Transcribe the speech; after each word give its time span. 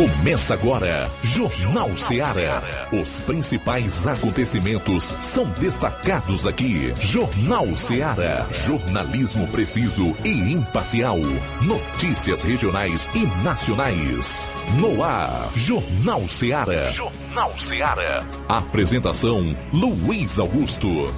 Começa 0.00 0.54
agora, 0.54 1.10
Jornal 1.22 1.94
Ceará. 1.94 2.88
Os 2.90 3.20
principais 3.20 4.06
acontecimentos 4.06 5.04
são 5.20 5.44
destacados 5.60 6.46
aqui. 6.46 6.94
Jornal 6.98 7.76
Ceará. 7.76 8.48
Jornalismo 8.50 9.46
preciso 9.48 10.16
e 10.24 10.54
imparcial. 10.54 11.18
Notícias 11.60 12.42
regionais 12.42 13.10
e 13.14 13.26
nacionais. 13.44 14.54
No 14.80 15.04
ar, 15.04 15.50
Jornal 15.54 16.26
Ceará. 16.26 16.86
Jornal 16.86 17.58
Ceará. 17.58 18.26
Apresentação: 18.48 19.54
Luiz 19.70 20.38
Augusto. 20.38 21.12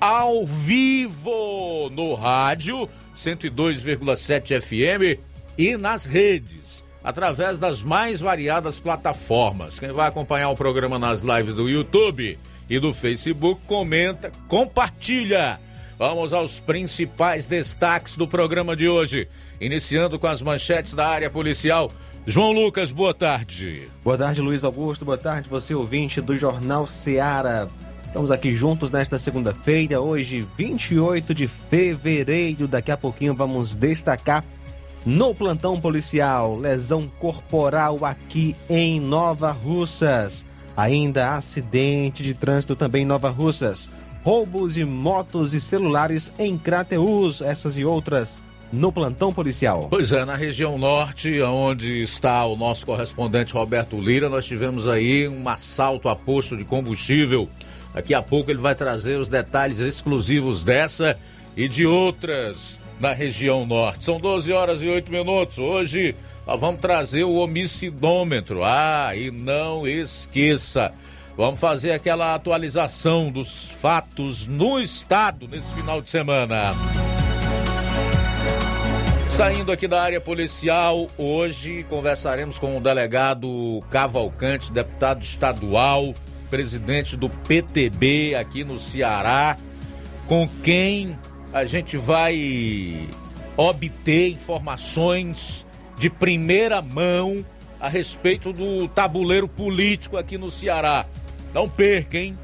ao 0.00 0.46
vivo 0.46 1.90
no 1.90 2.14
rádio 2.14 2.88
102,7 3.14 4.60
FM 4.60 5.20
e 5.58 5.76
nas 5.76 6.04
redes 6.04 6.84
através 7.02 7.58
das 7.58 7.82
mais 7.82 8.20
variadas 8.20 8.78
plataformas. 8.78 9.78
Quem 9.78 9.92
vai 9.92 10.08
acompanhar 10.08 10.50
o 10.50 10.56
programa 10.56 10.98
nas 10.98 11.22
lives 11.22 11.54
do 11.54 11.68
YouTube 11.68 12.38
e 12.68 12.78
do 12.78 12.94
Facebook, 12.94 13.60
comenta, 13.66 14.30
compartilha. 14.46 15.58
Vamos 15.98 16.32
aos 16.32 16.60
principais 16.60 17.44
destaques 17.46 18.16
do 18.16 18.26
programa 18.26 18.74
de 18.74 18.88
hoje, 18.88 19.28
iniciando 19.60 20.18
com 20.18 20.26
as 20.26 20.40
manchetes 20.40 20.94
da 20.94 21.06
área 21.06 21.28
policial. 21.28 21.92
João 22.26 22.52
Lucas, 22.52 22.92
boa 22.92 23.14
tarde. 23.14 23.88
Boa 24.04 24.16
tarde, 24.16 24.42
Luiz 24.42 24.62
Augusto. 24.62 25.04
Boa 25.04 25.16
tarde, 25.16 25.48
você 25.48 25.74
ouvinte 25.74 26.20
do 26.20 26.36
Jornal 26.36 26.86
Seara. 26.86 27.68
Estamos 28.04 28.30
aqui 28.30 28.54
juntos 28.54 28.90
nesta 28.90 29.16
segunda-feira, 29.16 30.00
hoje, 30.00 30.46
28 30.56 31.32
de 31.32 31.46
fevereiro. 31.46 32.68
Daqui 32.68 32.92
a 32.92 32.96
pouquinho 32.96 33.34
vamos 33.34 33.74
destacar 33.74 34.44
no 35.04 35.34
plantão 35.34 35.80
policial, 35.80 36.58
lesão 36.58 37.10
corporal 37.18 38.04
aqui 38.04 38.54
em 38.68 39.00
Nova 39.00 39.50
Russas. 39.50 40.44
Ainda 40.76 41.34
acidente 41.36 42.22
de 42.22 42.34
trânsito 42.34 42.76
também 42.76 43.02
em 43.02 43.06
Nova 43.06 43.30
Russas. 43.30 43.88
Roubos 44.22 44.74
de 44.74 44.84
motos 44.84 45.54
e 45.54 45.60
celulares 45.60 46.30
em 46.38 46.58
Crateus, 46.58 47.40
essas 47.40 47.78
e 47.78 47.84
outras 47.84 48.38
no 48.72 48.92
plantão 48.92 49.32
policial. 49.32 49.88
Pois 49.90 50.12
é, 50.12 50.24
na 50.24 50.34
região 50.34 50.78
norte, 50.78 51.40
onde 51.42 52.02
está 52.02 52.44
o 52.46 52.56
nosso 52.56 52.86
correspondente 52.86 53.52
Roberto 53.52 54.00
Lira, 54.00 54.28
nós 54.28 54.46
tivemos 54.46 54.88
aí 54.88 55.28
um 55.28 55.48
assalto 55.48 56.08
a 56.08 56.16
posto 56.16 56.56
de 56.56 56.64
combustível. 56.64 57.48
Daqui 57.92 58.14
a 58.14 58.22
pouco 58.22 58.50
ele 58.50 58.60
vai 58.60 58.74
trazer 58.74 59.18
os 59.18 59.28
detalhes 59.28 59.80
exclusivos 59.80 60.62
dessa 60.62 61.18
e 61.56 61.68
de 61.68 61.84
outras 61.84 62.80
na 63.00 63.12
região 63.12 63.66
norte. 63.66 64.04
São 64.04 64.20
12 64.20 64.52
horas 64.52 64.82
e 64.82 64.86
8 64.86 65.10
minutos. 65.10 65.58
Hoje 65.58 66.14
nós 66.46 66.60
vamos 66.60 66.80
trazer 66.80 67.24
o 67.24 67.34
homicidômetro. 67.34 68.62
Ah, 68.62 69.10
e 69.16 69.30
não 69.30 69.86
esqueça, 69.86 70.92
vamos 71.36 71.58
fazer 71.58 71.92
aquela 71.92 72.34
atualização 72.34 73.32
dos 73.32 73.70
fatos 73.72 74.46
no 74.46 74.78
estado 74.78 75.48
nesse 75.48 75.72
final 75.72 76.00
de 76.00 76.10
semana. 76.10 76.72
Saindo 79.40 79.72
aqui 79.72 79.88
da 79.88 80.02
área 80.02 80.20
policial, 80.20 81.08
hoje 81.16 81.86
conversaremos 81.88 82.58
com 82.58 82.76
o 82.76 82.80
delegado 82.80 83.82
Cavalcante, 83.88 84.70
deputado 84.70 85.22
estadual, 85.22 86.14
presidente 86.50 87.16
do 87.16 87.30
PTB 87.30 88.34
aqui 88.34 88.64
no 88.64 88.78
Ceará, 88.78 89.56
com 90.26 90.46
quem 90.62 91.18
a 91.54 91.64
gente 91.64 91.96
vai 91.96 93.08
obter 93.56 94.28
informações 94.28 95.66
de 95.96 96.10
primeira 96.10 96.82
mão 96.82 97.42
a 97.80 97.88
respeito 97.88 98.52
do 98.52 98.88
tabuleiro 98.88 99.48
político 99.48 100.18
aqui 100.18 100.36
no 100.36 100.50
Ceará. 100.50 101.06
Não 101.54 101.66
perca, 101.66 102.18
hein? 102.18 102.38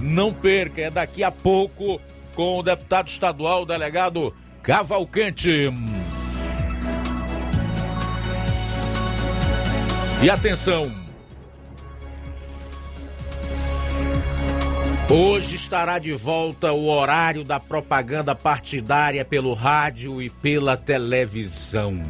Não 0.00 0.32
perca, 0.32 0.80
é 0.80 0.90
daqui 0.90 1.22
a 1.22 1.30
pouco 1.30 2.00
com 2.34 2.58
o 2.58 2.62
deputado 2.62 3.08
estadual, 3.08 3.64
o 3.64 3.66
delegado 3.66 4.34
Cavalcante. 4.62 5.70
E 10.22 10.30
atenção, 10.30 10.90
Hoje 15.10 15.56
estará 15.56 15.98
de 15.98 16.12
volta 16.12 16.72
o 16.72 16.88
horário 16.88 17.44
da 17.44 17.60
propaganda 17.60 18.34
partidária 18.34 19.24
pelo 19.24 19.52
rádio 19.52 20.22
e 20.22 20.30
pela 20.30 20.74
televisão. 20.74 22.02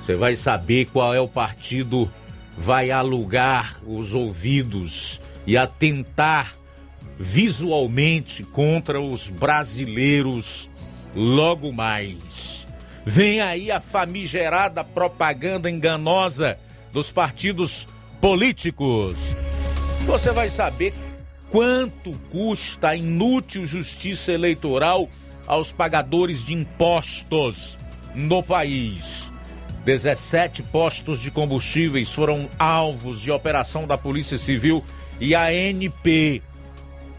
Você 0.00 0.14
vai 0.14 0.36
saber 0.36 0.86
qual 0.86 1.12
é 1.12 1.20
o 1.20 1.28
partido 1.28 2.10
vai 2.56 2.90
alugar 2.90 3.78
os 3.84 4.14
ouvidos 4.14 5.20
e 5.46 5.56
atentar 5.56 6.54
visualmente 7.18 8.42
contra 8.42 9.00
os 9.00 9.28
brasileiros 9.28 10.70
logo 11.14 11.72
mais. 11.72 12.66
Vem 13.04 13.42
aí 13.42 13.70
a 13.70 13.80
famigerada 13.80 14.82
propaganda 14.82 15.68
enganosa 15.68 16.58
dos 16.92 17.10
partidos 17.10 17.88
políticos. 18.20 19.36
Você 20.06 20.30
vai 20.30 20.48
saber 20.48 20.92
quanto 21.50 22.12
custa 22.30 22.90
a 22.90 22.96
inútil 22.96 23.66
justiça 23.66 24.32
eleitoral 24.32 25.08
aos 25.46 25.72
pagadores 25.72 26.44
de 26.44 26.54
impostos 26.54 27.78
no 28.14 28.42
país. 28.42 29.30
17 29.84 30.62
postos 30.64 31.20
de 31.20 31.30
combustíveis 31.30 32.12
foram 32.12 32.48
alvos 32.58 33.20
de 33.20 33.30
operação 33.30 33.86
da 33.86 33.98
Polícia 33.98 34.38
Civil 34.38 34.84
e 35.20 35.34
ANP. 35.34 36.42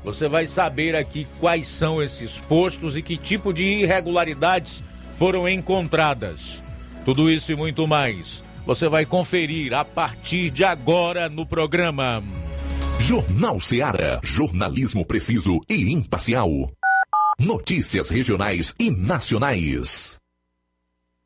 Você 0.03 0.27
vai 0.27 0.47
saber 0.47 0.95
aqui 0.95 1.27
quais 1.39 1.67
são 1.67 2.01
esses 2.01 2.39
postos 2.39 2.95
e 2.95 3.01
que 3.01 3.17
tipo 3.17 3.53
de 3.53 3.63
irregularidades 3.63 4.83
foram 5.15 5.47
encontradas. 5.47 6.63
Tudo 7.05 7.29
isso 7.29 7.51
e 7.51 7.55
muito 7.55 7.85
mais 7.85 8.43
você 8.65 8.87
vai 8.87 9.05
conferir 9.05 9.73
a 9.73 9.83
partir 9.83 10.49
de 10.49 10.63
agora 10.63 11.29
no 11.29 11.45
programa. 11.45 12.23
Jornal 12.99 13.59
Ceará, 13.59 14.19
jornalismo 14.23 15.05
preciso 15.05 15.59
e 15.69 15.91
imparcial. 15.91 16.49
Notícias 17.39 18.09
regionais 18.09 18.73
e 18.79 18.89
nacionais. 18.89 20.22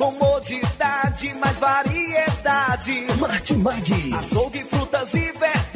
Comodidade, 0.00 1.34
mais 1.34 1.58
variedade. 1.58 3.06
Martimag. 3.18 4.14
Açougue, 4.18 4.64
frutas 4.64 5.12
e 5.12 5.30
verduras. 5.32 5.69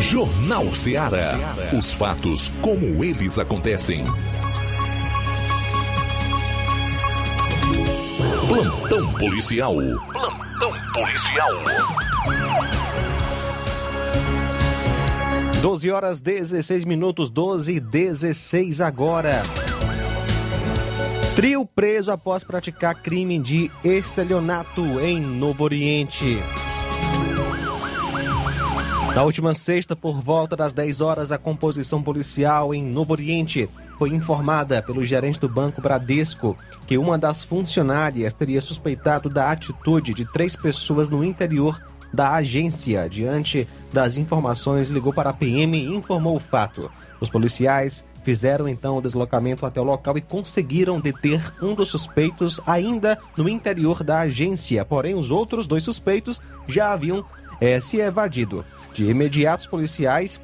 Jornal 0.00 0.74
Ceará. 0.74 1.38
Os 1.76 1.92
fatos 1.92 2.52
como 2.60 3.02
eles 3.04 3.38
acontecem. 3.38 4.04
Plantão 8.48 9.12
policial. 9.14 9.74
Plantão 10.12 10.72
policial. 10.92 11.50
12 15.62 15.90
horas 15.90 16.20
16 16.20 16.84
minutos, 16.84 17.30
12 17.30 17.74
e 17.74 17.80
16 17.80 18.80
agora. 18.80 19.42
Trio 21.34 21.64
preso 21.64 22.12
após 22.12 22.44
praticar 22.44 22.94
crime 22.94 23.38
de 23.40 23.70
estelionato 23.82 24.82
em 25.00 25.20
Novo 25.20 25.64
Oriente. 25.64 26.38
Na 29.14 29.22
última 29.22 29.54
sexta, 29.54 29.94
por 29.94 30.20
volta 30.20 30.56
das 30.56 30.72
10 30.72 31.00
horas, 31.00 31.30
a 31.30 31.38
composição 31.38 32.02
policial 32.02 32.74
em 32.74 32.82
Novo 32.82 33.12
Oriente 33.12 33.70
foi 33.96 34.08
informada 34.08 34.82
pelo 34.82 35.04
gerente 35.04 35.38
do 35.38 35.48
Banco 35.48 35.80
Bradesco 35.80 36.56
que 36.84 36.98
uma 36.98 37.16
das 37.16 37.44
funcionárias 37.44 38.32
teria 38.32 38.60
suspeitado 38.60 39.30
da 39.30 39.52
atitude 39.52 40.12
de 40.12 40.24
três 40.24 40.56
pessoas 40.56 41.08
no 41.08 41.22
interior 41.22 41.80
da 42.12 42.32
agência. 42.32 43.08
Diante 43.08 43.68
das 43.92 44.16
informações, 44.16 44.88
ligou 44.88 45.12
para 45.12 45.30
a 45.30 45.32
PM 45.32 45.78
e 45.78 45.94
informou 45.94 46.34
o 46.34 46.40
fato. 46.40 46.90
Os 47.20 47.30
policiais 47.30 48.04
fizeram 48.24 48.66
então 48.66 48.96
o 48.96 49.02
deslocamento 49.02 49.64
até 49.64 49.80
o 49.80 49.84
local 49.84 50.18
e 50.18 50.22
conseguiram 50.22 50.98
deter 50.98 51.40
um 51.62 51.74
dos 51.74 51.88
suspeitos 51.88 52.60
ainda 52.66 53.18
no 53.36 53.48
interior 53.48 54.02
da 54.02 54.20
agência. 54.20 54.84
Porém, 54.84 55.14
os 55.14 55.30
outros 55.30 55.68
dois 55.68 55.84
suspeitos 55.84 56.40
já 56.66 56.92
haviam 56.92 57.24
é, 57.60 57.80
se 57.80 57.98
evadido. 57.98 58.64
De 58.92 59.04
imediato, 59.04 59.60
os 59.60 59.66
policiais 59.66 60.40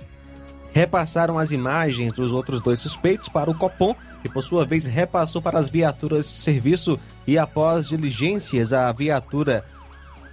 repassaram 0.73 1.39
as 1.39 1.53
imagens 1.53 2.13
dos 2.13 2.33
outros 2.33 2.61
dois 2.61 2.79
suspeitos 2.79 3.29
para 3.29 3.51
o 3.51 3.55
Copom, 3.55 3.95
que 4.23 4.29
por 4.29 4.43
sua 4.43 4.65
vez 4.65 4.87
repassou 4.87 5.43
para 5.43 5.59
as 5.59 5.69
viaturas 5.69 6.27
de 6.27 6.33
serviço 6.33 6.99
e 7.27 7.39
após 7.39 7.89
diligências 7.89 8.73
a 8.73 8.93
viatura 8.93 9.65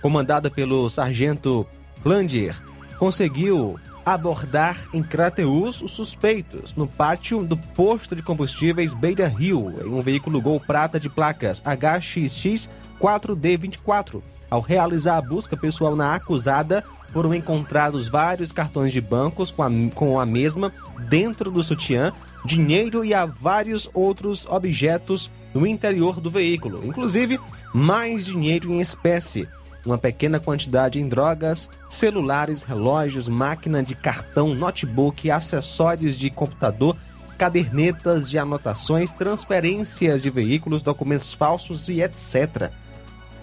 comandada 0.02 0.50
pelo 0.50 0.90
sargento 0.90 1.66
Klander 2.04 2.56
conseguiu 3.00 3.80
abordar 4.06 4.78
em 4.94 5.04
Crateus 5.04 5.82
os 5.82 5.92
suspeitos 5.92 6.76
no 6.76 6.88
pátio 6.88 7.44
do 7.44 7.58
posto 7.58 8.16
de 8.16 8.24
combustíveis 8.24 8.94
Beira 8.94 9.28
Rio 9.28 9.74
em 9.84 9.90
um 9.90 10.02
veículo 10.02 10.42
Gol 10.42 10.60
prata 10.60 11.00
de 11.00 11.10
placas 11.10 11.62
HXX 11.62 12.70
4D24 13.00 14.22
ao 14.50 14.62
realizar 14.62 15.18
a 15.18 15.22
busca 15.22 15.58
pessoal 15.58 15.96
na 15.96 16.16
acusada, 16.16 16.84
foram 17.12 17.34
encontrados 17.34 18.08
vários 18.08 18.52
cartões 18.52 18.92
de 18.92 19.02
bancos 19.02 19.52
com 19.52 19.64
a, 19.64 19.70
com 19.94 20.20
a 20.20 20.26
mesma 20.26 20.72
dentro 21.10 21.50
do 21.50 21.64
sutiã, 21.64 22.12
dinheiro 22.46 23.04
e 23.04 23.14
há 23.14 23.26
vários 23.26 23.90
outros 23.94 24.46
objetos 24.46 25.32
no 25.54 25.66
interior 25.66 26.20
do 26.20 26.30
veículo, 26.30 26.86
inclusive 26.86 27.40
mais 27.74 28.26
dinheiro 28.26 28.72
em 28.72 28.80
espécie, 28.80 29.48
uma 29.86 29.98
pequena 29.98 30.40
quantidade 30.40 31.00
em 31.00 31.08
drogas, 31.08 31.70
celulares, 31.90 32.62
relógios, 32.62 33.28
máquina 33.28 33.82
de 33.82 33.96
cartão, 33.96 34.54
notebook, 34.54 35.32
acessórios 35.32 36.18
de 36.20 36.30
computador, 36.30 36.96
cadernetas 37.38 38.30
de 38.30 38.38
anotações, 38.38 39.14
transferências 39.14 40.24
de 40.24 40.30
veículos, 40.30 40.84
documentos 40.84 41.34
falsos 41.34 41.88
e 41.88 42.02
etc. 42.02 42.72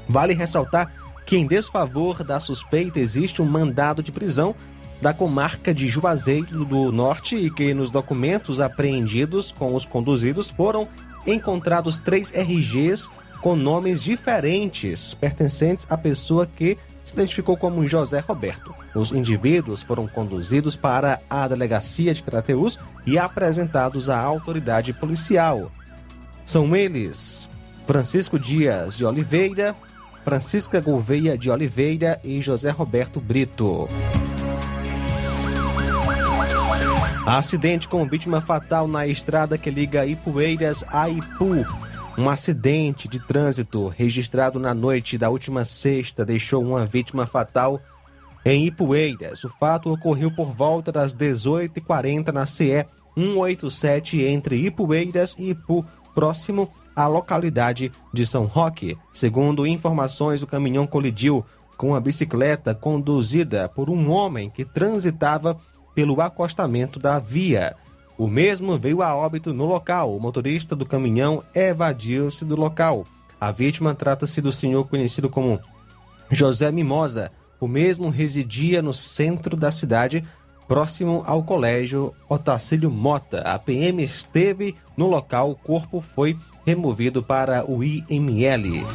Vale 0.09 0.35
ressaltar 0.35 0.93
que, 1.27 1.37
em 1.37 1.47
desfavor 1.47 2.23
da 2.23 2.39
suspeita, 2.39 3.01
existe 3.01 3.41
um 3.41 3.47
mandado 3.47 4.03
de 4.03 4.13
prisão 4.13 4.55
da 5.01 5.13
comarca 5.13 5.75
de 5.75 5.89
Juazeiro 5.89 6.65
do 6.65 6.91
Norte 6.93 7.37
e 7.37 7.51
que 7.51 7.75
nos 7.75 7.91
documentos 7.91 8.61
apreendidos 8.61 9.53
com 9.53 9.75
os 9.75 9.85
conduzidos 9.85 10.51
foram 10.51 10.89
encontrados 11.27 11.99
três 11.99 12.31
RGs 12.31 13.11
com 13.41 13.55
nomes 13.55 14.03
diferentes 14.03 15.13
pertencentes 15.13 15.87
à 15.91 15.99
pessoa 15.99 16.47
que 16.47 16.79
se 17.05 17.13
identificou 17.13 17.57
como 17.57 17.87
José 17.87 18.21
Roberto. 18.21 18.75
Os 18.95 19.13
indivíduos 19.13 19.83
foram 19.83 20.09
conduzidos 20.09 20.75
para 20.75 21.21
a 21.29 21.47
delegacia 21.47 22.15
de 22.15 22.23
Crateus 22.23 22.79
e 23.07 23.19
apresentados 23.19 24.09
à 24.09 24.19
autoridade 24.19 24.95
policial. 24.95 25.71
São 26.47 26.75
eles 26.75 27.49
Francisco 27.87 28.39
Dias 28.39 28.97
de 28.97 29.05
Oliveira, 29.05 29.77
Francisca 30.25 30.81
Gouveia 30.81 31.37
de 31.37 31.51
Oliveira 31.51 32.19
e 32.25 32.41
José 32.41 32.71
Roberto 32.71 33.21
Brito. 33.21 33.87
Acidente 37.27 37.87
com 37.87 38.07
vítima 38.09 38.41
fatal 38.41 38.89
na 38.89 39.07
estrada 39.07 39.59
que 39.59 39.71
liga 39.71 40.07
Ipueiras 40.07 40.83
a 40.89 41.09
Ipu. 41.11 41.67
Um 42.17 42.31
acidente 42.31 43.07
de 43.07 43.19
trânsito 43.19 43.89
registrado 43.89 44.59
na 44.59 44.73
noite 44.73 45.19
da 45.19 45.29
última 45.29 45.65
sexta 45.65 46.25
deixou 46.25 46.63
uma 46.63 46.87
vítima 46.87 47.27
fatal 47.27 47.81
em 48.45 48.67
Ipueiras. 48.67 49.45
O 49.45 49.49
fato 49.51 49.93
ocorreu 49.93 50.31
por 50.31 50.53
volta 50.53 50.91
das 50.91 51.15
18h40 51.15 52.33
na 52.33 52.47
CE 52.47 52.87
187 53.15 54.23
entre 54.23 54.57
Ipueiras 54.57 55.37
e 55.39 55.51
Ipu, 55.51 55.85
próximo 56.15 56.73
à 56.95 57.07
localidade 57.07 57.91
de 58.13 58.27
São 58.27 58.45
Roque. 58.45 58.97
Segundo 59.13 59.67
informações, 59.67 60.43
o 60.43 60.47
caminhão 60.47 60.87
colidiu 60.87 61.45
com 61.77 61.95
a 61.95 62.01
bicicleta 62.01 62.75
conduzida 62.75 63.69
por 63.69 63.91
um 63.91 64.11
homem 64.11 64.51
que 64.51 64.65
transitava 64.65 65.59
pelo 65.95 66.21
acostamento 66.21 66.99
da 66.99 67.19
via. 67.19 67.77
O 68.17 68.29
mesmo 68.29 68.79
veio 68.79 69.03
a 69.03 69.15
óbito 69.15 69.53
no 69.53 69.67
local. 69.67 70.15
O 70.15 70.21
motorista 70.21 70.77
do 70.77 70.87
caminhão 70.87 71.43
evadiu-se 71.55 72.45
do 72.45 72.57
local. 72.57 73.05
A 73.41 73.51
vítima 73.51 73.95
trata-se 73.95 74.41
do 74.41 74.53
senhor 74.53 74.87
conhecido 74.87 75.29
como 75.29 75.61
José 76.31 76.71
Mimosa. 76.71 77.33
O 77.61 77.67
mesmo 77.67 78.11
residia 78.11 78.83
no 78.83 78.93
centro 78.93 79.57
da 79.57 79.71
cidade, 79.71 80.25
próximo 80.67 81.23
ao 81.27 81.43
colégio 81.43 82.13
Otacílio 82.29 82.91
Mota. 82.91 83.41
A 83.41 83.59
PM 83.59 84.03
esteve 84.03 84.75
no 84.97 85.07
local, 85.07 85.51
o 85.51 85.55
corpo 85.55 86.01
foi 86.01 86.37
removido 86.65 87.23
para 87.23 87.69
o 87.71 87.83
IML. 87.83 88.87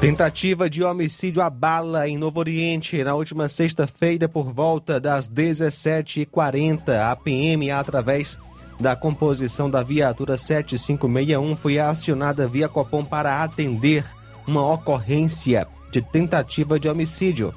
Tentativa 0.00 0.68
de 0.68 0.82
homicídio 0.82 1.40
à 1.40 1.48
bala 1.48 2.08
em 2.08 2.18
Novo 2.18 2.40
Oriente 2.40 3.04
na 3.04 3.14
última 3.14 3.46
sexta-feira 3.46 4.28
por 4.28 4.52
volta 4.52 4.98
das 4.98 5.30
17h40. 5.30 6.88
A 7.08 7.14
PM, 7.14 7.70
através 7.70 8.36
da 8.80 8.96
composição 8.96 9.70
da 9.70 9.80
viatura 9.80 10.36
7561, 10.36 11.54
foi 11.54 11.78
acionada 11.78 12.48
via 12.48 12.68
Copom 12.68 13.04
para 13.04 13.44
atender 13.44 14.04
uma 14.44 14.66
ocorrência 14.72 15.68
de 15.92 16.02
tentativa 16.02 16.80
de 16.80 16.88
homicídio. 16.88 17.54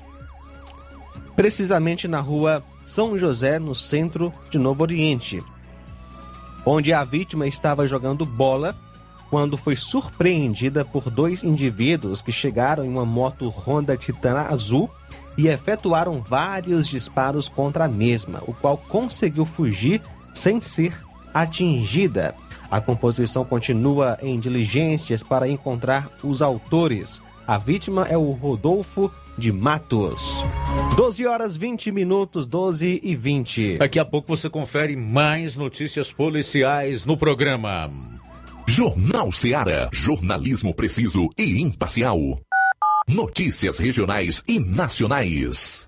Precisamente 1.36 2.08
na 2.08 2.22
rua 2.22 2.63
São 2.86 3.18
José, 3.18 3.60
no 3.60 3.75
centro 3.75 4.34
de 4.50 4.58
Novo 4.58 4.84
Oriente, 4.84 5.44
onde 6.65 6.94
a 6.94 7.04
vítima 7.04 7.46
estava 7.46 7.86
jogando 7.86 8.25
bola 8.25 8.75
quando 9.30 9.58
foi 9.58 9.75
surpreendida 9.75 10.86
por 10.86 11.10
dois 11.10 11.44
indivíduos 11.44 12.22
que 12.22 12.32
chegaram 12.32 12.86
em 12.86 12.89
uma 12.89 13.06
moto 13.06 13.50
Honda 13.50 13.98
Titan 13.98 14.39
azul 14.39 14.89
e 15.38 15.48
efetuaram 15.48 16.22
vários 16.22 16.88
disparos 16.88 17.50
contra 17.50 17.86
a 17.86 17.89
mesma, 17.89 18.42
o 18.48 18.54
qual 18.54 18.77
conseguiu 18.77 19.46
fugir 19.46 20.01
sem 20.34 20.62
ser 20.62 20.98
atingida. 21.34 22.34
A 22.72 22.80
composição 22.80 23.44
continua 23.44 24.18
em 24.22 24.39
diligências 24.39 25.22
para 25.22 25.48
encontrar 25.48 26.10
os 26.24 26.42
autores. 26.42 27.22
A 27.48 27.60
vítima 27.60 28.08
é 28.08 28.18
o 28.18 28.32
Rodolfo 28.32 29.12
de 29.38 29.52
Matos. 29.52 30.44
12 30.96 31.28
horas 31.28 31.56
20 31.56 31.92
minutos, 31.92 32.48
12 32.48 33.02
e 33.04 33.16
20. 33.16 33.78
Daqui 33.78 34.00
a 34.00 34.06
pouco 34.06 34.36
você 34.36 34.50
confere 34.50 34.96
mais 34.96 35.56
notícias 35.56 36.12
policiais 36.12 37.06
no 37.06 37.16
programa. 37.16 37.92
Jornal 38.66 39.32
Seara. 39.32 39.90
Jornalismo 39.94 40.74
preciso 40.74 41.30
e 41.38 41.62
imparcial. 41.62 42.20
Notícias 43.08 43.78
regionais 43.78 44.44
e 44.48 44.60
nacionais. 44.60 45.88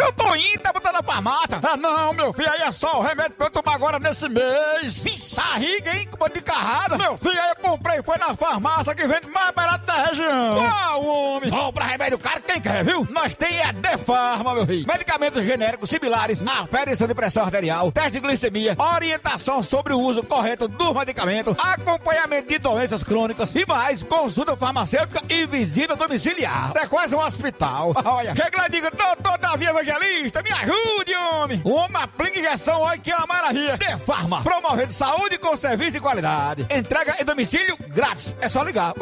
Eu 0.00 0.12
tô 0.12 0.34
indo, 0.34 0.60
tá 0.60 0.72
botando 0.72 0.94
na 0.94 1.02
farmácia. 1.02 1.60
Ah, 1.62 1.76
não, 1.76 2.12
meu 2.12 2.32
filho, 2.32 2.50
aí 2.50 2.62
é 2.62 2.72
só 2.72 2.98
o 2.98 3.02
remédio 3.02 3.32
pra 3.32 3.46
eu 3.46 3.50
tomar 3.50 3.74
agora 3.74 3.98
nesse 3.98 4.28
mês. 4.28 5.04
Vixe. 5.04 5.36
Barriga, 5.36 5.96
hein, 5.96 6.08
com 6.10 6.28
de 6.28 6.40
carrada. 6.40 6.96
Meu 6.96 7.16
filho, 7.16 7.40
aí 7.40 7.50
eu 7.50 7.56
comprei, 7.56 8.02
foi 8.02 8.18
na 8.18 8.34
farmácia 8.34 8.94
que 8.94 9.06
vende 9.06 9.28
mais 9.28 9.50
barato 9.50 9.84
da 9.84 9.94
região. 10.06 10.56
Qual, 10.56 11.04
homem? 11.04 11.50
Compra 11.50 11.84
remédio 11.84 12.18
caro, 12.18 12.40
quem 12.50 12.60
quer, 12.60 12.84
viu? 12.84 13.06
Nós 13.10 13.34
tem 13.36 13.62
a 13.62 13.70
Defarma, 13.70 14.54
meu 14.54 14.66
filho. 14.66 14.84
Medicamentos 14.86 15.44
genéricos 15.44 15.88
similares, 15.88 16.42
aferição 16.42 17.06
de 17.06 17.14
pressão 17.14 17.44
arterial, 17.44 17.92
teste 17.92 18.12
de 18.12 18.20
glicemia, 18.20 18.76
orientação 18.76 19.62
sobre 19.62 19.92
o 19.92 20.00
uso 20.00 20.22
correto 20.24 20.66
do 20.66 20.92
medicamento, 20.92 21.56
acompanhamento 21.58 22.48
de 22.48 22.58
doenças 22.58 23.04
crônicas 23.04 23.54
e 23.54 23.64
mais, 23.66 24.02
consulta 24.02 24.56
farmacêutica 24.56 25.22
e 25.28 25.46
visita 25.46 25.94
domiciliar. 25.94 26.72
É 26.74 26.86
quase 26.86 27.14
um 27.14 27.20
hospital. 27.20 27.94
Olha, 28.04 28.34
chega 28.34 28.58
lá 28.58 28.66
e 28.66 28.70
diga, 28.70 28.90
doutor 28.90 29.38
Davi 29.38 29.66
Evangelista, 29.66 30.42
me 30.42 30.50
ajude, 30.50 31.14
homem. 31.14 31.62
Uma 31.64 32.04
aplica 32.04 32.38
injeção, 32.38 32.80
olha 32.80 32.98
que 32.98 33.12
é 33.12 33.16
uma 33.16 33.26
maravilha. 33.26 33.78
De 33.78 33.96
Farma, 34.04 34.42
promovendo 34.42 34.92
saúde 34.92 35.38
com 35.38 35.56
serviço 35.56 35.92
de 35.92 36.00
qualidade. 36.00 36.66
Entrega 36.70 37.16
em 37.20 37.24
domicílio 37.24 37.76
grátis. 37.88 38.34
É 38.40 38.48
só 38.48 38.62
ligar, 38.62 38.94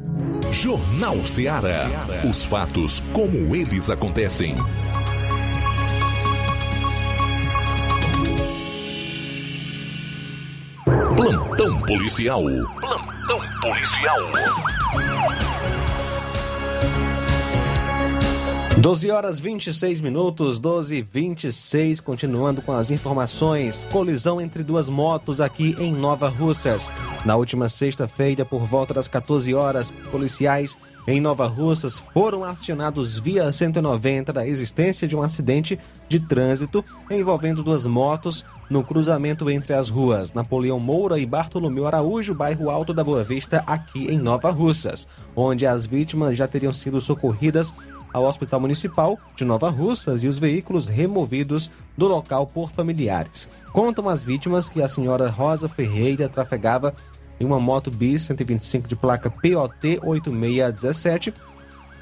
Jornal 0.50 1.22
Ceará. 1.26 1.86
Os 2.28 2.42
fatos 2.42 3.02
como 3.12 3.54
eles 3.54 3.90
acontecem. 3.90 4.56
Plantão 11.14 11.78
policial. 11.82 12.42
Plantão 12.80 13.40
policial. 13.60 14.18
12 18.82 19.12
horas 19.12 19.38
26 19.38 20.00
minutos, 20.00 20.58
12 20.58 20.96
e 20.96 21.02
26, 21.02 22.00
continuando 22.00 22.60
com 22.60 22.72
as 22.72 22.90
informações. 22.90 23.84
Colisão 23.84 24.40
entre 24.40 24.64
duas 24.64 24.88
motos 24.88 25.40
aqui 25.40 25.76
em 25.78 25.92
Nova 25.92 26.28
Russas. 26.28 26.90
Na 27.24 27.36
última 27.36 27.68
sexta-feira, 27.68 28.44
por 28.44 28.66
volta 28.66 28.92
das 28.92 29.06
14 29.06 29.54
horas, 29.54 29.92
policiais 30.10 30.76
em 31.06 31.20
Nova 31.20 31.46
Russas 31.46 31.98
foram 31.98 32.42
acionados 32.42 33.20
via 33.20 33.50
190 33.50 34.32
da 34.32 34.46
existência 34.46 35.06
de 35.06 35.16
um 35.16 35.22
acidente 35.22 35.78
de 36.08 36.18
trânsito 36.18 36.84
envolvendo 37.08 37.62
duas 37.62 37.86
motos 37.86 38.44
no 38.70 38.82
cruzamento 38.82 39.50
entre 39.50 39.74
as 39.74 39.88
ruas 39.88 40.32
Napoleão 40.32 40.78
Moura 40.78 41.18
e 41.18 41.26
Bartolomeu 41.26 41.86
Araújo, 41.86 42.34
bairro 42.34 42.70
Alto 42.70 42.94
da 42.94 43.04
Boa 43.04 43.22
Vista, 43.22 43.62
aqui 43.66 44.06
em 44.06 44.18
Nova 44.18 44.50
Russas, 44.50 45.06
onde 45.36 45.66
as 45.66 45.86
vítimas 45.86 46.36
já 46.36 46.48
teriam 46.48 46.72
sido 46.72 47.00
socorridas 47.00 47.74
ao 48.12 48.24
Hospital 48.24 48.60
Municipal 48.60 49.18
de 49.34 49.44
Nova 49.44 49.70
Russas 49.70 50.22
e 50.22 50.28
os 50.28 50.38
veículos 50.38 50.88
removidos 50.88 51.70
do 51.96 52.06
local 52.06 52.46
por 52.46 52.70
familiares. 52.70 53.48
Contam 53.72 54.08
as 54.08 54.22
vítimas 54.22 54.68
que 54.68 54.82
a 54.82 54.88
senhora 54.88 55.30
Rosa 55.30 55.68
Ferreira 55.68 56.28
trafegava 56.28 56.94
em 57.40 57.44
uma 57.44 57.58
moto 57.58 57.90
bis 57.90 58.22
125 58.22 58.86
de 58.86 58.94
placa 58.94 59.30
POT 59.30 60.00
8617 60.02 61.34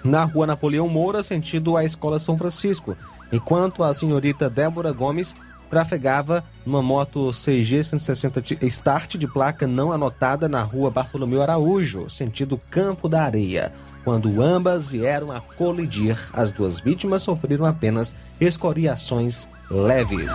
na 0.02 0.24
rua 0.24 0.46
Napoleão 0.46 0.88
Moura, 0.88 1.22
sentido 1.22 1.76
à 1.76 1.84
Escola 1.84 2.18
São 2.18 2.36
Francisco, 2.36 2.96
enquanto 3.30 3.82
a 3.82 3.92
senhorita 3.92 4.48
Débora 4.48 4.92
Gomes 4.92 5.36
trafegava 5.68 6.42
numa 6.66 6.82
moto 6.82 7.30
CG 7.30 7.84
160 7.84 8.42
Start 8.66 9.16
de 9.16 9.28
placa 9.28 9.66
não 9.66 9.92
anotada 9.92 10.48
na 10.48 10.62
rua 10.62 10.90
Bartolomeu 10.90 11.40
Araújo, 11.40 12.10
sentido 12.10 12.60
Campo 12.70 13.08
da 13.08 13.22
Areia. 13.22 13.72
Quando 14.04 14.42
ambas 14.42 14.86
vieram 14.86 15.30
a 15.30 15.40
colidir, 15.40 16.16
as 16.32 16.50
duas 16.50 16.80
vítimas 16.80 17.22
sofreram 17.22 17.66
apenas 17.66 18.14
escoriações 18.40 19.48
leves. 19.70 20.32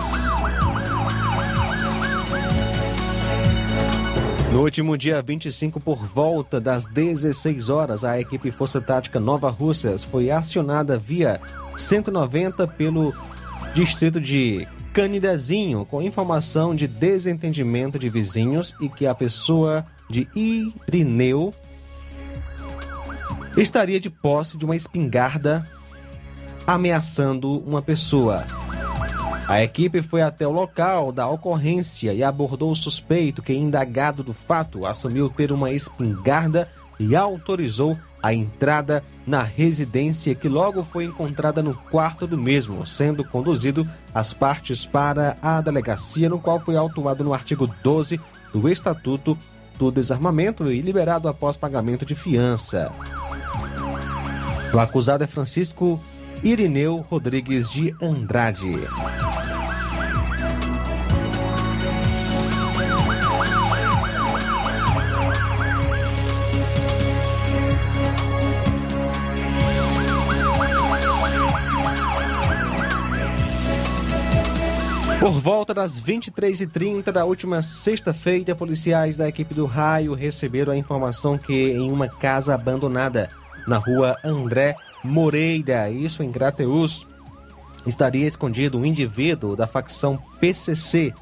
No 4.52 4.62
último 4.62 4.96
dia 4.96 5.20
25, 5.20 5.80
por 5.80 5.98
volta 6.06 6.60
das 6.60 6.86
16 6.86 7.68
horas, 7.68 8.04
a 8.04 8.18
equipe 8.18 8.50
Força 8.50 8.80
Tática 8.80 9.20
Nova 9.20 9.50
Russas 9.50 10.02
foi 10.02 10.30
acionada 10.30 10.96
via 10.96 11.40
190 11.76 12.66
pelo 12.68 13.12
distrito 13.74 14.18
de 14.18 14.66
Canidezinho, 14.94 15.84
com 15.84 16.00
informação 16.00 16.74
de 16.74 16.86
desentendimento 16.86 17.98
de 17.98 18.08
vizinhos 18.08 18.74
e 18.80 18.88
que 18.88 19.06
a 19.06 19.14
pessoa 19.14 19.84
de 20.08 20.26
Irineu 20.34 21.52
estaria 23.56 23.98
de 23.98 24.10
posse 24.10 24.56
de 24.56 24.64
uma 24.64 24.76
espingarda 24.76 25.68
ameaçando 26.66 27.58
uma 27.60 27.80
pessoa. 27.80 28.44
A 29.48 29.62
equipe 29.62 30.02
foi 30.02 30.22
até 30.22 30.46
o 30.46 30.50
local 30.50 31.12
da 31.12 31.28
ocorrência 31.28 32.12
e 32.12 32.24
abordou 32.24 32.70
o 32.70 32.74
suspeito 32.74 33.42
que, 33.42 33.54
indagado 33.54 34.24
do 34.24 34.32
fato, 34.32 34.84
assumiu 34.84 35.30
ter 35.30 35.52
uma 35.52 35.70
espingarda 35.70 36.68
e 36.98 37.14
autorizou 37.14 37.96
a 38.20 38.34
entrada 38.34 39.04
na 39.24 39.42
residência 39.42 40.34
que 40.34 40.48
logo 40.48 40.82
foi 40.82 41.04
encontrada 41.04 41.62
no 41.62 41.74
quarto 41.74 42.26
do 42.26 42.36
mesmo, 42.36 42.84
sendo 42.84 43.24
conduzido 43.24 43.88
as 44.12 44.32
partes 44.32 44.84
para 44.84 45.36
a 45.40 45.60
delegacia, 45.60 46.28
no 46.28 46.40
qual 46.40 46.58
foi 46.58 46.76
autuado 46.76 47.22
no 47.22 47.32
artigo 47.32 47.68
12 47.82 48.20
do 48.52 48.68
Estatuto 48.68 49.38
do 49.78 49.92
Desarmamento 49.92 50.72
e 50.72 50.80
liberado 50.80 51.28
após 51.28 51.56
pagamento 51.56 52.04
de 52.04 52.16
fiança. 52.16 52.90
O 54.76 54.78
acusado 54.78 55.24
é 55.24 55.26
Francisco 55.26 55.98
Irineu 56.44 56.98
Rodrigues 57.08 57.70
de 57.70 57.96
Andrade. 57.98 58.78
Por 75.18 75.30
volta 75.30 75.72
das 75.72 75.98
23h30 76.02 77.10
da 77.10 77.24
última 77.24 77.62
sexta-feira, 77.62 78.54
policiais 78.54 79.16
da 79.16 79.26
equipe 79.26 79.54
do 79.54 79.64
Raio 79.64 80.12
receberam 80.12 80.74
a 80.74 80.76
informação 80.76 81.38
que 81.38 81.70
em 81.70 81.90
uma 81.90 82.08
casa 82.08 82.54
abandonada 82.54 83.30
na 83.66 83.78
rua 83.78 84.16
André 84.24 84.76
Moreira, 85.02 85.90
isso 85.90 86.22
em 86.22 86.30
Grateus, 86.30 87.06
estaria 87.86 88.26
escondido 88.26 88.78
um 88.78 88.84
indivíduo 88.84 89.56
da 89.56 89.66
facção 89.66 90.18
PCC 90.40 91.12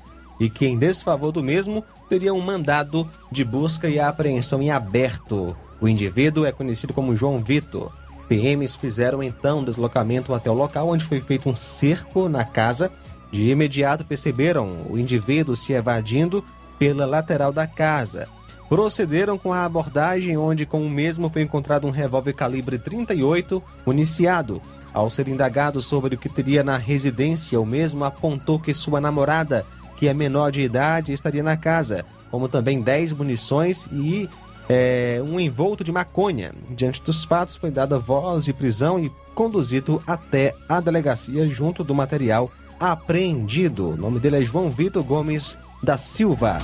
e 0.41 0.51
que, 0.51 0.67
em 0.67 0.77
desfavor 0.77 1.33
do 1.33 1.43
mesmo, 1.43 1.85
teria 2.09 2.35
um 2.35 2.41
mandado 2.41 3.09
de 3.31 3.45
busca 3.45 3.89
e 3.89 4.01
apreensão 4.01 4.61
em 4.61 4.71
aberto. 4.71 5.57
O 5.81 5.89
indivíduo 5.89 6.45
é 6.45 6.53
conhecido 6.53 6.93
como 6.93 7.17
João 7.17 7.39
Vitor. 7.39 7.93
PMs 8.29 8.75
fizeram 8.75 9.23
então 9.23 9.61
um 9.61 9.65
deslocamento 9.65 10.33
até 10.33 10.51
o 10.51 10.55
local 10.55 10.89
onde 10.89 11.05
foi 11.05 11.21
feito 11.21 11.49
um 11.49 11.55
cerco 11.55 12.29
na 12.29 12.45
casa. 12.45 12.91
De 13.31 13.51
imediato 13.51 14.05
perceberam 14.05 14.71
o 14.89 14.99
indivíduo 14.99 15.55
se 15.55 15.73
evadindo 15.73 16.45
pela 16.79 17.05
lateral 17.05 17.53
da 17.53 17.67
casa. 17.67 18.29
Procederam 18.75 19.39
com 19.39 19.53
a 19.53 19.65
abordagem, 19.65 20.37
onde 20.37 20.67
com 20.67 20.85
o 20.85 20.91
mesmo 20.91 21.29
foi 21.29 21.43
encontrado 21.43 21.87
um 21.87 21.91
revólver 21.91 22.33
calibre 22.33 22.77
38 22.77 23.63
municiado. 23.87 24.61
Ao 24.93 25.09
ser 25.09 25.29
indagado 25.29 25.81
sobre 25.81 26.17
o 26.17 26.19
que 26.19 26.29
teria 26.29 26.65
na 26.65 26.77
residência, 26.77 27.61
o 27.61 27.65
mesmo 27.65 28.05
apontou 28.05 28.59
que 28.59 28.75
sua 28.75 29.01
namorada, 29.01 29.65
que 29.97 30.09
é 30.09 30.13
menor 30.13 30.51
de 30.51 30.63
idade, 30.63 31.13
estaria 31.13 31.41
na 31.41 31.57
casa, 31.57 32.05
como 32.33 32.49
também 32.49 32.83
10 32.83 33.13
munições 33.13 33.89
e 33.93 34.29
é, 34.69 35.23
um 35.25 35.39
envolto 35.39 35.85
de 35.85 35.93
maconha. 35.93 36.51
Diante 36.71 37.01
dos 37.01 37.25
fatos, 37.25 37.55
foi 37.55 37.71
dada 37.71 37.97
voz 37.97 38.47
de 38.47 38.53
prisão 38.53 38.99
e 38.99 39.09
conduzido 39.37 40.03
até 40.05 40.53
a 40.69 40.81
delegacia 40.81 41.47
junto 41.47 41.85
do 41.85 41.95
material 41.95 42.51
apreendido. 42.81 43.91
O 43.91 43.97
nome 43.97 44.19
dele 44.19 44.39
é 44.39 44.45
João 44.45 44.69
Vitor 44.69 45.05
Gomes 45.05 45.57
da 45.81 45.97
Silva. 45.97 46.59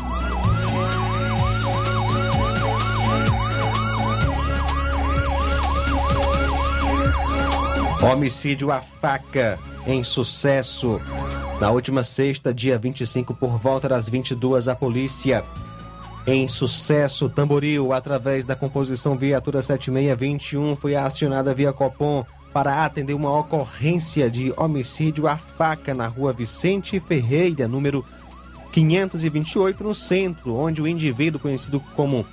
Homicídio 8.02 8.72
à 8.72 8.80
faca 8.80 9.58
em 9.86 10.02
sucesso. 10.02 11.00
Na 11.60 11.70
última 11.70 12.02
sexta, 12.02 12.52
dia 12.52 12.78
25, 12.78 13.34
por 13.34 13.58
volta 13.58 13.90
das 13.90 14.08
22, 14.08 14.68
a 14.68 14.74
polícia 14.74 15.44
em 16.26 16.48
sucesso 16.48 17.28
Tamboril, 17.28 17.92
através 17.92 18.46
da 18.46 18.56
composição 18.56 19.18
Viatura 19.18 19.60
7621, 19.60 20.76
foi 20.76 20.96
acionada 20.96 21.54
via 21.54 21.74
Copom 21.74 22.24
para 22.54 22.86
atender 22.86 23.12
uma 23.12 23.38
ocorrência 23.38 24.30
de 24.30 24.52
homicídio 24.56 25.28
à 25.28 25.36
faca 25.36 25.94
na 25.94 26.06
rua 26.06 26.32
Vicente 26.32 26.98
Ferreira, 26.98 27.68
número 27.68 28.04
528, 28.72 29.84
no 29.84 29.94
centro, 29.94 30.56
onde 30.56 30.80
o 30.80 30.86
indivíduo 30.86 31.40
conhecido 31.40 31.80
como 31.94 32.24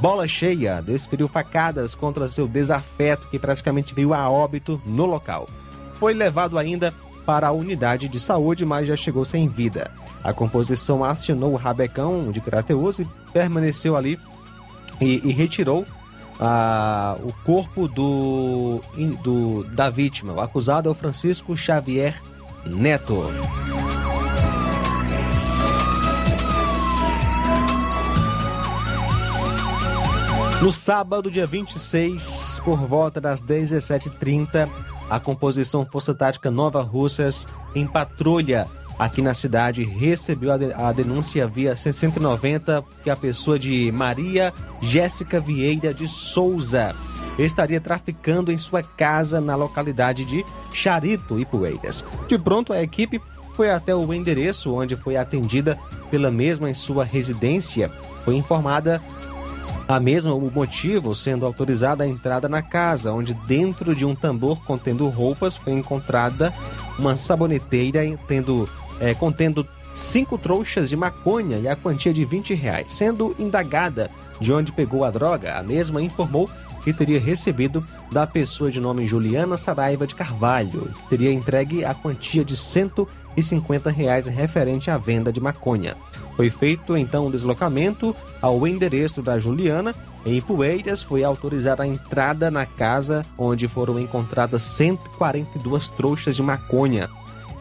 Bola 0.00 0.28
Cheia 0.28 0.82
desferiu 0.82 1.28
facadas 1.28 1.94
contra 1.94 2.28
seu 2.28 2.46
desafeto, 2.46 3.28
que 3.28 3.38
praticamente 3.38 3.94
veio 3.94 4.12
a 4.14 4.28
óbito 4.30 4.80
no 4.84 5.06
local. 5.06 5.48
Foi 5.94 6.12
levado 6.12 6.58
ainda 6.58 6.92
para 7.24 7.48
a 7.48 7.52
unidade 7.52 8.08
de 8.08 8.20
saúde, 8.20 8.64
mas 8.64 8.86
já 8.86 8.96
chegou 8.96 9.24
sem 9.24 9.48
vida. 9.48 9.90
A 10.22 10.32
composição 10.32 11.02
acionou 11.02 11.52
o 11.52 11.56
rabecão 11.56 12.30
de 12.30 12.40
Crateus 12.40 12.98
e 12.98 13.06
permaneceu 13.32 13.96
ali 13.96 14.18
e, 15.00 15.20
e 15.24 15.32
retirou 15.32 15.84
ah, 16.38 17.16
o 17.22 17.32
corpo 17.44 17.88
do, 17.88 18.80
do, 19.22 19.64
da 19.64 19.88
vítima. 19.90 20.32
O 20.32 20.40
acusado 20.40 20.88
é 20.88 20.92
o 20.92 20.94
Francisco 20.94 21.56
Xavier 21.56 22.20
Neto. 22.66 23.30
No 30.64 30.72
sábado, 30.72 31.30
dia 31.30 31.46
26, 31.46 32.62
por 32.64 32.78
volta 32.78 33.20
das 33.20 33.42
17h30, 33.42 34.66
a 35.10 35.20
composição 35.20 35.84
Força 35.84 36.14
Tática 36.14 36.50
Nova 36.50 36.80
Russas, 36.80 37.46
em 37.74 37.86
patrulha 37.86 38.66
aqui 38.98 39.20
na 39.20 39.34
cidade, 39.34 39.84
recebeu 39.84 40.52
a, 40.52 40.56
de, 40.56 40.72
a 40.72 40.90
denúncia 40.90 41.46
via 41.46 41.76
190 41.76 42.82
que 43.02 43.10
a 43.10 43.16
pessoa 43.16 43.58
de 43.58 43.92
Maria 43.92 44.54
Jéssica 44.80 45.38
Vieira 45.38 45.92
de 45.92 46.08
Souza 46.08 46.96
estaria 47.38 47.78
traficando 47.78 48.50
em 48.50 48.56
sua 48.56 48.82
casa 48.82 49.42
na 49.42 49.54
localidade 49.56 50.24
de 50.24 50.42
Charito 50.72 51.38
e 51.38 51.44
Poeiras. 51.44 52.02
De 52.26 52.38
pronto, 52.38 52.72
a 52.72 52.80
equipe 52.80 53.20
foi 53.52 53.70
até 53.70 53.94
o 53.94 54.14
endereço 54.14 54.72
onde 54.72 54.96
foi 54.96 55.18
atendida 55.18 55.78
pela 56.10 56.30
mesma 56.30 56.70
em 56.70 56.74
sua 56.74 57.04
residência. 57.04 57.90
Foi 58.24 58.34
informada 58.34 59.02
a 59.86 60.00
mesma 60.00 60.34
o 60.34 60.50
motivo, 60.50 61.14
sendo 61.14 61.44
autorizada 61.44 62.04
a 62.04 62.08
entrada 62.08 62.48
na 62.48 62.62
casa, 62.62 63.12
onde 63.12 63.34
dentro 63.34 63.94
de 63.94 64.04
um 64.04 64.14
tambor 64.14 64.62
contendo 64.64 65.08
roupas 65.08 65.56
foi 65.56 65.72
encontrada 65.72 66.52
uma 66.98 67.16
saboneteira 67.16 68.00
tendo, 68.26 68.68
é, 69.00 69.14
contendo 69.14 69.66
cinco 69.92 70.38
trouxas 70.38 70.88
de 70.88 70.96
maconha 70.96 71.58
e 71.58 71.68
a 71.68 71.76
quantia 71.76 72.12
de 72.12 72.24
20 72.24 72.54
reais. 72.54 72.92
Sendo 72.92 73.34
indagada 73.38 74.10
de 74.40 74.52
onde 74.52 74.72
pegou 74.72 75.04
a 75.04 75.10
droga, 75.10 75.58
a 75.58 75.62
mesma 75.62 76.02
informou 76.02 76.50
que 76.84 76.92
teria 76.92 77.18
recebido 77.18 77.84
da 78.12 78.26
pessoa 78.26 78.70
de 78.70 78.78
nome 78.78 79.06
Juliana 79.06 79.56
Saraiva 79.56 80.06
de 80.06 80.14
Carvalho, 80.14 80.92
teria 81.08 81.32
entregue 81.32 81.84
a 81.84 81.94
quantia 81.94 82.44
de 82.44 82.54
150 82.54 83.90
reais 83.90 84.26
referente 84.26 84.90
à 84.90 84.98
venda 84.98 85.32
de 85.32 85.40
maconha. 85.40 85.96
Foi 86.36 86.50
feito 86.50 86.96
então 86.96 87.26
um 87.26 87.30
deslocamento 87.30 88.14
ao 88.42 88.66
endereço 88.66 89.22
da 89.22 89.38
Juliana. 89.38 89.94
Em 90.26 90.40
Poeiras 90.40 91.02
foi 91.02 91.24
autorizada 91.24 91.84
a 91.84 91.86
entrada 91.86 92.50
na 92.50 92.66
casa 92.66 93.24
onde 93.38 93.66
foram 93.66 93.98
encontradas 93.98 94.62
142 94.62 95.88
trouxas 95.88 96.36
de 96.36 96.42
maconha 96.42 97.08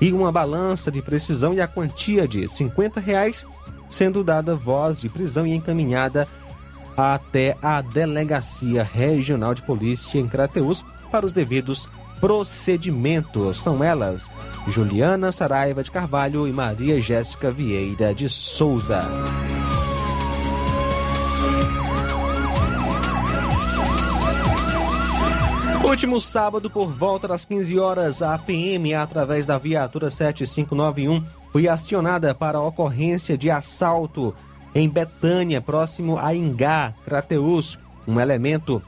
e 0.02 0.12
uma 0.12 0.32
balança 0.32 0.92
de 0.92 1.02
precisão 1.02 1.54
e 1.54 1.62
a 1.62 1.68
quantia 1.68 2.28
de 2.28 2.48
50 2.48 3.00
reais, 3.00 3.46
sendo 3.90 4.24
dada 4.24 4.56
voz 4.56 5.00
de 5.00 5.08
prisão 5.08 5.48
e 5.48 5.54
encaminhada 5.54 6.28
até 6.98 7.58
a 7.62 7.82
Delegacia 7.82 8.84
Regional 8.84 9.54
de 9.54 9.62
Polícia 9.62 10.20
em 10.20 10.28
Crateus 10.28 10.84
para 11.12 11.26
os 11.26 11.34
devidos 11.34 11.90
procedimentos. 12.20 13.60
São 13.60 13.84
elas 13.84 14.32
Juliana 14.68 15.32
Saraiva 15.32 15.84
de 15.84 15.92
Carvalho 15.92 16.48
e 16.48 16.54
Maria 16.54 17.02
Jéssica 17.02 17.52
Vieira 17.52 18.14
de 18.14 18.30
Souza. 18.30 19.04
Último 25.86 26.20
sábado, 26.20 26.70
por 26.72 26.88
volta 26.88 27.28
das 27.28 27.46
15 27.46 27.78
horas, 27.78 28.22
a 28.24 28.38
PM, 28.38 28.96
através 28.96 29.46
da 29.46 29.58
viatura 29.60 30.10
7591, 30.10 31.24
foi 31.52 31.68
acionada 31.68 32.34
para 32.34 32.58
a 32.58 32.64
ocorrência 32.64 33.38
de 33.38 33.52
assalto 33.52 34.34
em 34.76 34.90
Betânia, 34.90 35.62
próximo 35.62 36.18
a 36.18 36.34
Ingá, 36.34 36.94
Crateus. 37.06 37.78
Um 38.08 38.20
elemento 38.20 38.82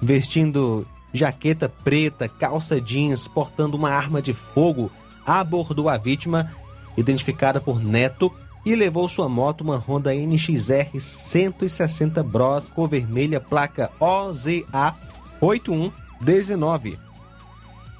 vestindo 0.00 0.86
jaqueta 1.12 1.68
preta, 1.68 2.28
calça 2.28 2.80
jeans, 2.80 3.26
portando 3.26 3.76
uma 3.76 3.90
arma 3.90 4.20
de 4.20 4.32
fogo, 4.32 4.90
abordou 5.24 5.88
a 5.88 5.96
vítima, 5.96 6.52
identificada 6.96 7.60
por 7.60 7.82
Neto, 7.82 8.32
e 8.64 8.74
levou 8.74 9.08
sua 9.08 9.28
moto, 9.28 9.60
uma 9.62 9.76
Honda 9.76 10.12
NXR 10.12 10.98
160 10.98 12.22
Bros, 12.22 12.68
cor 12.68 12.88
vermelha, 12.88 13.40
placa 13.40 13.90
OZA 14.00 14.94
8119. 15.40 16.98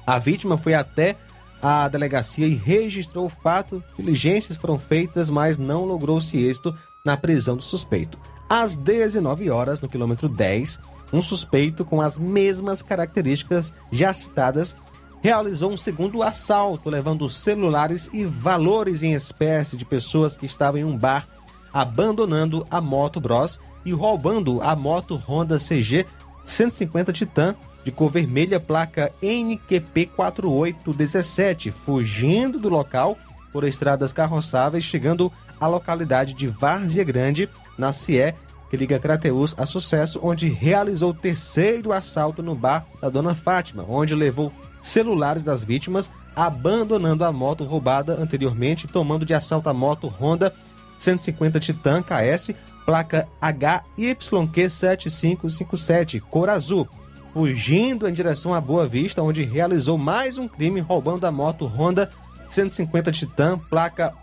A 0.05 0.19
vítima 0.19 0.57
foi 0.57 0.73
até 0.73 1.15
a 1.61 1.87
delegacia 1.87 2.45
e 2.45 2.53
registrou 2.53 3.25
o 3.25 3.29
fato. 3.29 3.83
Diligências 3.97 4.57
foram 4.57 4.77
feitas, 4.77 5.29
mas 5.29 5.57
não 5.57 5.85
logrou-se 5.85 6.37
êxito 6.37 6.75
na 7.07 7.15
prisão 7.15 7.55
do 7.55 7.63
suspeito. 7.63 8.19
Às 8.49 8.75
19 8.75 9.49
horas, 9.49 9.79
no 9.79 9.87
quilômetro 9.87 10.27
10, 10.27 10.77
um 11.13 11.21
suspeito 11.21 11.85
com 11.85 12.01
as 12.01 12.17
mesmas 12.17 12.81
características 12.81 13.73
já 13.89 14.13
citadas 14.13 14.75
realizou 15.21 15.71
um 15.71 15.77
segundo 15.77 16.21
assalto, 16.21 16.89
levando 16.89 17.27
celulares 17.29 18.09
e 18.11 18.25
valores 18.25 19.03
em 19.03 19.13
espécie 19.13 19.77
de 19.77 19.85
pessoas 19.85 20.35
que 20.37 20.45
estavam 20.45 20.81
em 20.81 20.83
um 20.83 20.97
bar, 20.97 21.25
abandonando 21.73 22.67
a 22.69 22.81
moto 22.81 23.21
Bros 23.21 23.57
e 23.85 23.93
roubando 23.93 24.61
a 24.61 24.75
moto 24.75 25.15
Honda 25.15 25.57
CG 25.57 26.05
150 26.45 27.13
Titan 27.13 27.55
de 27.85 27.91
cor 27.91 28.11
vermelha, 28.11 28.59
placa 28.59 29.13
NQP 29.21 30.07
4817, 30.07 31.71
fugindo 31.71 32.59
do 32.59 32.67
local 32.67 33.17
por 33.51 33.63
estradas 33.63 34.11
carroçáveis, 34.11 34.83
chegando 34.83 35.31
à 35.59 35.67
localidade 35.67 36.33
de 36.33 36.47
Várzea 36.47 37.03
Grande, 37.03 37.49
na 37.77 37.93
CIE, 37.93 38.33
que 38.69 38.77
liga 38.77 38.99
Crateus 38.99 39.55
a 39.57 39.65
Sucesso, 39.65 40.19
onde 40.21 40.49
realizou 40.49 41.11
o 41.11 41.13
terceiro 41.13 41.93
assalto 41.93 42.43
no 42.43 42.55
bar 42.55 42.85
da 43.01 43.09
Dona 43.09 43.33
Fátima, 43.33 43.85
onde 43.87 44.13
levou 44.13 44.51
celulares 44.81 45.41
das 45.43 45.63
vítimas, 45.63 46.09
abandonando 46.35 47.23
a 47.23 47.31
moto 47.31 47.63
roubada 47.63 48.21
anteriormente, 48.21 48.85
tomando 48.87 49.25
de 49.25 49.33
assalto 49.33 49.69
a 49.69 49.73
moto 49.73 50.07
Honda 50.07 50.53
150 50.97 51.59
Titan 51.59 52.01
KS, 52.01 52.53
placa 52.85 53.27
HYQ7557, 53.41 56.21
cor 56.21 56.49
azul, 56.49 56.87
fugindo 57.33 58.07
em 58.07 58.13
direção 58.13 58.53
à 58.53 58.61
Boa 58.61 58.87
Vista, 58.87 59.21
onde 59.21 59.43
realizou 59.43 59.97
mais 59.97 60.37
um 60.37 60.47
crime 60.47 60.79
roubando 60.79 61.25
a 61.25 61.31
moto 61.31 61.65
Honda 61.65 62.09
150 62.47 63.11
Titan, 63.11 63.59
placa 63.69 64.13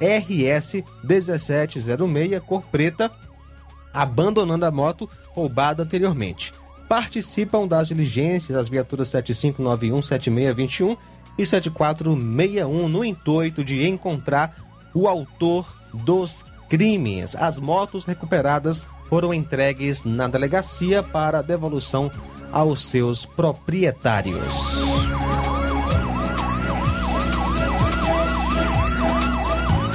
ORS 0.00 0.84
1706, 1.02 2.40
cor 2.46 2.62
preta, 2.62 3.10
abandonando 3.92 4.66
a 4.66 4.70
moto 4.70 5.08
roubada 5.28 5.82
anteriormente. 5.82 6.52
Participam 6.88 7.66
das 7.66 7.88
diligências 7.88 8.58
as 8.58 8.68
viaturas 8.68 9.08
7591, 9.08 10.02
7621 10.02 10.96
e 11.38 11.46
7461 11.46 12.88
no 12.88 13.04
intuito 13.04 13.64
de 13.64 13.86
encontrar 13.86 14.54
o 14.92 15.08
autor 15.08 15.66
dos 15.92 16.44
crimes. 16.68 17.34
As 17.34 17.58
motos 17.58 18.04
recuperadas 18.04 18.84
foram 19.08 19.32
entregues 19.32 20.02
na 20.02 20.28
delegacia 20.28 21.02
para 21.02 21.42
devolução 21.42 22.10
aos 22.52 22.84
seus 22.84 23.26
proprietários. 23.26 25.33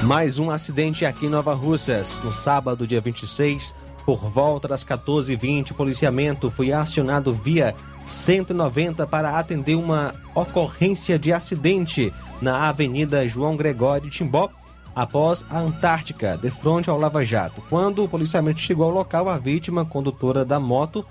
Mais 0.09 0.39
um 0.39 0.49
acidente 0.49 1.05
aqui 1.05 1.27
em 1.27 1.29
Nova 1.29 1.53
Russas. 1.53 2.23
No 2.23 2.33
sábado, 2.33 2.87
dia 2.87 2.99
26, 2.99 3.75
por 4.03 4.27
volta 4.27 4.67
das 4.67 4.83
14h20, 4.83 5.69
o 5.69 5.75
policiamento 5.75 6.49
foi 6.49 6.73
acionado 6.73 7.31
via 7.31 7.75
190 8.05 9.05
para 9.05 9.37
atender 9.37 9.75
uma 9.75 10.15
ocorrência 10.33 11.19
de 11.19 11.31
acidente 11.31 12.11
na 12.41 12.69
Avenida 12.69 13.27
João 13.27 13.55
Gregório 13.55 14.09
Timbó, 14.09 14.49
após 14.95 15.45
a 15.47 15.59
Antártica, 15.59 16.39
de 16.39 16.49
frente 16.49 16.89
ao 16.89 16.97
Lava 16.97 17.23
Jato. 17.23 17.61
Quando 17.69 18.03
o 18.03 18.09
policiamento 18.09 18.61
chegou 18.61 18.85
ao 18.85 18.91
local, 18.91 19.29
a 19.29 19.37
vítima, 19.37 19.85
condutora 19.85 20.43
da 20.43 20.59
moto, 20.59 21.05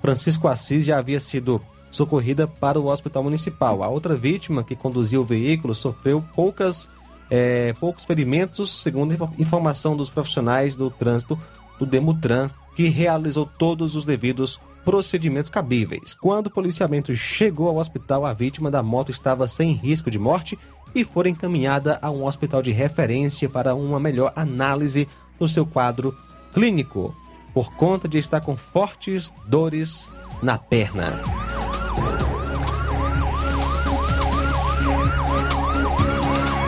Francisco 0.00 0.48
Assis, 0.48 0.84
já 0.84 0.98
havia 0.98 1.20
sido 1.20 1.62
socorrida 1.88 2.48
para 2.48 2.80
o 2.80 2.88
hospital 2.88 3.22
municipal. 3.22 3.84
A 3.84 3.88
outra 3.88 4.16
vítima, 4.16 4.64
que 4.64 4.74
conduzia 4.74 5.20
o 5.20 5.24
veículo, 5.24 5.72
sofreu 5.72 6.20
poucas, 6.34 6.88
é, 7.30 7.72
poucos 7.74 8.04
ferimentos, 8.04 8.82
segundo 8.82 9.14
informação 9.38 9.96
dos 9.96 10.10
profissionais 10.10 10.76
do 10.76 10.90
trânsito 10.90 11.38
do 11.78 11.86
Demutran, 11.86 12.50
que 12.74 12.88
realizou 12.88 13.46
todos 13.46 13.96
os 13.96 14.04
devidos 14.04 14.60
procedimentos 14.84 15.50
cabíveis. 15.50 16.14
Quando 16.14 16.48
o 16.48 16.50
policiamento 16.50 17.14
chegou 17.16 17.68
ao 17.68 17.76
hospital, 17.76 18.26
a 18.26 18.34
vítima 18.34 18.70
da 18.70 18.82
moto 18.82 19.10
estava 19.10 19.48
sem 19.48 19.72
risco 19.72 20.10
de 20.10 20.18
morte 20.18 20.58
e 20.94 21.04
foi 21.04 21.28
encaminhada 21.28 21.98
a 22.00 22.10
um 22.10 22.24
hospital 22.24 22.62
de 22.62 22.70
referência 22.70 23.48
para 23.48 23.74
uma 23.74 23.98
melhor 23.98 24.32
análise 24.36 25.08
do 25.38 25.48
seu 25.48 25.66
quadro 25.66 26.16
clínico, 26.52 27.14
por 27.52 27.72
conta 27.74 28.06
de 28.06 28.18
estar 28.18 28.40
com 28.40 28.56
fortes 28.56 29.32
dores 29.46 30.08
na 30.42 30.58
perna. 30.58 31.22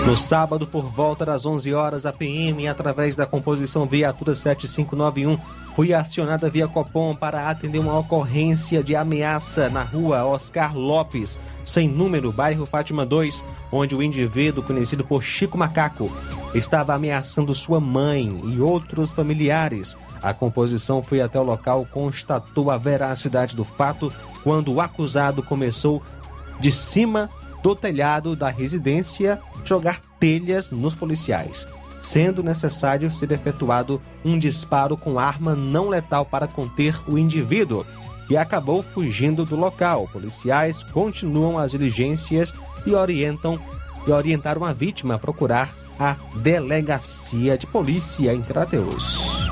No 0.07 0.14
sábado, 0.14 0.69
por 0.69 0.85
volta 0.85 1.27
das 1.27 1.45
11 1.45 1.75
horas, 1.75 2.07
a 2.07 2.12
PM, 2.12 2.69
através 2.69 3.16
da 3.16 3.27
composição 3.27 3.87
Viatura 3.87 4.37
7591, 4.37 5.37
foi 5.75 5.92
acionada 5.92 6.49
via 6.49 6.69
Copom 6.69 7.12
para 7.12 7.51
atender 7.51 7.81
uma 7.81 7.99
ocorrência 7.99 8.85
de 8.85 8.95
ameaça 8.95 9.69
na 9.69 9.83
rua 9.83 10.25
Oscar 10.25 10.79
Lopes, 10.79 11.37
sem 11.64 11.88
número, 11.88 12.31
bairro 12.31 12.64
Fátima 12.64 13.05
2, 13.05 13.45
onde 13.73 13.97
o 13.97 14.03
indivíduo, 14.03 14.62
conhecido 14.62 15.05
por 15.05 15.25
Chico 15.25 15.59
Macaco, 15.59 16.09
estava 16.55 16.95
ameaçando 16.95 17.53
sua 17.53 17.81
mãe 17.81 18.29
e 18.45 18.61
outros 18.61 19.11
familiares. 19.11 19.99
A 20.23 20.33
composição 20.33 21.03
foi 21.03 21.21
até 21.21 21.40
o 21.40 21.42
local, 21.42 21.85
constatou 21.90 22.71
a 22.71 22.79
veracidade 22.79 23.57
do 23.57 23.64
fato 23.64 24.12
quando 24.45 24.73
o 24.73 24.81
acusado 24.81 25.42
começou 25.42 26.01
de 26.61 26.71
cima 26.71 27.29
do 27.62 27.75
telhado 27.75 28.37
da 28.37 28.49
residência 28.49 29.40
jogar 29.64 30.01
telhas 30.21 30.71
nos 30.71 30.95
policiais, 30.95 31.66
sendo 32.01 32.42
necessário 32.42 33.11
ser 33.11 33.33
efetuado 33.33 34.01
um 34.25 34.38
disparo 34.38 34.97
com 34.97 35.19
arma 35.19 35.55
não 35.55 35.88
letal 35.88 36.25
para 36.25 36.47
conter 36.47 36.99
o 37.09 37.19
indivíduo, 37.19 37.85
que 38.29 38.37
acabou 38.37 38.83
fugindo 38.83 39.45
do 39.45 39.57
local. 39.57 40.09
Policiais 40.12 40.83
continuam 40.83 41.59
as 41.59 41.71
diligências 41.71 42.53
e 42.85 42.95
orientam 42.95 43.59
e 44.07 44.11
orientaram 44.11 44.64
a 44.64 44.73
vítima 44.73 45.14
a 45.14 45.19
procurar 45.19 45.75
à 45.99 46.16
delegacia 46.37 47.57
de 47.57 47.66
polícia 47.66 48.33
em 48.33 48.42
Crateus. 48.42 49.49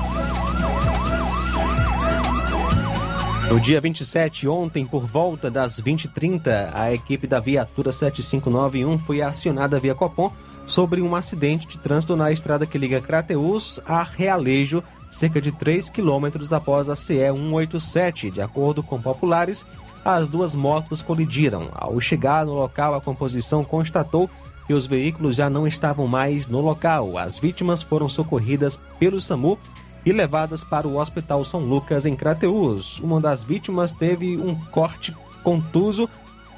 No 3.47 3.59
dia 3.59 3.79
27, 3.79 4.47
ontem, 4.47 4.87
por 4.87 5.05
volta 5.05 5.51
das 5.51 5.79
20h30, 5.79 6.71
a 6.73 6.91
equipe 6.91 7.27
da 7.27 7.39
viatura 7.39 7.91
7591 7.91 8.97
foi 8.97 9.21
acionada 9.21 9.79
via 9.79 9.93
Copom 9.93 10.31
sobre 10.65 10.99
um 10.99 11.15
acidente 11.15 11.67
de 11.67 11.77
trânsito 11.77 12.15
na 12.15 12.31
estrada 12.31 12.65
que 12.65 12.77
liga 12.77 12.99
Crateus 12.99 13.79
a 13.85 14.01
Realejo, 14.01 14.83
cerca 15.11 15.39
de 15.39 15.51
3 15.51 15.89
quilômetros 15.89 16.51
após 16.51 16.89
a 16.89 16.95
CE 16.95 17.19
187. 17.19 18.31
De 18.31 18.41
acordo 18.41 18.81
com 18.81 18.99
populares, 18.99 19.63
as 20.03 20.27
duas 20.27 20.55
motos 20.55 21.03
colidiram. 21.03 21.69
Ao 21.71 21.99
chegar 21.99 22.47
no 22.47 22.53
local, 22.53 22.95
a 22.95 23.01
composição 23.01 23.63
constatou 23.63 24.27
que 24.65 24.73
os 24.73 24.87
veículos 24.87 25.35
já 25.35 25.51
não 25.51 25.67
estavam 25.67 26.07
mais 26.07 26.47
no 26.47 26.61
local. 26.61 27.15
As 27.15 27.37
vítimas 27.37 27.83
foram 27.83 28.09
socorridas 28.09 28.79
pelo 28.97 29.21
SAMU 29.21 29.59
e 30.05 30.11
levadas 30.11 30.63
para 30.63 30.87
o 30.87 30.97
Hospital 30.97 31.43
São 31.43 31.61
Lucas, 31.61 32.05
em 32.05 32.15
Crateús. 32.15 32.99
Uma 32.99 33.19
das 33.19 33.43
vítimas 33.43 33.91
teve 33.91 34.37
um 34.37 34.53
corte 34.55 35.15
contuso 35.43 36.07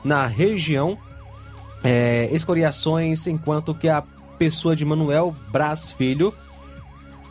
na 0.04 0.28
região, 0.28 0.98
é, 1.84 2.30
escoriações, 2.32 3.26
enquanto 3.28 3.74
que 3.74 3.88
a 3.88 4.04
pessoa 4.38 4.76
de 4.76 4.86
Manuel 4.86 5.34
Braz 5.50 5.92
Filho 5.92 6.34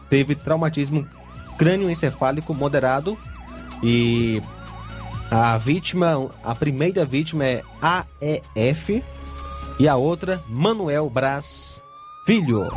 teve 0.09 0.35
traumatismo 0.35 1.07
crânioencefálico 1.59 2.55
moderado 2.55 3.17
e 3.83 4.41
a 5.31 5.59
vítima, 5.59 6.31
a 6.43 6.55
primeira 6.55 7.05
vítima 7.05 7.45
é 7.45 7.63
AEF 7.83 9.03
e 9.79 9.89
a 9.89 9.97
outra 9.97 10.43
Manuel 10.49 11.11
Braz 11.11 11.83
Filho. 12.25 12.69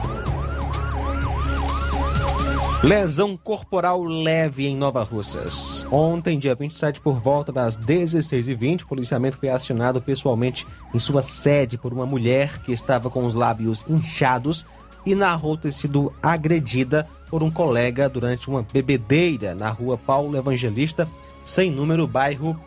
Lesão 2.82 3.36
corporal 3.36 4.02
leve 4.02 4.66
em 4.66 4.74
Nova 4.74 5.04
Russas. 5.04 5.86
Ontem, 5.92 6.40
dia 6.40 6.56
27, 6.56 7.02
por 7.02 7.20
volta 7.20 7.52
das 7.52 7.78
16h20, 7.78 8.84
o 8.84 8.88
policiamento 8.88 9.38
foi 9.38 9.50
acionado 9.50 10.02
pessoalmente 10.02 10.66
em 10.94 10.98
sua 10.98 11.22
sede 11.22 11.78
por 11.78 11.92
uma 11.92 12.06
mulher 12.06 12.60
que 12.60 12.72
estava 12.72 13.10
com 13.10 13.26
os 13.26 13.36
lábios 13.36 13.86
inchados 13.90 14.66
e 15.06 15.14
narrou 15.14 15.58
ter 15.58 15.74
sido 15.74 16.14
agredida 16.24 17.06
por 17.30 17.44
um 17.44 17.52
colega 17.52 18.08
durante 18.08 18.50
uma 18.50 18.64
bebedeira 18.64 19.54
na 19.54 19.70
rua 19.70 19.98
Paulo 19.98 20.38
Evangelista, 20.38 21.06
sem 21.44 21.70
número, 21.70 22.08
bairro 22.08 22.58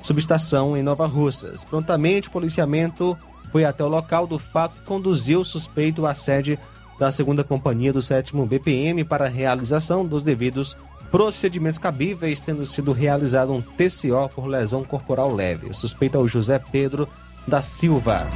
Subestação, 0.00 0.76
em 0.76 0.82
Nova 0.82 1.06
Russas. 1.06 1.64
Prontamente, 1.64 2.28
o 2.28 2.32
policiamento 2.32 3.18
foi 3.50 3.64
até 3.64 3.82
o 3.82 3.88
local 3.88 4.28
do 4.28 4.38
fato 4.38 4.78
e 4.80 4.86
conduziu 4.86 5.40
o 5.40 5.44
suspeito 5.44 6.06
à 6.06 6.14
sede 6.14 6.56
da 7.00 7.10
segunda 7.10 7.42
companhia 7.42 7.94
do 7.94 8.02
sétimo 8.02 8.44
BPM 8.44 9.04
para 9.04 9.26
realização 9.26 10.04
dos 10.04 10.22
devidos 10.22 10.76
procedimentos 11.10 11.78
cabíveis, 11.78 12.42
tendo 12.42 12.66
sido 12.66 12.92
realizado 12.92 13.54
um 13.54 13.62
TCO 13.62 14.28
por 14.34 14.46
lesão 14.46 14.84
corporal 14.84 15.34
leve. 15.34 15.66
O 15.66 15.74
suspeito 15.74 16.18
é 16.18 16.20
o 16.20 16.28
José 16.28 16.58
Pedro 16.58 17.08
da 17.48 17.62
Silva. 17.62 18.28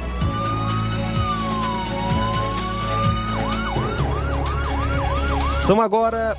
São 5.61 5.79
agora 5.79 6.35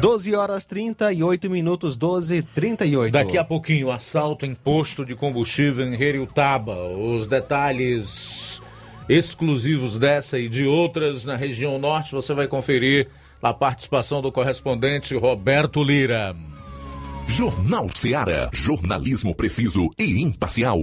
12 0.00 0.34
horas 0.34 0.66
38 0.66 1.48
minutos, 1.48 1.96
12 1.96 2.34
e 2.34 2.42
38. 2.42 3.12
Daqui 3.12 3.38
a 3.38 3.44
pouquinho, 3.44 3.92
assalto 3.92 4.44
em 4.44 4.56
posto 4.56 5.04
de 5.04 5.14
combustível 5.14 5.86
em 5.86 5.94
Heriutaba. 5.94 6.74
Os 6.96 7.28
detalhes 7.28 8.60
exclusivos 9.08 9.98
dessa 9.98 10.38
e 10.38 10.48
de 10.48 10.64
outras 10.66 11.24
na 11.24 11.36
região 11.36 11.78
norte 11.78 12.12
você 12.12 12.34
vai 12.34 12.46
conferir 12.46 13.08
a 13.42 13.54
participação 13.54 14.20
do 14.20 14.32
correspondente 14.32 15.14
Roberto 15.14 15.82
Lira. 15.82 16.34
Jornal 17.26 17.88
Seara. 17.94 18.50
Jornalismo 18.52 19.34
preciso 19.34 19.90
e 19.98 20.22
imparcial. 20.22 20.78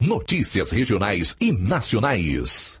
Notícias 0.00 0.70
regionais 0.70 1.36
e 1.40 1.52
nacionais. 1.52 2.80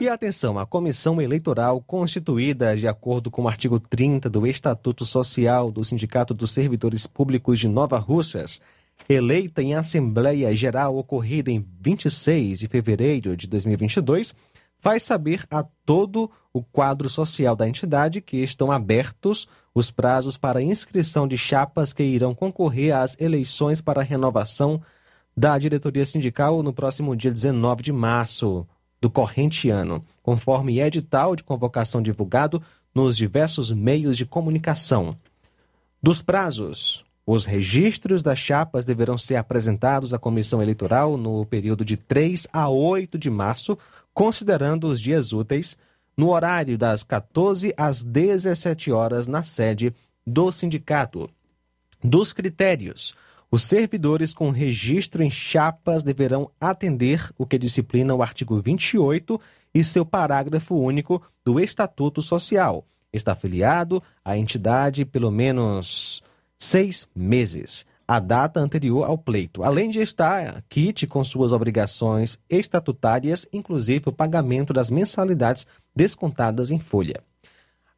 E 0.00 0.08
atenção, 0.08 0.60
a 0.60 0.64
comissão 0.64 1.20
eleitoral 1.20 1.80
constituída 1.80 2.76
de 2.76 2.86
acordo 2.86 3.32
com 3.32 3.42
o 3.42 3.48
artigo 3.48 3.80
30 3.80 4.30
do 4.30 4.46
Estatuto 4.46 5.04
Social 5.04 5.72
do 5.72 5.82
Sindicato 5.82 6.32
dos 6.32 6.52
Servidores 6.52 7.04
Públicos 7.04 7.58
de 7.58 7.66
Nova 7.66 7.98
Russas, 7.98 8.60
eleita 9.08 9.60
em 9.60 9.74
Assembleia 9.74 10.54
Geral 10.54 10.96
ocorrida 10.96 11.50
em 11.50 11.66
26 11.80 12.60
de 12.60 12.68
fevereiro 12.68 13.36
de 13.36 13.48
2022, 13.48 14.36
faz 14.78 15.02
saber 15.02 15.44
a 15.50 15.64
todo 15.84 16.30
o 16.52 16.62
quadro 16.62 17.10
social 17.10 17.56
da 17.56 17.68
entidade 17.68 18.20
que 18.20 18.36
estão 18.36 18.70
abertos 18.70 19.48
os 19.74 19.90
prazos 19.90 20.36
para 20.36 20.62
inscrição 20.62 21.26
de 21.26 21.36
chapas 21.36 21.92
que 21.92 22.04
irão 22.04 22.36
concorrer 22.36 22.94
às 22.94 23.20
eleições 23.20 23.80
para 23.80 24.02
renovação 24.02 24.80
da 25.36 25.58
diretoria 25.58 26.06
sindical 26.06 26.62
no 26.62 26.72
próximo 26.72 27.16
dia 27.16 27.32
19 27.32 27.82
de 27.82 27.92
março 27.92 28.64
do 29.00 29.10
corrente 29.10 29.70
ano, 29.70 30.04
conforme 30.22 30.80
edital 30.80 31.36
de 31.36 31.42
convocação 31.42 32.02
divulgado 32.02 32.62
nos 32.94 33.16
diversos 33.16 33.70
meios 33.70 34.16
de 34.16 34.26
comunicação. 34.26 35.16
Dos 36.02 36.22
prazos, 36.22 37.04
os 37.26 37.44
registros 37.44 38.22
das 38.22 38.38
chapas 38.38 38.84
deverão 38.84 39.18
ser 39.18 39.36
apresentados 39.36 40.14
à 40.14 40.18
comissão 40.18 40.62
eleitoral 40.62 41.16
no 41.16 41.44
período 41.44 41.84
de 41.84 41.96
3 41.96 42.48
a 42.52 42.68
8 42.68 43.18
de 43.18 43.30
março, 43.30 43.76
considerando 44.14 44.88
os 44.88 45.00
dias 45.00 45.32
úteis 45.32 45.76
no 46.16 46.30
horário 46.30 46.78
das 46.78 47.04
14 47.04 47.72
às 47.76 48.02
17 48.02 48.90
horas 48.90 49.26
na 49.26 49.42
sede 49.42 49.94
do 50.26 50.50
sindicato. 50.50 51.28
Dos 52.02 52.32
critérios. 52.32 53.14
Os 53.50 53.62
servidores 53.62 54.34
com 54.34 54.50
registro 54.50 55.22
em 55.22 55.30
chapas 55.30 56.02
deverão 56.02 56.50
atender 56.60 57.30
o 57.38 57.46
que 57.46 57.58
disciplina 57.58 58.14
o 58.14 58.22
artigo 58.22 58.60
28 58.60 59.40
e 59.72 59.82
seu 59.82 60.04
parágrafo 60.04 60.74
único 60.74 61.22
do 61.42 61.58
Estatuto 61.58 62.20
Social. 62.20 62.84
Está 63.10 63.32
afiliado 63.32 64.02
à 64.22 64.36
entidade 64.36 65.06
pelo 65.06 65.30
menos 65.30 66.22
seis 66.58 67.08
meses, 67.16 67.86
a 68.06 68.20
data 68.20 68.60
anterior 68.60 69.04
ao 69.04 69.16
pleito, 69.16 69.62
além 69.62 69.88
de 69.88 70.00
estar 70.00 70.62
quite 70.68 71.06
com 71.06 71.24
suas 71.24 71.50
obrigações 71.50 72.38
estatutárias, 72.50 73.48
inclusive 73.50 74.10
o 74.10 74.12
pagamento 74.12 74.74
das 74.74 74.90
mensalidades 74.90 75.66
descontadas 75.96 76.70
em 76.70 76.78
folha. 76.78 77.22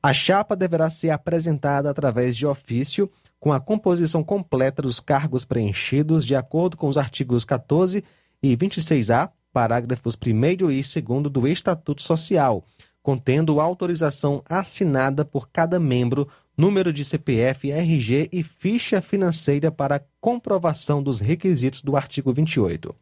A 0.00 0.12
chapa 0.12 0.54
deverá 0.54 0.88
ser 0.90 1.10
apresentada 1.10 1.90
através 1.90 2.36
de 2.36 2.46
ofício 2.46 3.10
com 3.40 3.52
a 3.52 3.58
composição 3.58 4.22
completa 4.22 4.82
dos 4.82 5.00
cargos 5.00 5.46
preenchidos 5.46 6.26
de 6.26 6.36
acordo 6.36 6.76
com 6.76 6.86
os 6.86 6.98
artigos 6.98 7.44
14 7.44 8.04
e 8.42 8.56
26A, 8.56 9.30
parágrafos 9.50 10.14
1 10.14 10.44
e 10.44 10.56
2 10.56 10.94
do 11.32 11.48
Estatuto 11.48 12.02
Social, 12.02 12.62
contendo 13.02 13.60
autorização 13.60 14.42
assinada 14.46 15.24
por 15.24 15.48
cada 15.48 15.80
membro, 15.80 16.28
número 16.56 16.92
de 16.92 17.02
CPF, 17.02 17.72
RG 17.72 18.28
e 18.30 18.42
ficha 18.42 19.00
financeira 19.00 19.72
para 19.72 20.04
comprovação 20.20 21.02
dos 21.02 21.18
requisitos 21.18 21.82
do 21.82 21.96
artigo 21.96 22.32
28. 22.34 22.94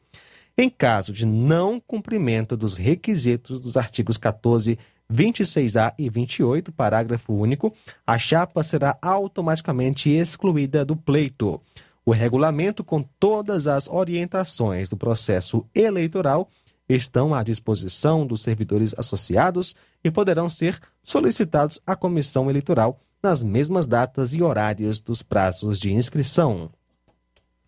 Em 0.57 0.71
caso 0.71 1.13
de 1.13 1.27
não 1.27 1.81
cumprimento 1.81 2.57
dos 2.57 2.77
requisitos 2.77 3.61
dos 3.61 3.77
artigos 3.77 4.17
14 4.17 4.79
26A 5.13 5.95
e 5.99 6.11
28, 6.11 6.71
parágrafo 6.71 7.33
único, 7.33 7.75
a 8.07 8.19
chapa 8.19 8.63
será 8.63 8.97
automaticamente 9.01 10.11
excluída 10.11 10.85
do 10.85 10.95
pleito. 10.95 11.61
O 12.05 12.13
regulamento, 12.13 12.85
com 12.85 13.03
todas 13.19 13.67
as 13.67 13.89
orientações 13.89 14.89
do 14.89 14.97
processo 14.97 15.67
eleitoral, 15.75 16.49
estão 16.89 17.35
à 17.35 17.43
disposição 17.43 18.27
dos 18.27 18.43
servidores 18.43 18.95
associados 18.97 19.75
e 20.03 20.11
poderão 20.11 20.49
ser 20.49 20.81
solicitados 21.03 21.81
à 21.87 21.95
comissão 21.95 22.49
eleitoral 22.49 22.99
nas 23.23 23.43
mesmas 23.43 23.87
datas 23.87 24.35
e 24.35 24.43
horários 24.43 25.01
dos 25.01 25.23
prazos 25.23 25.79
de 25.79 25.93
inscrição. 25.93 26.71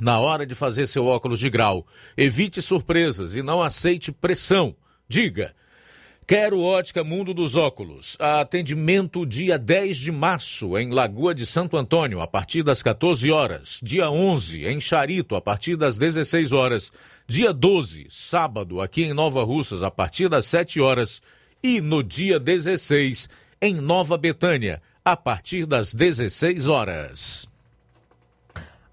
na 0.00 0.18
hora 0.18 0.46
de 0.46 0.54
fazer 0.54 0.86
seu 0.86 1.06
óculos 1.06 1.40
de 1.40 1.50
grau. 1.50 1.86
Evite 2.16 2.62
surpresas 2.62 3.34
e 3.34 3.42
não 3.42 3.62
aceite 3.62 4.12
pressão. 4.12 4.74
Diga. 5.08 5.54
Quero 6.28 6.60
Ótica 6.60 7.02
Mundo 7.02 7.32
dos 7.32 7.56
Óculos. 7.56 8.14
Atendimento 8.20 9.24
dia 9.24 9.58
10 9.58 9.96
de 9.96 10.12
março 10.12 10.76
em 10.76 10.90
Lagoa 10.90 11.34
de 11.34 11.46
Santo 11.46 11.74
Antônio, 11.74 12.20
a 12.20 12.26
partir 12.26 12.62
das 12.62 12.82
14 12.82 13.30
horas. 13.30 13.80
Dia 13.82 14.10
11 14.10 14.66
em 14.66 14.78
Charito, 14.78 15.34
a 15.34 15.40
partir 15.40 15.74
das 15.74 15.96
16 15.96 16.52
horas. 16.52 16.92
Dia 17.26 17.50
12, 17.50 18.08
sábado, 18.10 18.82
aqui 18.82 19.04
em 19.04 19.14
Nova 19.14 19.42
Russas, 19.42 19.82
a 19.82 19.90
partir 19.90 20.28
das 20.28 20.44
7 20.44 20.82
horas. 20.82 21.22
E 21.62 21.80
no 21.80 22.02
dia 22.02 22.38
16, 22.38 23.30
em 23.62 23.76
Nova 23.76 24.18
Betânia, 24.18 24.82
a 25.02 25.16
partir 25.16 25.64
das 25.64 25.94
16 25.94 26.68
horas. 26.68 27.48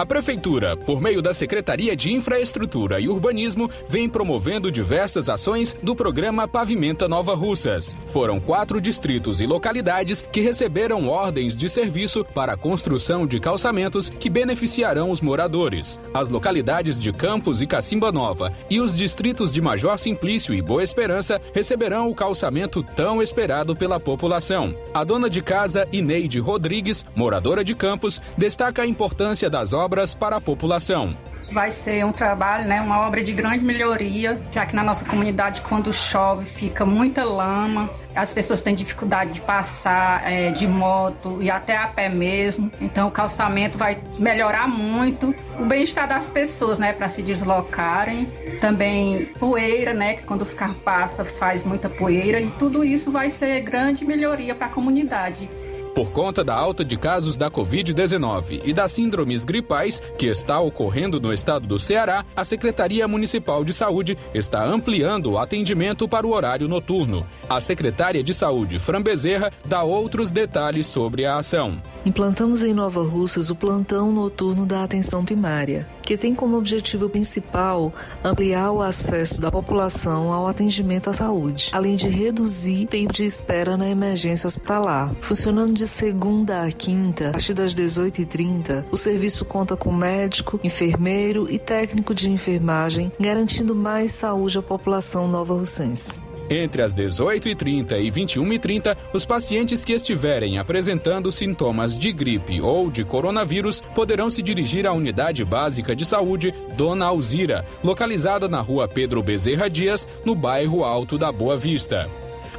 A 0.00 0.06
Prefeitura, 0.06 0.78
por 0.78 0.98
meio 0.98 1.20
da 1.20 1.34
Secretaria 1.34 1.94
de 1.94 2.10
Infraestrutura 2.10 2.98
e 2.98 3.06
Urbanismo, 3.06 3.70
vem 3.86 4.08
promovendo 4.08 4.72
diversas 4.72 5.28
ações 5.28 5.76
do 5.82 5.94
programa 5.94 6.48
Pavimenta 6.48 7.06
Nova 7.06 7.34
Russas. 7.34 7.94
Foram 8.06 8.40
quatro 8.40 8.80
distritos 8.80 9.42
e 9.42 9.46
localidades 9.46 10.22
que 10.32 10.40
receberam 10.40 11.06
ordens 11.06 11.54
de 11.54 11.68
serviço 11.68 12.24
para 12.24 12.54
a 12.54 12.56
construção 12.56 13.26
de 13.26 13.38
calçamentos 13.38 14.08
que 14.08 14.30
beneficiarão 14.30 15.10
os 15.10 15.20
moradores. 15.20 16.00
As 16.14 16.30
localidades 16.30 16.98
de 16.98 17.12
Campos 17.12 17.60
e 17.60 17.66
Cacimba 17.66 18.10
Nova 18.10 18.54
e 18.70 18.80
os 18.80 18.96
distritos 18.96 19.52
de 19.52 19.60
Major 19.60 19.98
Simplício 19.98 20.54
e 20.54 20.62
Boa 20.62 20.82
Esperança 20.82 21.38
receberão 21.52 22.08
o 22.08 22.14
calçamento 22.14 22.82
tão 22.96 23.20
esperado 23.20 23.76
pela 23.76 24.00
população. 24.00 24.74
A 24.94 25.04
dona 25.04 25.28
de 25.28 25.42
casa, 25.42 25.86
Ineide 25.92 26.40
Rodrigues, 26.40 27.04
moradora 27.14 27.62
de 27.62 27.74
Campos, 27.74 28.18
destaca 28.38 28.80
a 28.80 28.86
importância 28.86 29.50
das 29.50 29.74
obras 29.74 29.89
obras 29.90 30.14
para 30.14 30.36
a 30.36 30.40
população. 30.40 31.16
Vai 31.50 31.72
ser 31.72 32.06
um 32.06 32.12
trabalho, 32.12 32.68
né, 32.68 32.80
uma 32.80 33.00
obra 33.00 33.24
de 33.24 33.32
grande 33.32 33.64
melhoria, 33.64 34.40
já 34.52 34.64
que 34.64 34.72
na 34.72 34.84
nossa 34.84 35.04
comunidade, 35.04 35.62
quando 35.62 35.92
chove, 35.92 36.44
fica 36.44 36.86
muita 36.86 37.24
lama, 37.24 37.90
as 38.14 38.32
pessoas 38.32 38.62
têm 38.62 38.72
dificuldade 38.72 39.32
de 39.32 39.40
passar 39.40 40.22
é, 40.30 40.52
de 40.52 40.64
moto 40.64 41.38
e 41.40 41.50
até 41.50 41.76
a 41.76 41.88
pé 41.88 42.08
mesmo. 42.08 42.70
Então 42.80 43.08
o 43.08 43.10
calçamento 43.10 43.76
vai 43.76 44.00
melhorar 44.16 44.68
muito 44.68 45.34
o 45.58 45.64
bem-estar 45.64 46.06
das 46.06 46.30
pessoas, 46.30 46.78
né, 46.78 46.92
para 46.92 47.08
se 47.08 47.20
deslocarem. 47.20 48.26
Também 48.60 49.24
poeira, 49.40 49.92
né, 49.92 50.14
que 50.14 50.22
quando 50.22 50.42
os 50.42 50.54
carros 50.54 50.76
passam 50.84 51.26
faz 51.26 51.64
muita 51.64 51.90
poeira 51.90 52.40
e 52.40 52.48
tudo 52.52 52.84
isso 52.84 53.10
vai 53.10 53.28
ser 53.28 53.60
grande 53.62 54.04
melhoria 54.04 54.54
para 54.54 54.68
a 54.68 54.70
comunidade. 54.70 55.50
Por 55.94 56.12
conta 56.12 56.44
da 56.44 56.54
alta 56.54 56.84
de 56.84 56.96
casos 56.96 57.36
da 57.36 57.50
Covid-19 57.50 58.62
e 58.64 58.72
das 58.72 58.92
síndromes 58.92 59.44
gripais 59.44 60.00
que 60.16 60.26
está 60.26 60.60
ocorrendo 60.60 61.20
no 61.20 61.32
estado 61.32 61.66
do 61.66 61.78
Ceará, 61.78 62.24
a 62.34 62.44
Secretaria 62.44 63.08
Municipal 63.08 63.64
de 63.64 63.74
Saúde 63.74 64.16
está 64.32 64.64
ampliando 64.64 65.32
o 65.32 65.38
atendimento 65.38 66.08
para 66.08 66.26
o 66.26 66.32
horário 66.32 66.68
noturno. 66.68 67.26
A 67.48 67.60
secretária 67.60 68.22
de 68.22 68.32
Saúde, 68.32 68.78
Fran 68.78 69.02
Bezerra, 69.02 69.52
dá 69.64 69.82
outros 69.82 70.30
detalhes 70.30 70.86
sobre 70.86 71.26
a 71.26 71.38
ação. 71.38 71.82
Implantamos 72.06 72.62
em 72.62 72.72
Nova 72.72 73.02
Russas 73.02 73.50
o 73.50 73.56
plantão 73.56 74.12
noturno 74.12 74.64
da 74.64 74.84
atenção 74.84 75.24
primária, 75.24 75.86
que 76.10 76.16
tem 76.16 76.34
como 76.34 76.56
objetivo 76.56 77.08
principal 77.08 77.94
ampliar 78.24 78.72
o 78.72 78.82
acesso 78.82 79.40
da 79.40 79.48
população 79.48 80.32
ao 80.32 80.48
atendimento 80.48 81.08
à 81.08 81.12
saúde, 81.12 81.70
além 81.72 81.94
de 81.94 82.08
reduzir 82.08 82.82
o 82.82 82.88
tempo 82.88 83.12
de 83.12 83.24
espera 83.24 83.76
na 83.76 83.88
emergência 83.88 84.48
hospitalar. 84.48 85.14
Funcionando 85.20 85.72
de 85.72 85.86
segunda 85.86 86.64
a 86.64 86.72
quinta, 86.72 87.28
a 87.28 87.30
partir 87.30 87.54
das 87.54 87.72
18h30, 87.72 88.86
o 88.90 88.96
serviço 88.96 89.44
conta 89.44 89.76
com 89.76 89.92
médico, 89.92 90.58
enfermeiro 90.64 91.46
e 91.48 91.60
técnico 91.60 92.12
de 92.12 92.28
enfermagem, 92.28 93.12
garantindo 93.20 93.72
mais 93.72 94.10
saúde 94.10 94.58
à 94.58 94.62
população 94.62 95.28
nova-russense. 95.28 96.29
Entre 96.50 96.82
as 96.82 96.92
18h30 96.92 98.00
e 98.00 98.10
21h30, 98.10 98.96
os 99.12 99.24
pacientes 99.24 99.84
que 99.84 99.92
estiverem 99.92 100.58
apresentando 100.58 101.30
sintomas 101.30 101.96
de 101.96 102.10
gripe 102.10 102.60
ou 102.60 102.90
de 102.90 103.04
coronavírus 103.04 103.80
poderão 103.94 104.28
se 104.28 104.42
dirigir 104.42 104.84
à 104.84 104.92
Unidade 104.92 105.44
Básica 105.44 105.94
de 105.94 106.04
Saúde 106.04 106.52
Dona 106.76 107.06
Alzira, 107.06 107.64
localizada 107.84 108.48
na 108.48 108.60
rua 108.60 108.88
Pedro 108.88 109.22
Bezerra 109.22 109.70
Dias, 109.70 110.08
no 110.24 110.34
bairro 110.34 110.82
Alto 110.82 111.16
da 111.16 111.30
Boa 111.30 111.56
Vista. 111.56 112.10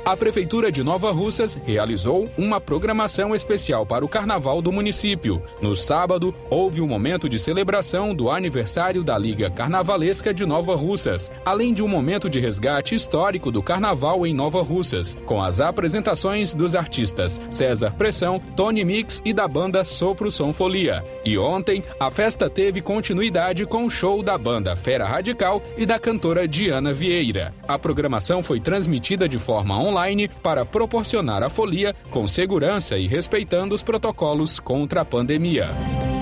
A 0.04 0.18
Prefeitura 0.18 0.72
de 0.72 0.84
Nova 0.84 1.12
Russas 1.12 1.54
realizou 1.64 2.28
uma 2.36 2.60
programação 2.60 3.36
especial 3.36 3.86
para 3.86 4.04
o 4.04 4.10
Carnaval 4.10 4.60
do 4.60 4.72
município. 4.72 5.44
No 5.62 5.76
sábado, 5.76 6.34
houve 6.50 6.82
um 6.82 6.88
momento 6.88 7.30
de 7.30 7.38
celebração 7.38 8.14
do 8.14 8.28
aniversário 8.28 9.04
da 9.04 9.16
Liga 9.16 9.52
Carnavalesca 9.52 10.34
de 10.34 10.44
Nova 10.44 10.76
Russas, 10.76 11.30
além 11.46 11.72
de 11.72 11.84
um 11.84 11.88
momento 11.88 12.32
de 12.32 12.40
resgate 12.40 12.96
histórico 12.96 13.52
do 13.52 13.62
Carnaval 13.62 14.26
em 14.26 14.34
Nova 14.34 14.64
Russas, 14.64 15.16
com 15.24 15.40
as 15.40 15.62
apresentações 15.62 16.56
dos 16.56 16.74
artistas 16.74 17.40
César 17.52 17.92
Pressão, 17.92 18.42
Tony 18.56 18.84
Mix 18.84 19.22
e 19.24 19.32
da 19.32 19.48
banda 19.48 19.84
Sopro 19.84 20.32
Som 20.32 20.52
Folia. 20.52 21.06
E 21.24 21.38
ontem, 21.38 21.84
a 22.00 22.10
festa 22.10 22.50
teve 22.50 22.82
continuidade 22.82 23.68
com 23.68 23.86
o 23.86 23.90
show 23.90 24.24
da 24.24 24.36
banda 24.36 24.76
Fera 24.76 25.06
Radical 25.06 25.62
e 25.78 25.86
da 25.86 26.00
cantora 26.00 26.48
Diana 26.48 26.92
Vieira. 26.92 27.54
A 27.68 27.78
programação 27.78 28.42
foi 28.42 28.60
transmitida 28.60 29.30
de 29.30 29.38
forma 29.38 29.80
online 29.80 29.91
online 29.92 30.30
para 30.42 30.66
proporcionar 30.66 31.44
a 31.44 31.50
folia 31.50 31.96
com 32.10 32.28
segurança 32.28 32.98
e 32.98 33.08
respeitando 33.08 33.76
os 33.76 33.84
protocolos 33.84 34.60
contra 34.60 35.02
a 35.02 35.06
pandemia. 35.06 35.70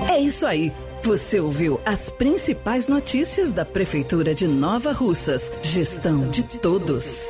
É 0.10 0.20
isso 0.20 0.46
aí. 0.46 0.74
Você 1.04 1.40
ouviu 1.40 1.80
as 1.86 2.10
principais 2.10 2.90
notícias 2.90 3.54
da 3.54 3.64
Prefeitura 3.64 4.36
de 4.36 4.48
Nova 4.48 4.92
Russas. 4.92 5.50
Gestão 5.62 6.30
de 6.30 6.44
todos. 6.44 7.30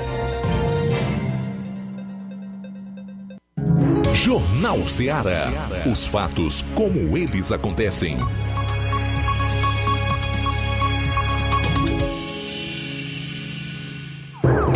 Jornal 4.14 4.88
Ceará. 4.88 5.52
Os 5.90 6.06
fatos 6.06 6.66
como 6.74 7.16
eles 7.18 7.52
acontecem. 7.52 8.18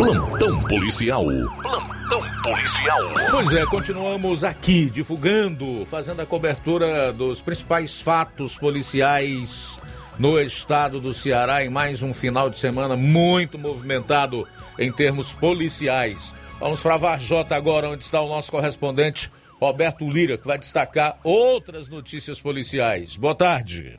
Plantão 0.04 0.60
policial. 0.64 1.24
Plantão 1.62 2.22
policial. 2.42 3.00
Pois 3.30 3.54
é, 3.54 3.64
continuamos 3.64 4.44
aqui 4.44 4.90
divulgando, 4.90 5.86
fazendo 5.86 6.20
a 6.20 6.26
cobertura 6.26 7.10
dos 7.10 7.40
principais 7.40 8.02
fatos 8.02 8.58
policiais 8.58 9.78
no 10.18 10.38
estado 10.38 11.00
do 11.00 11.14
Ceará 11.14 11.64
em 11.64 11.70
mais 11.70 12.02
um 12.02 12.12
final 12.12 12.50
de 12.50 12.58
semana 12.58 12.96
muito 12.96 13.58
movimentado 13.58 14.46
em 14.78 14.92
termos 14.92 15.32
policiais. 15.32 16.34
Vamos 16.60 16.82
para 16.82 16.98
Varjota 16.98 17.56
agora, 17.56 17.88
onde 17.88 18.04
está 18.04 18.20
o 18.20 18.28
nosso 18.28 18.50
correspondente 18.50 19.32
Roberto 19.58 20.06
Lira, 20.06 20.36
que 20.36 20.46
vai 20.46 20.58
destacar 20.58 21.18
outras 21.24 21.88
notícias 21.88 22.38
policiais. 22.38 23.16
Boa 23.16 23.34
tarde. 23.34 23.98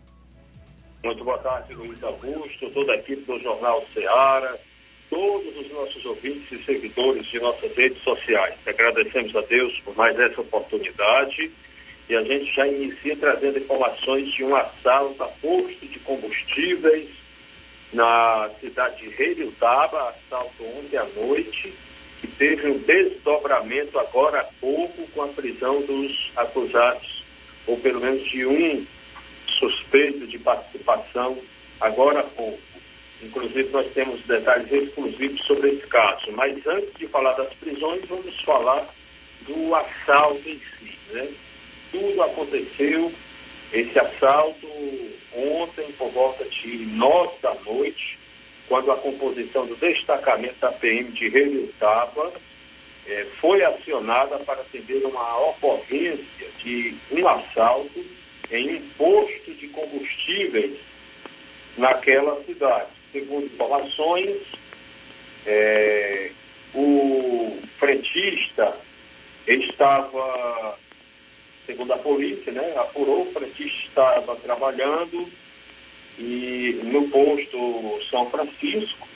Muito 1.03 1.23
boa 1.23 1.39
tarde, 1.39 1.73
Luiz 1.73 2.03
Augusto, 2.03 2.69
toda 2.75 2.91
a 2.91 2.95
equipe 2.95 3.23
do 3.23 3.41
Jornal 3.41 3.83
Ceará 3.91 4.55
todos 5.15 5.55
os 5.55 5.71
nossos 5.71 6.03
ouvintes 6.03 6.51
e 6.51 6.61
seguidores 6.65 7.25
de 7.27 7.39
nossas 7.39 7.73
redes 7.73 8.03
sociais. 8.03 8.53
Agradecemos 8.65 9.33
a 9.33 9.39
Deus 9.39 9.79
por 9.85 9.95
mais 9.95 10.19
essa 10.19 10.41
oportunidade 10.41 11.49
e 12.09 12.15
a 12.15 12.21
gente 12.21 12.53
já 12.53 12.67
inicia 12.67 13.15
trazendo 13.15 13.57
informações 13.57 14.29
de 14.33 14.43
um 14.43 14.53
assalto 14.53 15.23
a 15.23 15.27
posto 15.27 15.87
de 15.87 15.99
combustíveis 15.99 17.07
na 17.93 18.49
cidade 18.59 19.03
de 19.03 19.15
Reiriutaba, 19.15 20.09
assalto 20.09 20.65
ontem 20.65 20.97
à 20.97 21.05
noite, 21.05 21.73
que 22.19 22.27
teve 22.27 22.67
um 22.67 22.79
desdobramento 22.79 23.97
agora 23.97 24.41
há 24.41 24.47
pouco 24.59 25.07
com 25.13 25.21
a 25.21 25.27
prisão 25.29 25.81
dos 25.83 26.29
acusados, 26.35 27.23
ou 27.65 27.77
pelo 27.77 28.01
menos 28.01 28.29
de 28.29 28.45
um 28.45 28.85
suspeito 29.47 30.27
de 30.27 30.37
participação 30.39 31.37
agora 31.79 32.19
há 32.19 32.23
pouco. 32.23 32.74
Inclusive, 33.25 33.69
nós 33.71 33.91
temos 33.93 34.21
detalhes 34.21 34.71
exclusivos 34.71 35.41
sobre 35.45 35.71
esse 35.71 35.87
caso. 35.87 36.31
Mas 36.33 36.65
antes 36.67 36.93
de 36.95 37.07
falar 37.07 37.33
das 37.33 37.51
prisões, 37.55 38.05
vamos 38.07 38.39
falar 38.41 38.87
do 39.41 39.75
assalto 39.75 40.47
em 40.47 40.59
si. 40.59 40.97
Né? 41.11 41.29
Tudo 41.91 42.21
aconteceu, 42.21 43.11
esse 43.73 43.97
assalto, 43.97 44.67
ontem, 45.33 45.91
por 45.97 46.11
volta 46.11 46.45
de 46.45 46.77
nove 46.85 47.33
da 47.41 47.55
noite, 47.65 48.19
quando 48.67 48.91
a 48.91 48.97
composição 48.97 49.65
do 49.65 49.75
destacamento 49.75 50.59
da 50.59 50.71
PM 50.71 51.11
de 51.11 51.27
Relutaba 51.29 52.31
eh, 53.07 53.25
foi 53.39 53.63
acionada 53.63 54.37
para 54.39 54.61
atender 54.61 55.03
uma 55.05 55.49
ocorrência 55.49 56.47
de 56.63 56.95
um 57.11 57.27
assalto 57.27 58.05
em 58.51 58.75
um 58.75 58.89
posto 58.97 59.53
de 59.53 59.67
combustíveis 59.69 60.79
naquela 61.77 62.43
cidade 62.43 62.94
segundo 63.15 63.45
informações, 63.45 64.41
é, 65.45 66.31
o 66.73 67.57
frentista 67.79 68.77
estava, 69.47 70.77
segundo 71.65 71.93
a 71.93 71.97
polícia, 71.97 72.51
né, 72.51 72.73
apurou, 72.77 73.21
o 73.21 73.31
frentista 73.31 73.87
estava 73.87 74.35
trabalhando 74.35 75.29
e 76.19 76.81
no 76.83 77.07
posto 77.09 78.01
São 78.09 78.29
Francisco, 78.29 79.07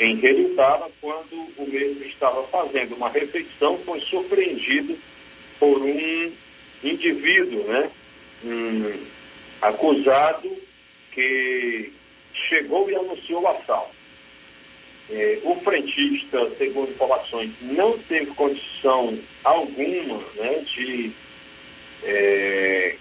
em 0.00 0.16
Relutava, 0.16 0.90
quando 1.00 1.36
o 1.56 1.68
mesmo 1.68 2.02
estava 2.02 2.42
fazendo 2.48 2.96
uma 2.96 3.10
refeição, 3.10 3.78
foi 3.86 4.00
surpreendido 4.00 4.98
por 5.60 5.80
um 5.80 6.32
indivíduo, 6.82 7.62
né, 7.62 7.90
um 8.44 8.92
acusado 9.62 10.50
que 11.12 11.92
chegou 12.34 12.90
e 12.90 12.96
anunciou 12.96 13.42
o 13.42 13.48
assalto. 13.48 13.94
É, 15.10 15.38
o 15.44 15.56
frentista, 15.60 16.50
segundo 16.56 16.90
informações, 16.90 17.52
não 17.60 17.98
teve 17.98 18.26
condição 18.34 19.18
alguma 19.42 20.18
né, 20.34 20.64
de, 20.66 21.12
é, 22.02 22.96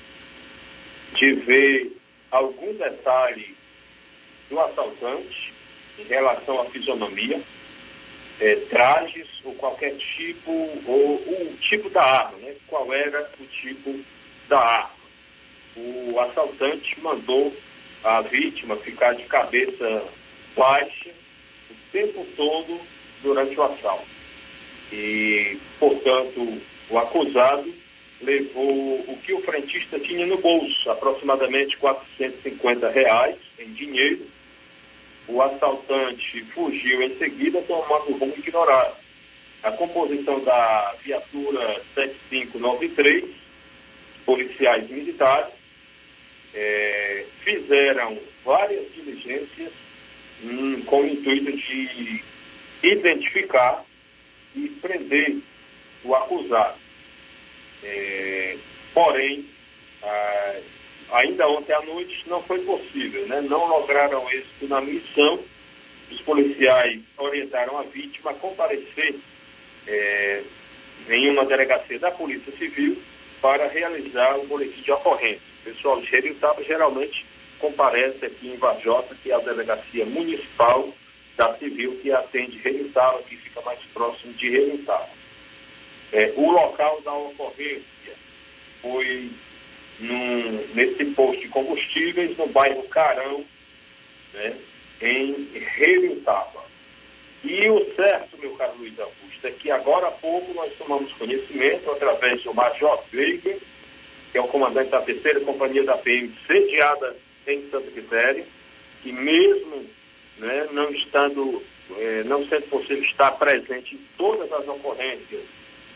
de 1.15 1.33
ver 1.33 1.97
algum 2.29 2.73
detalhe 2.73 3.55
do 4.49 4.59
assaltante 4.59 5.53
em 5.97 6.03
relação 6.03 6.61
à 6.61 6.65
fisionomia, 6.65 7.41
é, 8.41 8.55
trajes 8.69 9.27
ou 9.45 9.53
qualquer 9.55 9.95
tipo, 9.95 10.51
ou 10.85 11.15
o 11.15 11.57
tipo 11.61 11.89
da 11.89 12.03
arma, 12.03 12.37
né? 12.39 12.55
qual 12.67 12.93
era 12.93 13.29
o 13.39 13.45
tipo 13.45 13.97
da 14.49 14.59
arma. 14.59 15.03
O 15.75 16.19
assaltante 16.19 16.99
mandou 16.99 17.55
a 18.03 18.21
vítima 18.21 18.75
ficar 18.77 19.13
de 19.13 19.23
cabeça 19.23 20.03
baixa 20.55 21.09
o 21.69 21.73
tempo 21.91 22.25
todo 22.35 22.79
durante 23.21 23.57
o 23.57 23.63
assalto. 23.63 24.05
E, 24.91 25.57
portanto, 25.79 26.61
o 26.89 26.97
acusado 26.99 27.73
levou 28.21 28.99
o 29.07 29.17
que 29.23 29.33
o 29.33 29.41
frentista 29.41 29.99
tinha 29.99 30.25
no 30.25 30.37
bolso, 30.37 30.89
aproximadamente 30.89 31.77
450 31.77 32.89
reais 32.89 33.37
em 33.57 33.71
dinheiro. 33.73 34.27
O 35.27 35.41
assaltante 35.41 36.41
fugiu 36.53 37.01
em 37.01 37.17
seguida, 37.17 37.61
tomando 37.61 38.17
rumo 38.17 38.33
ignorado. 38.37 38.95
A 39.63 39.71
composição 39.71 40.43
da 40.43 40.93
viatura 41.01 41.81
7593, 41.95 43.23
policiais 44.25 44.89
militares, 44.89 45.53
é, 46.53 47.25
fizeram 47.43 48.17
várias 48.45 48.91
diligências 48.93 49.71
hum, 50.43 50.81
com 50.85 51.01
o 51.01 51.07
intuito 51.07 51.51
de 51.51 52.23
identificar 52.83 53.83
e 54.55 54.67
prender 54.69 55.37
o 56.03 56.15
acusado. 56.15 56.77
É, 57.83 58.57
porém, 58.93 59.45
ah, 60.03 60.59
ainda 61.13 61.47
ontem 61.47 61.73
à 61.73 61.81
noite 61.81 62.23
não 62.27 62.43
foi 62.43 62.59
possível, 62.59 63.25
né? 63.27 63.41
não 63.41 63.65
lograram 63.67 64.29
êxito 64.29 64.67
na 64.67 64.81
missão. 64.81 65.39
Os 66.11 66.21
policiais 66.21 67.01
orientaram 67.17 67.77
a 67.77 67.83
vítima 67.83 68.31
a 68.31 68.35
comparecer 68.35 69.15
é, 69.87 70.43
em 71.09 71.29
uma 71.29 71.45
delegacia 71.45 71.97
da 71.97 72.11
Polícia 72.11 72.51
Civil 72.57 73.01
para 73.41 73.67
realizar 73.67 74.37
o 74.37 74.45
boletim 74.45 74.81
de 74.81 74.91
ocorrência. 74.91 75.52
Pessoal 75.63 76.01
de 76.01 76.07
Jeritaba 76.07 76.63
geralmente 76.63 77.25
comparece 77.59 78.25
aqui 78.25 78.49
em 78.49 78.57
Vajota, 78.57 79.15
que 79.15 79.31
é 79.31 79.35
a 79.35 79.39
delegacia 79.39 80.05
municipal 80.05 80.93
da 81.37 81.57
Civil 81.57 81.97
que 82.01 82.11
atende 82.11 82.61
Jeritaba, 82.61 83.23
que 83.23 83.37
fica 83.37 83.61
mais 83.61 83.79
próximo 83.93 84.33
de 84.33 84.51
Jeritaba. 84.51 85.09
É, 86.11 86.33
o 86.35 86.51
local 86.51 87.01
da 87.01 87.13
ocorrência 87.13 88.13
foi 88.81 89.31
num, 89.99 90.67
nesse 90.73 91.05
posto 91.05 91.41
de 91.41 91.47
combustíveis 91.47 92.37
no 92.37 92.47
bairro 92.47 92.83
Carão, 92.89 93.43
né, 94.33 94.57
em 95.01 95.47
Jeritaba. 95.75 96.63
E 97.43 97.69
o 97.69 97.93
certo, 97.95 98.37
meu 98.37 98.55
caro 98.55 98.75
Luiz 98.77 98.97
Augusto, 98.99 99.47
é 99.47 99.51
que 99.51 99.69
agora 99.71 100.07
há 100.07 100.11
pouco 100.11 100.53
nós 100.53 100.71
tomamos 100.77 101.11
conhecimento, 101.13 101.91
através 101.91 102.41
do 102.43 102.53
Major 102.53 103.03
Veiga, 103.11 103.57
que 104.33 104.39
é 104.39 104.41
o 104.41 104.47
comandante 104.47 104.89
da 104.89 104.99
terceira 104.99 105.39
companhia 105.41 105.83
da 105.83 105.95
PM, 105.95 106.33
sediada 106.47 107.15
em 107.45 107.69
Santa 107.69 107.91
Quitéria, 107.91 108.43
que 109.03 109.11
mesmo 109.11 109.85
né, 110.39 110.67
não 110.71 110.89
estando, 110.89 111.61
eh, 111.97 112.23
não 112.25 112.43
sendo 112.47 112.67
possível 112.67 113.03
estar 113.03 113.31
presente 113.33 113.93
em 113.93 113.99
todas 114.17 114.51
as 114.51 114.67
ocorrências 114.67 115.43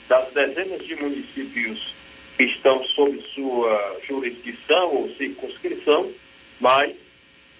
das 0.08 0.32
dezenas 0.34 0.86
de 0.86 0.96
municípios 0.98 1.96
que 2.38 2.44
estão 2.44 2.84
sob 2.86 3.20
sua 3.34 4.00
jurisdição 4.08 4.94
ou 4.94 5.10
circunscrição, 5.16 6.12
mas 6.60 6.96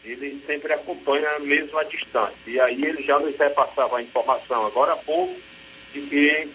ele 0.06 0.40
sempre 0.46 0.72
acompanha 0.74 1.40
mesmo 1.40 1.76
a 1.80 1.86
distância. 1.86 2.38
E 2.46 2.60
aí 2.60 2.86
ele 2.86 3.02
já 3.02 3.18
nos 3.18 3.36
repassava 3.36 3.98
a 3.98 4.04
informação 4.04 4.68
agora 4.68 4.94
há 4.94 4.98
pouco 4.98 5.36
de 5.92 6.02
que 6.02 6.48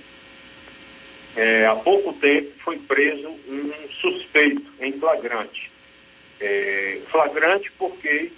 é, 1.36 1.66
há 1.66 1.74
pouco 1.76 2.12
tempo 2.14 2.50
foi 2.62 2.78
preso 2.78 3.28
um 3.28 3.72
suspeito 4.00 4.62
em 4.80 4.92
flagrante. 4.92 5.70
É, 6.40 6.98
flagrante 7.10 7.70
porque 7.78 8.32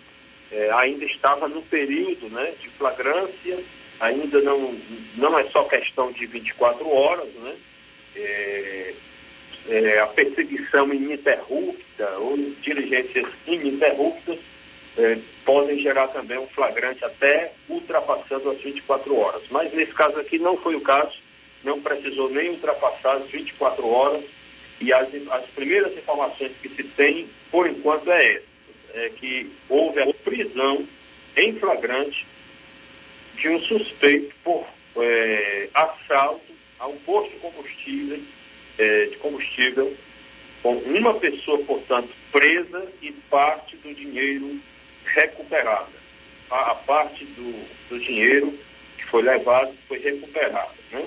é, 0.52 0.70
ainda 0.72 1.04
estava 1.04 1.48
no 1.48 1.62
período 1.62 2.28
né, 2.28 2.52
de 2.60 2.68
flagrância, 2.70 3.58
ainda 3.98 4.40
não, 4.42 4.78
não 5.16 5.38
é 5.38 5.44
só 5.44 5.64
questão 5.64 6.12
de 6.12 6.26
24 6.26 6.88
horas, 6.88 7.28
né? 7.34 7.56
É, 8.16 8.94
é, 9.68 9.98
a 9.98 10.06
perseguição 10.06 10.92
ininterrupta 10.92 12.08
ou 12.18 12.36
diligências 12.60 13.26
ininterruptas 13.46 14.38
é, 14.96 15.18
podem 15.44 15.78
gerar 15.80 16.08
também 16.08 16.38
um 16.38 16.46
flagrante 16.48 17.04
até 17.04 17.52
ultrapassando 17.68 18.50
as 18.50 18.60
24 18.60 19.16
horas. 19.16 19.42
Mas 19.50 19.72
nesse 19.72 19.92
caso 19.92 20.18
aqui 20.18 20.38
não 20.38 20.56
foi 20.56 20.74
o 20.76 20.80
caso, 20.80 21.14
não 21.64 21.80
precisou 21.80 22.30
nem 22.30 22.50
ultrapassar 22.50 23.16
as 23.16 23.30
24 23.30 23.86
horas 23.86 24.24
e 24.80 24.92
as, 24.92 25.08
as 25.30 25.44
primeiras 25.50 25.96
informações 25.96 26.52
que 26.60 26.68
se 26.68 26.82
tem, 26.82 27.28
por 27.50 27.66
enquanto, 27.66 28.10
é 28.10 28.34
essa, 28.34 28.44
é 28.94 29.08
que 29.10 29.50
houve 29.68 30.00
a 30.00 30.12
prisão 30.12 30.86
em 31.36 31.54
flagrante 31.56 32.26
de 33.36 33.48
um 33.48 33.60
suspeito 33.62 34.34
por 34.44 34.66
é, 34.96 35.68
assalto 35.74 36.52
a 36.78 36.86
um 36.86 36.96
posto 36.98 37.30
de 37.30 37.38
combustível, 37.38 38.20
é, 38.78 39.06
de 39.06 39.16
combustível 39.16 39.96
com 40.62 40.76
uma 40.78 41.14
pessoa, 41.14 41.58
portanto, 41.64 42.08
presa 42.32 42.86
e 43.02 43.12
parte 43.12 43.76
do 43.76 43.94
dinheiro 43.94 44.58
recuperada. 45.04 45.92
A, 46.50 46.72
a 46.72 46.74
parte 46.74 47.24
do, 47.24 47.66
do, 47.88 47.98
dinheiro 47.98 48.58
que 48.96 49.04
foi 49.06 49.22
levado 49.22 49.74
foi 49.86 49.98
recuperada. 49.98 50.72
Né? 50.90 51.06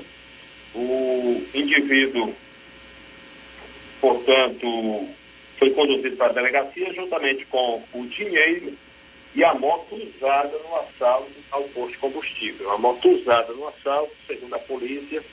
O 0.76 1.44
indivíduo, 1.54 2.34
portanto, 4.00 5.08
foi 5.58 5.72
conduzido 5.72 6.16
para 6.18 6.28
a 6.28 6.34
delegacia 6.34 6.94
juntamente 6.94 7.46
com 7.46 7.84
o 7.94 8.06
dinheiro 8.08 8.74
e 9.34 9.44
a 9.44 9.54
moto 9.54 9.96
usada 9.96 10.58
no 10.58 10.76
assalto 10.78 11.32
ao 11.52 11.64
posto 11.64 11.92
de 11.92 11.98
combustível. 11.98 12.72
A 12.72 12.78
moto 12.78 13.10
usada 13.10 13.54
no 13.54 13.68
assalto, 13.68 14.14
segundo 14.26 14.54
a 14.56 14.60
polícia, 14.60 15.24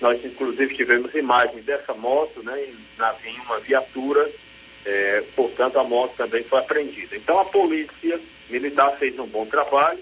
nós 0.00 0.24
inclusive 0.24 0.74
tivemos 0.74 1.14
imagens 1.14 1.64
dessa 1.64 1.94
moto 1.94 2.42
né, 2.42 2.66
em 3.26 3.40
uma 3.40 3.58
viatura 3.60 4.30
é, 4.84 5.24
portanto, 5.34 5.78
a 5.78 5.84
moto 5.84 6.14
também 6.16 6.44
foi 6.44 6.58
apreendida. 6.58 7.16
Então, 7.16 7.38
a 7.38 7.44
polícia 7.44 8.20
militar 8.50 8.96
fez 8.98 9.18
um 9.18 9.26
bom 9.26 9.46
trabalho, 9.46 9.98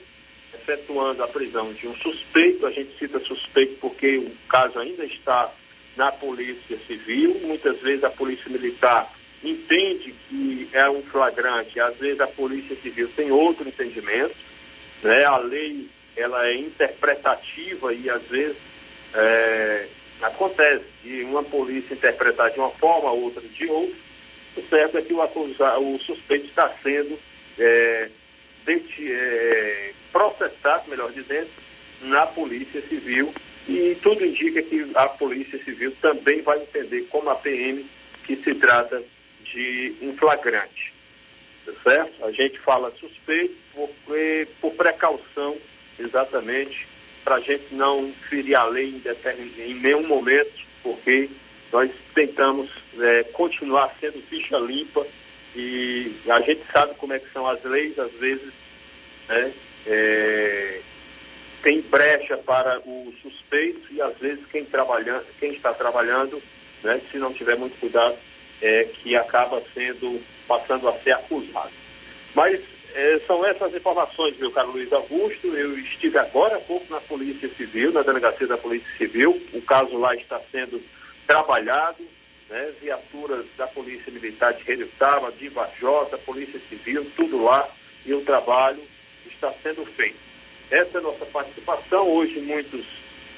efetuando 0.62 1.22
a 1.22 1.28
prisão 1.28 1.72
de 1.72 1.86
um 1.86 1.94
suspeito. 1.96 2.66
A 2.66 2.70
gente 2.70 2.96
cita 2.98 3.18
suspeito 3.20 3.76
porque 3.80 4.18
o 4.18 4.30
caso 4.48 4.78
ainda 4.78 5.04
está 5.04 5.52
na 5.96 6.12
Polícia 6.12 6.78
Civil. 6.86 7.40
Muitas 7.42 7.78
vezes 7.80 8.04
a 8.04 8.10
Polícia 8.10 8.50
Militar 8.50 9.12
entende 9.42 10.14
que 10.28 10.68
é 10.72 10.88
um 10.88 11.02
flagrante, 11.02 11.80
às 11.80 11.96
vezes 11.96 12.20
a 12.20 12.28
Polícia 12.28 12.76
Civil 12.76 13.08
tem 13.16 13.30
outro 13.30 13.68
entendimento. 13.68 14.36
Né? 15.02 15.24
A 15.24 15.36
lei 15.38 15.88
ela 16.16 16.46
é 16.46 16.54
interpretativa 16.54 17.92
e 17.92 18.08
às 18.08 18.22
vezes 18.22 18.56
é, 19.14 19.86
acontece 20.20 20.84
de 21.02 21.22
uma 21.22 21.42
polícia 21.42 21.94
interpretar 21.94 22.50
de 22.50 22.58
uma 22.58 22.70
forma, 22.70 23.10
outra 23.10 23.42
de 23.42 23.66
outra. 23.66 23.96
O 24.56 24.62
certo 24.68 24.98
é 24.98 25.02
que 25.02 25.12
o, 25.14 25.22
acusado, 25.22 25.94
o 25.94 25.98
suspeito 25.98 26.46
está 26.46 26.70
sendo 26.82 27.18
é, 27.58 28.08
é, 28.68 29.92
processado, 30.12 30.88
melhor 30.88 31.10
dizendo, 31.12 31.50
na 32.02 32.26
Polícia 32.26 32.80
Civil 32.82 33.32
e 33.68 33.96
tudo 34.02 34.24
indica 34.24 34.62
que 34.62 34.90
a 34.94 35.06
Polícia 35.08 35.62
Civil 35.62 35.94
também 36.00 36.42
vai 36.42 36.60
entender 36.60 37.02
como 37.10 37.30
a 37.30 37.34
PM 37.36 37.86
que 38.24 38.36
se 38.36 38.54
trata 38.54 39.02
de 39.44 39.94
um 40.02 40.16
flagrante. 40.16 40.92
Tá 41.64 41.72
certo? 41.84 42.24
A 42.24 42.32
gente 42.32 42.58
fala 42.58 42.92
suspeito 42.98 43.54
por, 43.72 43.88
por 44.60 44.72
precaução, 44.74 45.56
exatamente, 45.98 46.88
para 47.24 47.36
a 47.36 47.40
gente 47.40 47.72
não 47.72 48.12
ferir 48.28 48.56
a 48.56 48.64
lei 48.64 48.88
em, 48.88 49.62
em 49.62 49.74
nenhum 49.74 50.06
momento, 50.06 50.52
porque 50.82 51.30
nós 51.72 51.90
tentamos 52.14 52.68
é, 52.98 53.22
continuar 53.32 53.94
sendo 54.00 54.20
ficha 54.22 54.58
limpa 54.58 55.06
e 55.54 56.14
a 56.28 56.40
gente 56.40 56.62
sabe 56.72 56.94
como 56.96 57.12
é 57.12 57.18
que 57.18 57.30
são 57.32 57.46
as 57.46 57.62
leis, 57.62 57.96
às 57.98 58.12
vezes 58.12 58.52
né, 59.28 59.52
é, 59.86 60.80
tem 61.62 61.80
brecha 61.82 62.36
para 62.38 62.80
o 62.80 63.12
suspeito 63.22 63.92
e 63.92 64.00
às 64.00 64.16
vezes 64.18 64.44
quem, 64.50 64.64
trabalha, 64.64 65.22
quem 65.38 65.52
está 65.52 65.72
trabalhando, 65.72 66.42
né, 66.82 67.00
se 67.10 67.18
não 67.18 67.32
tiver 67.32 67.56
muito 67.56 67.78
cuidado, 67.78 68.16
é 68.60 68.84
que 68.84 69.16
acaba 69.16 69.62
sendo, 69.74 70.20
passando 70.46 70.88
a 70.88 70.92
ser 71.00 71.12
acusado. 71.12 71.70
Mas 72.34 72.60
é, 72.94 73.20
são 73.26 73.44
essas 73.44 73.74
informações, 73.74 74.36
meu 74.38 74.50
caro 74.50 74.72
Luiz 74.72 74.92
Augusto. 74.92 75.48
Eu 75.48 75.78
estive 75.78 76.18
agora 76.18 76.56
há 76.56 76.60
pouco 76.60 76.92
na 76.92 77.00
Polícia 77.00 77.48
Civil, 77.48 77.92
na 77.92 78.02
delegacia 78.02 78.46
da 78.46 78.58
Polícia 78.58 78.90
Civil. 78.96 79.40
O 79.52 79.62
caso 79.62 79.96
lá 79.96 80.14
está 80.14 80.40
sendo 80.50 80.82
trabalhado, 81.26 82.04
né, 82.50 82.72
viaturas 82.80 83.46
da 83.56 83.66
Polícia 83.66 84.12
Militar 84.12 84.52
de 84.54 84.64
Redutaba, 84.64 85.32
de 85.32 85.48
Vajota, 85.48 86.18
Polícia 86.18 86.60
Civil, 86.68 87.10
tudo 87.16 87.42
lá, 87.42 87.68
e 88.04 88.12
o 88.12 88.22
trabalho 88.22 88.82
está 89.42 89.52
sendo 89.62 89.84
feito. 89.84 90.16
Essa 90.70 90.98
é 90.98 91.00
a 91.00 91.02
nossa 91.02 91.26
participação. 91.26 92.08
Hoje, 92.08 92.40
muitos, 92.40 92.86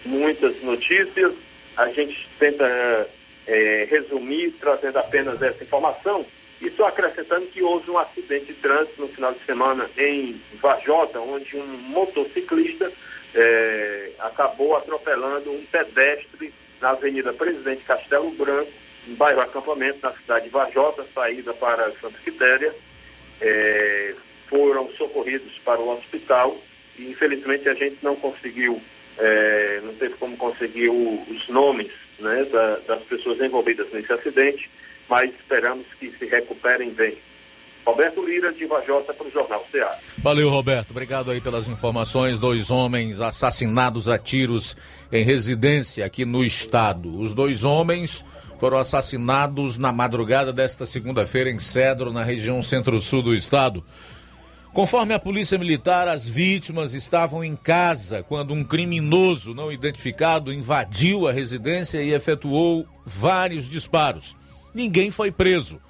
muitas 0.05 0.62
notícias. 0.62 1.32
A 1.76 1.88
gente 1.88 2.28
tenta 2.38 3.09
é, 3.46 3.88
resumir, 3.90 4.52
trazendo 4.61 4.98
apenas 4.98 5.40
essa 5.40 5.64
informação. 5.64 6.24
E 6.61 6.70
só 6.70 6.86
acrescentando 6.86 7.46
que 7.46 7.62
houve 7.62 7.90
um 7.90 7.98
acidente 7.98 8.46
de 8.46 8.55
trânsito 8.55 9.00
no 9.00 9.09
final 9.09 9.32
de 9.32 9.44
semana 9.44 9.90
em 9.98 10.40
Vajota, 10.61 11.18
onde 11.20 11.57
um 11.57 11.66
motociclista 11.66 12.92
é, 13.34 14.11
acabou 14.20 14.76
atropelando 14.76 15.50
um 15.50 15.64
pedestre 15.66 16.55
na 16.80 16.90
Avenida 16.90 17.32
Presidente 17.32 17.82
Castelo 17.84 18.30
Branco, 18.30 18.70
bairro 19.18 19.40
Acampamento, 19.40 19.98
na 20.02 20.12
cidade 20.12 20.44
de 20.44 20.50
Vajota, 20.50 21.05
saída 21.12 21.52
para 21.55 21.90
Santa 22.00 22.18
Quitéria. 22.22 22.74
É, 23.40 24.14
foram 24.55 24.88
socorridos 24.92 25.52
para 25.64 25.80
o 25.80 25.90
hospital 25.90 26.57
e 26.96 27.11
infelizmente 27.11 27.68
a 27.68 27.74
gente 27.74 27.98
não 28.02 28.14
conseguiu, 28.14 28.80
é, 29.18 29.80
não 29.82 29.94
teve 29.94 30.14
como 30.14 30.36
conseguir 30.36 30.90
o, 30.90 31.24
os 31.28 31.48
nomes 31.48 31.90
né, 32.20 32.44
da, 32.44 32.76
das 32.86 33.02
pessoas 33.02 33.40
envolvidas 33.40 33.88
nesse 33.92 34.12
acidente, 34.12 34.70
mas 35.09 35.28
esperamos 35.34 35.84
que 35.98 36.09
se 36.16 36.26
recuperem 36.26 36.90
bem. 36.90 37.18
Roberto 37.84 38.24
Lira, 38.24 38.52
de 38.52 38.64
Vajota, 38.64 39.12
para 39.12 39.26
o 39.26 39.30
Jornal 39.30 39.66
Ceará. 39.72 39.98
Valeu, 40.18 40.48
Roberto. 40.48 40.92
Obrigado 40.92 41.32
aí 41.32 41.40
pelas 41.40 41.66
informações. 41.66 42.38
Dois 42.38 42.70
homens 42.70 43.20
assassinados 43.20 44.09
a 44.09 44.16
tiros 44.16 44.76
em 45.12 45.24
residência 45.24 46.07
aqui 46.07 46.24
no 46.24 46.44
estado. 46.44 47.18
Os 47.18 47.34
dois 47.34 47.64
homens 47.64 48.24
foram 48.59 48.78
assassinados 48.78 49.76
na 49.78 49.92
madrugada 49.92 50.52
desta 50.52 50.86
segunda-feira 50.86 51.50
em 51.50 51.59
Cedro, 51.59 52.12
na 52.12 52.22
região 52.22 52.62
centro-sul 52.62 53.20
do 53.20 53.34
estado. 53.34 53.84
Conforme 54.74 55.14
a 55.14 55.20
Polícia 55.20 55.56
Militar, 55.56 56.08
as 56.08 56.26
vítimas 56.26 56.94
estavam 56.94 57.44
em 57.44 57.54
casa 57.54 58.24
quando 58.24 58.52
um 58.52 58.64
criminoso 58.64 59.54
não 59.54 59.70
identificado 59.70 60.52
invadiu 60.52 61.28
a 61.28 61.32
residência 61.32 62.02
e 62.02 62.12
efetuou 62.12 62.84
vários 63.06 63.68
disparos. 63.68 64.34
Ninguém 64.74 65.12
foi 65.12 65.30
preso. 65.30 65.80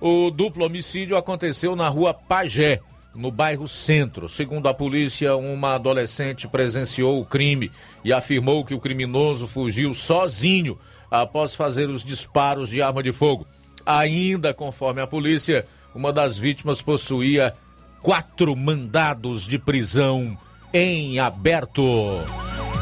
O 0.00 0.28
duplo 0.28 0.64
homicídio 0.66 1.16
aconteceu 1.16 1.76
na 1.76 1.88
rua 1.88 2.12
Pajé, 2.12 2.80
no 3.14 3.30
bairro 3.30 3.68
Centro. 3.68 4.28
Segundo 4.28 4.68
a 4.68 4.74
polícia, 4.74 5.36
uma 5.36 5.76
adolescente 5.76 6.48
presenciou 6.48 7.20
o 7.20 7.24
crime 7.24 7.70
e 8.04 8.12
afirmou 8.12 8.64
que 8.64 8.74
o 8.74 8.80
criminoso 8.80 9.46
fugiu 9.46 9.94
sozinho 9.94 10.76
após 11.08 11.54
fazer 11.54 11.88
os 11.88 12.02
disparos 12.02 12.70
de 12.70 12.82
arma 12.82 13.04
de 13.04 13.12
fogo. 13.12 13.46
Ainda 13.86 14.52
conforme 14.52 15.00
a 15.00 15.06
polícia, 15.06 15.64
uma 15.94 16.12
das 16.12 16.36
vítimas 16.36 16.82
possuía 16.82 17.54
quatro 18.02 18.56
mandados 18.56 19.46
de 19.46 19.58
prisão 19.58 20.36
em 20.74 21.20
aberto. 21.20 21.82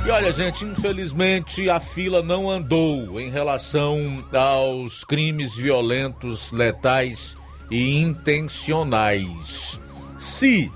E 0.06 0.10
olha, 0.10 0.32
gente, 0.32 0.64
infelizmente 0.64 1.68
a 1.68 1.78
fila 1.78 2.22
não 2.22 2.50
andou 2.50 3.20
em 3.20 3.30
relação 3.30 4.24
aos 4.32 5.04
crimes 5.04 5.54
violentos, 5.54 6.50
letais 6.52 7.36
e 7.70 7.98
intencionais. 7.98 9.78
Se 10.18 10.72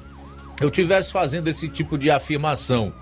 eu 0.61 0.71
tivesse 0.71 1.11
fazendo 1.11 1.49
esse 1.49 1.69
tipo 1.69 1.97
de 1.97 2.11
afirmação, 2.11 2.93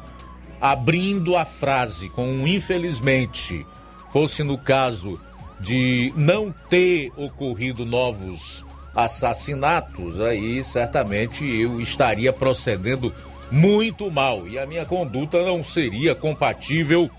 abrindo 0.61 1.37
a 1.37 1.45
frase 1.45 2.09
com 2.09 2.25
um 2.25 2.47
infelizmente, 2.47 3.67
fosse 4.11 4.45
no 4.45 4.57
caso 4.57 5.21
de 5.59 6.13
não 6.17 6.55
ter 6.71 7.11
ocorrido 7.17 7.85
novos 7.85 8.65
assassinatos, 8.95 10.21
aí 10.21 10.63
certamente 10.63 11.45
eu 11.45 11.81
estaria 11.81 12.33
procedendo 12.33 13.13
muito 13.51 14.11
mal 14.11 14.47
e 14.49 14.59
a 14.59 14.67
minha 14.67 14.87
conduta 14.87 15.45
não 15.45 15.63
seria 15.63 16.15
compatível 16.15 17.11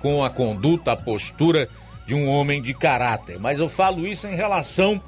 com 0.00 0.22
a 0.22 0.30
conduta, 0.30 0.92
a 0.92 0.96
postura 0.96 1.68
de 2.06 2.14
um 2.14 2.28
homem 2.28 2.62
de 2.62 2.72
caráter. 2.72 3.38
Mas 3.38 3.58
eu 3.58 3.68
falo 3.68 4.06
isso 4.06 4.26
em 4.26 4.34
relação 4.34 5.00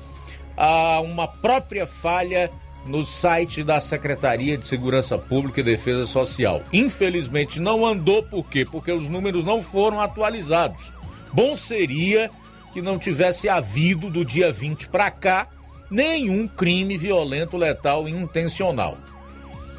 a 0.56 1.00
uma 1.00 1.26
própria 1.26 1.86
falha 1.86 2.50
no 2.84 3.04
site 3.04 3.62
da 3.62 3.80
Secretaria 3.80 4.56
de 4.56 4.66
Segurança 4.66 5.16
Pública 5.16 5.60
e 5.60 5.64
Defesa 5.64 6.06
Social. 6.06 6.62
Infelizmente 6.72 7.60
não 7.60 7.84
andou 7.84 8.22
por 8.22 8.48
quê? 8.48 8.64
Porque 8.64 8.90
os 8.90 9.08
números 9.08 9.44
não 9.44 9.62
foram 9.62 10.00
atualizados. 10.00 10.92
Bom 11.32 11.54
seria 11.54 12.30
que 12.72 12.82
não 12.82 12.98
tivesse 12.98 13.48
havido 13.48 14.10
do 14.10 14.24
dia 14.24 14.52
20 14.52 14.88
para 14.88 15.10
cá 15.10 15.48
nenhum 15.90 16.46
crime 16.46 16.96
violento, 16.96 17.56
letal 17.56 18.08
e 18.08 18.12
intencional. 18.12 18.96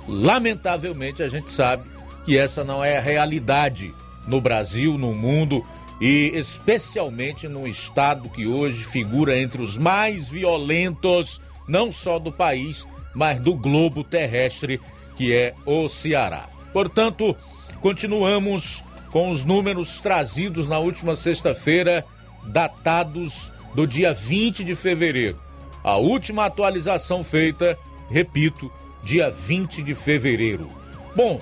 Lamentavelmente, 0.07 1.23
a 1.23 1.29
gente 1.29 1.51
sabe 1.51 1.83
que 2.25 2.37
essa 2.37 2.63
não 2.63 2.83
é 2.83 2.97
a 2.97 3.01
realidade 3.01 3.93
no 4.27 4.41
Brasil, 4.41 4.97
no 4.97 5.13
mundo 5.13 5.65
e 5.99 6.31
especialmente 6.33 7.47
no 7.47 7.67
estado 7.67 8.29
que 8.29 8.47
hoje 8.47 8.83
figura 8.83 9.37
entre 9.37 9.61
os 9.61 9.77
mais 9.77 10.27
violentos, 10.27 11.39
não 11.67 11.91
só 11.91 12.17
do 12.17 12.31
país, 12.31 12.87
mas 13.13 13.39
do 13.39 13.55
globo 13.55 14.03
terrestre, 14.03 14.81
que 15.15 15.33
é 15.33 15.53
o 15.65 15.87
Ceará. 15.87 16.49
Portanto, 16.73 17.35
continuamos 17.81 18.83
com 19.11 19.29
os 19.29 19.43
números 19.43 19.99
trazidos 19.99 20.67
na 20.67 20.79
última 20.79 21.15
sexta-feira, 21.15 22.03
datados 22.47 23.53
do 23.75 23.85
dia 23.85 24.13
20 24.13 24.63
de 24.63 24.73
fevereiro. 24.73 25.39
A 25.83 25.97
última 25.97 26.45
atualização 26.45 27.23
feita, 27.23 27.77
repito, 28.09 28.71
dia 29.03 29.29
20 29.29 29.81
de 29.81 29.93
fevereiro. 29.93 30.69
Bom, 31.15 31.41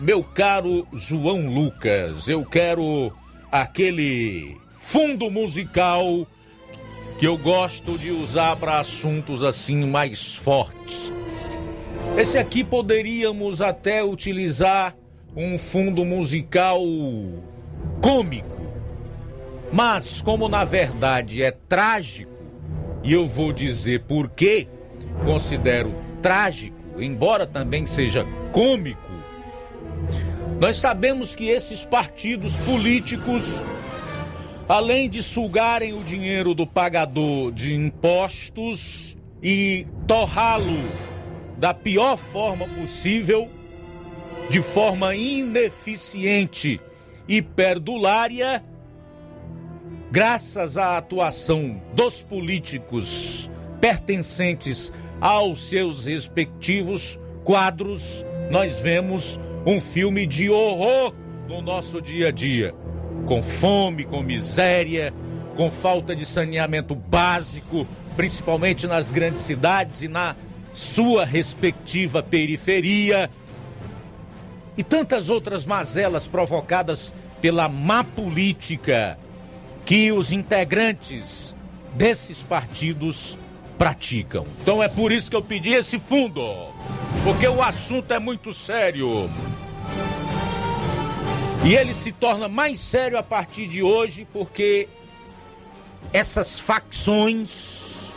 meu 0.00 0.22
caro 0.22 0.86
João 0.94 1.52
Lucas, 1.52 2.28
eu 2.28 2.44
quero 2.44 3.12
aquele 3.50 4.56
fundo 4.70 5.30
musical 5.30 6.26
que 7.18 7.26
eu 7.26 7.36
gosto 7.36 7.98
de 7.98 8.10
usar 8.10 8.56
para 8.56 8.78
assuntos 8.78 9.42
assim 9.42 9.86
mais 9.86 10.34
fortes. 10.34 11.12
Esse 12.16 12.38
aqui 12.38 12.64
poderíamos 12.64 13.60
até 13.60 14.02
utilizar 14.02 14.94
um 15.36 15.58
fundo 15.58 16.04
musical 16.04 16.80
cômico, 18.00 18.56
mas 19.72 20.22
como 20.22 20.48
na 20.48 20.64
verdade 20.64 21.42
é 21.42 21.50
trágico, 21.50 22.27
e 23.08 23.14
eu 23.14 23.24
vou 23.24 23.54
dizer 23.54 24.00
por 24.00 24.28
que 24.28 24.68
considero 25.24 25.94
trágico, 26.20 26.76
embora 26.98 27.46
também 27.46 27.86
seja 27.86 28.22
cômico, 28.52 29.10
nós 30.60 30.76
sabemos 30.76 31.34
que 31.34 31.48
esses 31.48 31.82
partidos 31.82 32.58
políticos, 32.58 33.64
além 34.68 35.08
de 35.08 35.22
sugarem 35.22 35.94
o 35.94 36.04
dinheiro 36.04 36.52
do 36.52 36.66
pagador 36.66 37.50
de 37.50 37.72
impostos 37.72 39.16
e 39.42 39.86
torrá-lo 40.06 40.76
da 41.56 41.72
pior 41.72 42.18
forma 42.18 42.68
possível, 42.68 43.48
de 44.50 44.60
forma 44.60 45.16
ineficiente 45.16 46.78
e 47.26 47.40
perdulária, 47.40 48.62
graças 50.10 50.78
à 50.78 50.96
atuação 50.96 51.80
dos 51.94 52.22
políticos 52.22 53.50
pertencentes 53.80 54.92
aos 55.20 55.68
seus 55.68 56.04
respectivos 56.04 57.18
quadros, 57.44 58.24
nós 58.50 58.76
vemos 58.80 59.38
um 59.66 59.80
filme 59.80 60.26
de 60.26 60.50
horror 60.50 61.12
no 61.48 61.60
nosso 61.60 62.00
dia 62.00 62.28
a 62.28 62.30
dia, 62.30 62.74
com 63.26 63.42
fome, 63.42 64.04
com 64.04 64.22
miséria, 64.22 65.12
com 65.56 65.70
falta 65.70 66.14
de 66.16 66.24
saneamento 66.24 66.94
básico, 66.94 67.86
principalmente 68.16 68.86
nas 68.86 69.10
grandes 69.10 69.42
cidades 69.42 70.02
e 70.02 70.08
na 70.08 70.34
sua 70.72 71.24
respectiva 71.24 72.22
periferia, 72.22 73.30
e 74.76 74.82
tantas 74.82 75.28
outras 75.28 75.66
mazelas 75.66 76.28
provocadas 76.28 77.12
pela 77.40 77.68
má 77.68 78.04
política 78.04 79.18
que 79.88 80.12
os 80.12 80.32
integrantes 80.32 81.56
desses 81.94 82.42
partidos 82.42 83.38
praticam. 83.78 84.46
Então 84.60 84.82
é 84.82 84.86
por 84.86 85.10
isso 85.10 85.30
que 85.30 85.36
eu 85.36 85.40
pedi 85.40 85.70
esse 85.70 85.98
fundo, 85.98 86.42
porque 87.24 87.48
o 87.48 87.62
assunto 87.62 88.12
é 88.12 88.18
muito 88.18 88.52
sério. 88.52 89.30
E 91.64 91.74
ele 91.74 91.94
se 91.94 92.12
torna 92.12 92.48
mais 92.48 92.80
sério 92.80 93.16
a 93.16 93.22
partir 93.22 93.66
de 93.66 93.82
hoje, 93.82 94.28
porque 94.30 94.90
essas 96.12 96.60
facções 96.60 98.10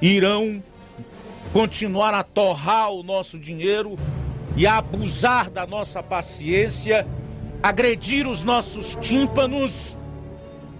irão 0.00 0.64
continuar 1.52 2.14
a 2.14 2.22
torrar 2.22 2.92
o 2.92 3.02
nosso 3.02 3.38
dinheiro 3.38 3.98
e 4.56 4.66
a 4.66 4.78
abusar 4.78 5.50
da 5.50 5.66
nossa 5.66 6.02
paciência, 6.02 7.06
agredir 7.62 8.26
os 8.26 8.42
nossos 8.42 8.96
tímpanos 8.96 9.98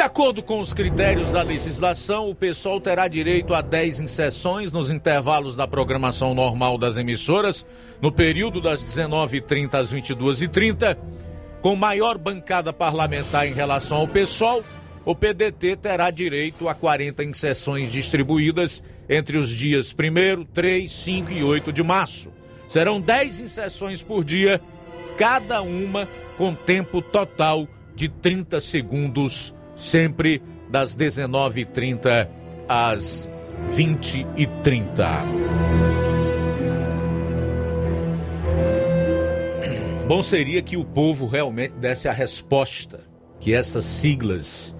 De 0.00 0.04
acordo 0.04 0.42
com 0.42 0.58
os 0.60 0.72
critérios 0.72 1.30
da 1.30 1.42
legislação, 1.42 2.30
o 2.30 2.34
pessoal 2.34 2.80
terá 2.80 3.06
direito 3.06 3.52
a 3.52 3.60
10 3.60 4.00
inserções 4.00 4.72
nos 4.72 4.90
intervalos 4.90 5.54
da 5.54 5.68
programação 5.68 6.32
normal 6.32 6.78
das 6.78 6.96
emissoras, 6.96 7.66
no 8.00 8.10
período 8.10 8.62
das 8.62 8.82
19h30 8.82 9.74
às 9.74 9.92
22h30. 9.92 10.96
Com 11.60 11.76
maior 11.76 12.16
bancada 12.16 12.72
parlamentar 12.72 13.46
em 13.46 13.52
relação 13.52 13.98
ao 13.98 14.08
pessoal, 14.08 14.64
o 15.04 15.14
PDT 15.14 15.76
terá 15.76 16.10
direito 16.10 16.66
a 16.66 16.74
40 16.74 17.22
inserções 17.22 17.92
distribuídas 17.92 18.82
entre 19.06 19.36
os 19.36 19.50
dias 19.50 19.92
1, 19.94 20.44
3, 20.46 20.90
5 20.90 21.30
e 21.30 21.44
8 21.44 21.70
de 21.74 21.82
março. 21.82 22.32
Serão 22.66 23.02
10 23.02 23.40
inserções 23.40 24.02
por 24.02 24.24
dia, 24.24 24.62
cada 25.18 25.60
uma 25.60 26.08
com 26.38 26.54
tempo 26.54 27.02
total 27.02 27.68
de 27.94 28.08
30 28.08 28.62
segundos 28.62 29.59
sempre 29.80 30.42
das 30.68 30.94
19h30 30.94 32.28
às 32.68 33.30
20h30. 33.68 35.24
Bom 40.06 40.22
seria 40.22 40.60
que 40.60 40.76
o 40.76 40.84
povo 40.84 41.26
realmente 41.26 41.72
desse 41.74 42.08
a 42.08 42.12
resposta 42.12 43.00
que 43.38 43.54
essas 43.54 43.84
siglas, 43.84 44.76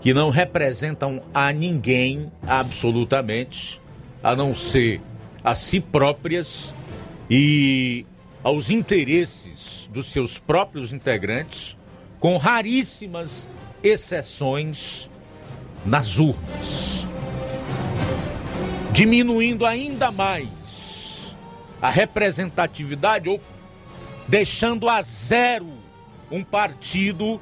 que 0.00 0.14
não 0.14 0.30
representam 0.30 1.20
a 1.32 1.52
ninguém 1.52 2.30
absolutamente, 2.46 3.80
a 4.22 4.36
não 4.36 4.54
ser 4.54 5.00
a 5.42 5.54
si 5.54 5.80
próprias 5.80 6.72
e 7.28 8.06
aos 8.42 8.70
interesses 8.70 9.88
dos 9.92 10.06
seus 10.06 10.38
próprios 10.38 10.92
integrantes, 10.92 11.76
com 12.20 12.36
raríssimas 12.36 13.48
exceções 13.84 15.10
nas 15.84 16.18
urnas, 16.18 17.06
diminuindo 18.90 19.66
ainda 19.66 20.10
mais 20.10 21.36
a 21.82 21.90
representatividade 21.90 23.28
ou 23.28 23.38
deixando 24.26 24.88
a 24.88 25.02
zero 25.02 25.70
um 26.30 26.42
partido 26.42 27.38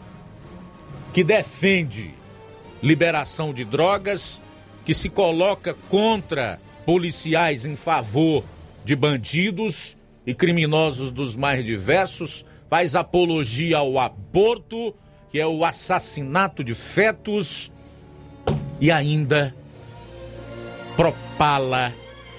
que 1.12 1.22
defende 1.22 2.12
liberação 2.82 3.54
de 3.54 3.64
drogas, 3.64 4.40
que 4.84 4.92
se 4.92 5.08
coloca 5.08 5.74
contra 5.88 6.60
policiais 6.84 7.64
em 7.64 7.76
favor 7.76 8.44
de 8.84 8.96
bandidos 8.96 9.96
e 10.26 10.34
criminosos 10.34 11.12
dos 11.12 11.36
mais 11.36 11.64
diversos, 11.64 12.44
faz 12.68 12.96
apologia 12.96 13.78
ao 13.78 13.96
aborto 13.96 14.92
que 15.32 15.40
é 15.40 15.46
o 15.46 15.64
assassinato 15.64 16.62
de 16.62 16.74
fetos 16.74 17.72
e 18.78 18.92
ainda 18.92 19.54
propala 20.94 21.94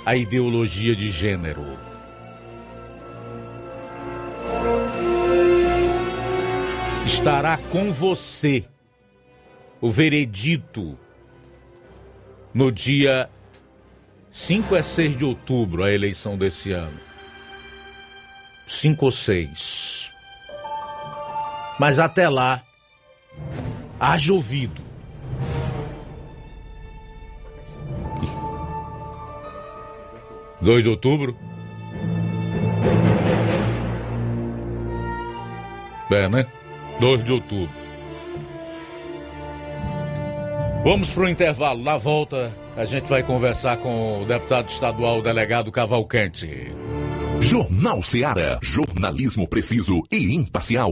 a 0.06 0.16
ideologia 0.16 0.96
de 0.96 1.10
gênero. 1.10 1.66
Estará 7.04 7.58
com 7.58 7.92
você 7.92 8.64
o 9.82 9.90
veredito 9.90 10.98
no 12.54 12.72
dia 12.72 13.28
5 14.30 14.76
a 14.76 14.84
6 14.84 15.18
de 15.18 15.26
outubro, 15.26 15.84
a 15.84 15.92
eleição 15.92 16.38
desse 16.38 16.72
ano. 16.72 17.00
5 18.68 19.04
ou 19.04 19.12
6. 19.12 20.12
Mas 21.80 21.98
até 21.98 22.30
lá, 22.30 22.64
Haja 24.00 24.34
ouvido. 24.34 24.82
Dois 30.62 30.82
de 30.82 30.90
outubro. 30.90 31.36
É, 36.10 36.30
né? 36.30 36.46
2 37.00 37.24
de 37.24 37.32
outubro. 37.32 37.70
Vamos 40.84 41.12
para 41.12 41.24
o 41.24 41.30
intervalo. 41.30 41.82
Na 41.82 41.98
volta, 41.98 42.54
a 42.76 42.86
gente 42.86 43.10
vai 43.10 43.24
conversar 43.24 43.78
com 43.78 44.22
o 44.22 44.26
deputado 44.26 44.70
estadual, 44.70 45.20
o 45.20 45.22
delegado 45.22 45.72
Cavalcante. 45.72 46.72
Jornal 47.42 48.04
Seara. 48.04 48.60
Jornalismo 48.62 49.48
preciso 49.48 50.04
e 50.12 50.36
imparcial. 50.36 50.92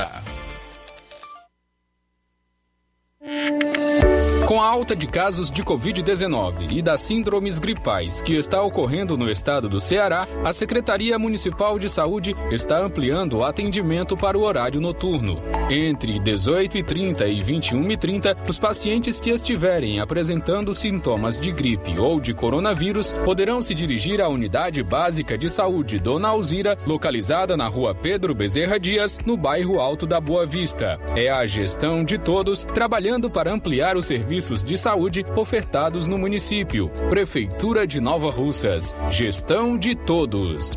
Música 0.00 0.30
com 4.50 4.60
a 4.60 4.66
alta 4.66 4.96
de 4.96 5.06
casos 5.06 5.48
de 5.48 5.62
Covid-19 5.62 6.72
e 6.72 6.82
das 6.82 7.02
síndromes 7.02 7.60
gripais 7.60 8.20
que 8.20 8.34
está 8.34 8.60
ocorrendo 8.60 9.16
no 9.16 9.30
estado 9.30 9.68
do 9.68 9.80
Ceará, 9.80 10.26
a 10.44 10.52
Secretaria 10.52 11.16
Municipal 11.20 11.78
de 11.78 11.88
Saúde 11.88 12.34
está 12.50 12.80
ampliando 12.80 13.34
o 13.34 13.44
atendimento 13.44 14.16
para 14.16 14.36
o 14.36 14.42
horário 14.42 14.80
noturno. 14.80 15.40
Entre 15.70 16.18
18h30 16.18 17.28
e 17.28 17.40
21h30, 17.40 18.36
os 18.48 18.58
pacientes 18.58 19.20
que 19.20 19.30
estiverem 19.30 20.00
apresentando 20.00 20.74
sintomas 20.74 21.38
de 21.38 21.52
gripe 21.52 21.96
ou 22.00 22.18
de 22.18 22.34
coronavírus 22.34 23.12
poderão 23.24 23.62
se 23.62 23.72
dirigir 23.72 24.20
à 24.20 24.28
Unidade 24.28 24.82
Básica 24.82 25.38
de 25.38 25.48
Saúde 25.48 26.00
Dona 26.00 26.26
Alzira, 26.26 26.76
localizada 26.84 27.56
na 27.56 27.68
rua 27.68 27.94
Pedro 27.94 28.34
Bezerra 28.34 28.80
Dias, 28.80 29.20
no 29.24 29.36
bairro 29.36 29.78
Alto 29.78 30.08
da 30.08 30.20
Boa 30.20 30.44
Vista. 30.44 30.98
É 31.14 31.30
a 31.30 31.46
gestão 31.46 32.02
de 32.02 32.18
todos 32.18 32.64
trabalhando 32.64 33.30
para 33.30 33.52
ampliar 33.52 33.96
o 33.96 34.02
serviço 34.02 34.39
serviços 34.40 34.64
de 34.64 34.78
saúde 34.78 35.24
ofertados 35.36 36.06
no 36.06 36.16
município. 36.16 36.88
Prefeitura 37.10 37.86
de 37.86 38.00
Nova 38.00 38.30
Russas. 38.30 38.94
Gestão 39.10 39.76
de 39.76 39.94
todos. 39.94 40.76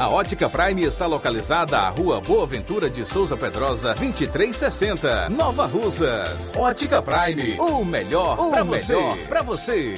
A 0.00 0.08
Ótica 0.08 0.50
Prime 0.50 0.82
está 0.82 1.06
localizada 1.06 1.78
à 1.78 1.88
Rua 1.90 2.20
Boa 2.20 2.44
Ventura 2.44 2.90
de 2.90 3.04
Souza 3.04 3.36
Pedrosa, 3.36 3.94
2360, 3.94 5.28
Nova 5.28 5.64
Russas. 5.64 6.56
Ótica 6.56 7.00
Prime, 7.00 7.56
o 7.60 7.84
melhor 7.84 8.36
para 8.50 8.64
você. 8.64 8.94
Para 9.28 9.42
você. 9.42 9.94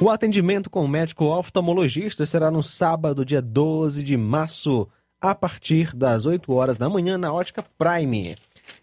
O 0.00 0.08
atendimento 0.08 0.70
com 0.70 0.84
o 0.84 0.88
médico 0.88 1.24
oftalmologista 1.24 2.24
será 2.24 2.48
no 2.48 2.62
sábado, 2.62 3.24
dia 3.24 3.42
12 3.42 4.04
de 4.04 4.16
março, 4.16 4.88
a 5.20 5.34
partir 5.34 5.96
das 5.96 6.26
8 6.26 6.52
horas 6.52 6.76
da 6.76 6.88
manhã, 6.88 7.18
na 7.18 7.32
Ótica 7.32 7.64
Prime. 7.76 8.36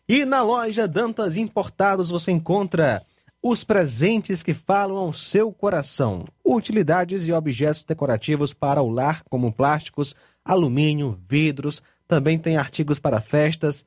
E 0.07 0.25
na 0.25 0.43
loja 0.43 0.85
Dantas 0.85 1.37
Importados 1.37 2.09
você 2.09 2.31
encontra 2.31 3.03
os 3.45 3.61
presentes 3.61 4.41
que 4.41 4.53
falam 4.53 4.95
ao 4.95 5.11
seu 5.11 5.51
coração. 5.51 6.23
Utilidades 6.45 7.27
e 7.27 7.33
objetos 7.33 7.83
decorativos 7.83 8.53
para 8.53 8.81
o 8.81 8.89
lar, 8.89 9.21
como 9.29 9.51
plásticos, 9.51 10.15
alumínio, 10.45 11.19
vidros. 11.27 11.83
Também 12.07 12.39
tem 12.39 12.55
artigos 12.55 12.99
para 12.99 13.19
festas, 13.19 13.85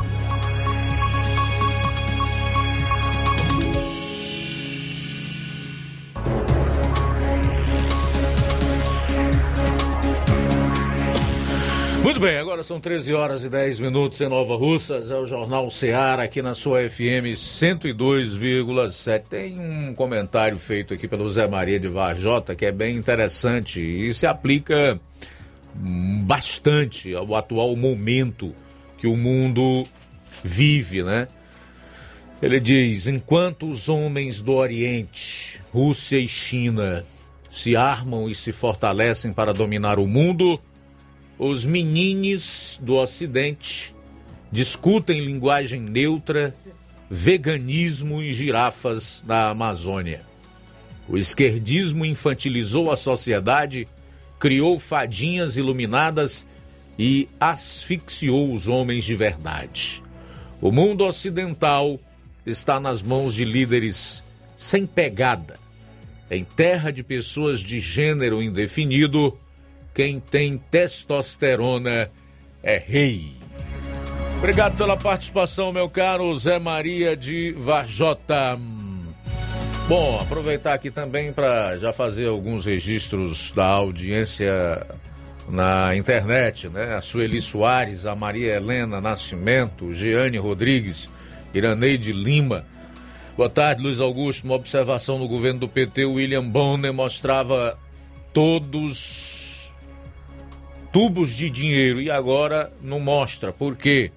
Muito 12.10 12.22
bem, 12.22 12.38
agora 12.38 12.64
são 12.64 12.80
13 12.80 13.14
horas 13.14 13.44
e 13.44 13.48
10 13.48 13.78
minutos 13.78 14.20
em 14.20 14.28
Nova 14.28 14.56
Russas, 14.56 15.12
é 15.12 15.14
o 15.14 15.28
Jornal 15.28 15.70
Seara 15.70 16.24
aqui 16.24 16.42
na 16.42 16.56
sua 16.56 16.80
FM 16.90 17.36
102,7. 17.36 19.22
Tem 19.28 19.56
um 19.56 19.94
comentário 19.94 20.58
feito 20.58 20.92
aqui 20.92 21.06
pelo 21.06 21.28
Zé 21.28 21.46
Maria 21.46 21.78
de 21.78 21.86
Varjota 21.86 22.56
que 22.56 22.66
é 22.66 22.72
bem 22.72 22.96
interessante 22.96 23.80
e 23.80 24.12
se 24.12 24.26
aplica 24.26 25.00
bastante 25.72 27.14
ao 27.14 27.32
atual 27.36 27.76
momento 27.76 28.52
que 28.98 29.06
o 29.06 29.16
mundo 29.16 29.86
vive, 30.42 31.04
né? 31.04 31.28
Ele 32.42 32.58
diz: 32.58 33.06
enquanto 33.06 33.70
os 33.70 33.88
homens 33.88 34.40
do 34.40 34.54
Oriente, 34.54 35.62
Rússia 35.72 36.18
e 36.18 36.26
China, 36.26 37.04
se 37.48 37.76
armam 37.76 38.28
e 38.28 38.34
se 38.34 38.50
fortalecem 38.50 39.32
para 39.32 39.52
dominar 39.52 40.00
o 40.00 40.08
mundo, 40.08 40.60
os 41.42 41.64
menines 41.64 42.78
do 42.82 42.96
Ocidente 42.96 43.94
discutem 44.52 45.20
linguagem 45.20 45.80
neutra, 45.80 46.54
veganismo 47.08 48.20
e 48.20 48.34
girafas 48.34 49.24
na 49.26 49.48
Amazônia. 49.48 50.20
O 51.08 51.16
esquerdismo 51.16 52.04
infantilizou 52.04 52.92
a 52.92 52.96
sociedade, 52.96 53.88
criou 54.38 54.78
fadinhas 54.78 55.56
iluminadas 55.56 56.46
e 56.98 57.26
asfixiou 57.40 58.52
os 58.52 58.68
homens 58.68 59.06
de 59.06 59.14
verdade. 59.14 60.02
O 60.60 60.70
mundo 60.70 61.06
ocidental 61.06 61.98
está 62.44 62.78
nas 62.78 63.00
mãos 63.00 63.32
de 63.34 63.46
líderes 63.46 64.22
sem 64.58 64.84
pegada, 64.84 65.58
em 66.30 66.44
terra 66.44 66.90
de 66.90 67.02
pessoas 67.02 67.60
de 67.60 67.80
gênero 67.80 68.42
indefinido 68.42 69.39
quem 69.94 70.20
tem 70.20 70.56
testosterona 70.56 72.10
é 72.62 72.78
rei. 72.78 73.32
Obrigado 74.38 74.76
pela 74.76 74.96
participação, 74.96 75.72
meu 75.72 75.88
caro 75.88 76.34
Zé 76.34 76.58
Maria 76.58 77.16
de 77.16 77.52
Varjota. 77.58 78.58
Bom, 79.86 80.20
aproveitar 80.20 80.72
aqui 80.72 80.90
também 80.90 81.32
para 81.32 81.76
já 81.76 81.92
fazer 81.92 82.28
alguns 82.28 82.64
registros 82.64 83.50
da 83.50 83.66
audiência 83.66 84.86
na 85.48 85.96
internet, 85.96 86.68
né? 86.68 86.94
A 86.94 87.00
Sueli 87.00 87.42
Soares, 87.42 88.06
a 88.06 88.14
Maria 88.14 88.54
Helena 88.54 89.00
Nascimento, 89.00 89.92
Jeane 89.92 90.38
Rodrigues, 90.38 91.10
Iraneide 91.52 92.12
Lima. 92.12 92.64
Boa 93.36 93.50
tarde, 93.50 93.82
Luiz 93.82 94.00
Augusto. 94.00 94.44
Uma 94.44 94.54
observação 94.54 95.18
no 95.18 95.26
governo 95.26 95.60
do 95.60 95.68
PT, 95.68 96.04
William 96.04 96.44
Bonner 96.44 96.94
mostrava 96.94 97.76
todos 98.32 99.49
tubos 100.92 101.30
de 101.30 101.48
dinheiro 101.50 102.00
e 102.00 102.10
agora 102.10 102.72
não 102.82 103.00
mostra. 103.00 103.52
Por 103.52 103.76
quê? 103.76 104.10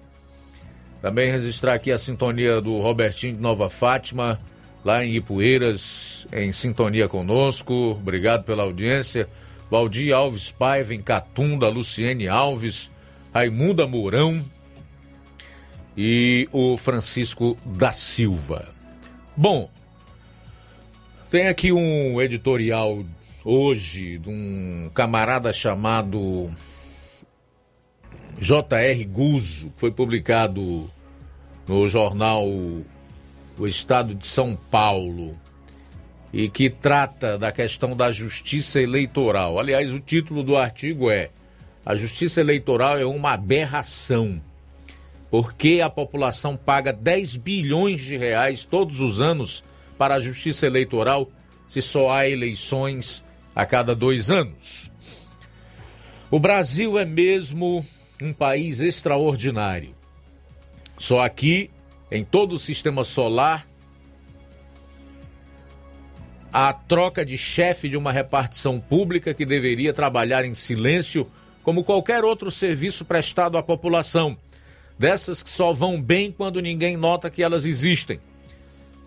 Também 1.00 1.30
registrar 1.30 1.74
aqui 1.74 1.92
a 1.92 1.98
sintonia 1.98 2.60
do 2.60 2.78
Robertinho 2.80 3.34
de 3.36 3.40
Nova 3.40 3.68
Fátima, 3.68 4.40
lá 4.84 5.04
em 5.04 5.14
Ipueiras, 5.14 6.26
em 6.32 6.50
sintonia 6.52 7.08
conosco. 7.08 7.90
Obrigado 7.92 8.44
pela 8.44 8.62
audiência. 8.62 9.28
Valdir 9.70 10.14
Alves 10.14 10.50
Paiva, 10.50 10.94
em 10.94 11.00
Catunda, 11.00 11.68
Luciene 11.68 12.28
Alves, 12.28 12.90
Raimunda 13.34 13.86
Mourão 13.86 14.44
e 15.96 16.48
o 16.52 16.76
Francisco 16.76 17.56
da 17.64 17.92
Silva. 17.92 18.68
Bom, 19.36 19.68
tem 21.30 21.48
aqui 21.48 21.72
um 21.72 22.20
editorial 22.20 23.04
hoje 23.44 24.18
de 24.18 24.30
um 24.30 24.90
camarada 24.94 25.52
chamado 25.52 26.50
J.R. 28.40 29.04
Guzzo, 29.04 29.70
que 29.70 29.80
foi 29.80 29.90
publicado 29.90 30.90
no 31.68 31.86
jornal 31.86 32.46
O 32.46 33.66
Estado 33.66 34.14
de 34.14 34.26
São 34.26 34.56
Paulo 34.56 35.38
e 36.32 36.48
que 36.48 36.68
trata 36.68 37.38
da 37.38 37.52
questão 37.52 37.94
da 37.94 38.10
justiça 38.10 38.80
eleitoral. 38.80 39.58
Aliás, 39.58 39.92
o 39.92 40.00
título 40.00 40.42
do 40.42 40.56
artigo 40.56 41.10
é 41.10 41.30
A 41.86 41.94
Justiça 41.94 42.40
Eleitoral 42.40 42.98
é 42.98 43.06
uma 43.06 43.34
aberração. 43.34 44.42
Porque 45.30 45.80
a 45.80 45.88
população 45.88 46.56
paga 46.56 46.92
10 46.92 47.36
bilhões 47.36 48.00
de 48.00 48.16
reais 48.16 48.64
todos 48.64 49.00
os 49.00 49.20
anos 49.20 49.62
para 49.96 50.16
a 50.16 50.20
justiça 50.20 50.66
eleitoral 50.66 51.30
se 51.68 51.80
só 51.80 52.10
há 52.10 52.28
eleições 52.28 53.23
a 53.54 53.64
cada 53.64 53.94
dois 53.94 54.30
anos. 54.30 54.90
O 56.30 56.38
Brasil 56.38 56.98
é 56.98 57.04
mesmo 57.04 57.84
um 58.20 58.32
país 58.32 58.80
extraordinário. 58.80 59.94
Só 60.98 61.24
aqui, 61.24 61.70
em 62.10 62.24
todo 62.24 62.54
o 62.54 62.58
sistema 62.58 63.04
solar, 63.04 63.66
a 66.52 66.72
troca 66.72 67.24
de 67.24 67.36
chefe 67.36 67.88
de 67.88 67.96
uma 67.96 68.12
repartição 68.12 68.78
pública 68.78 69.34
que 69.34 69.44
deveria 69.44 69.92
trabalhar 69.92 70.44
em 70.44 70.54
silêncio, 70.54 71.30
como 71.62 71.82
qualquer 71.82 72.24
outro 72.24 72.50
serviço 72.50 73.04
prestado 73.04 73.58
à 73.58 73.62
população, 73.62 74.36
dessas 74.98 75.42
que 75.42 75.50
só 75.50 75.72
vão 75.72 76.00
bem 76.00 76.30
quando 76.30 76.62
ninguém 76.62 76.96
nota 76.96 77.30
que 77.30 77.42
elas 77.42 77.66
existem. 77.66 78.20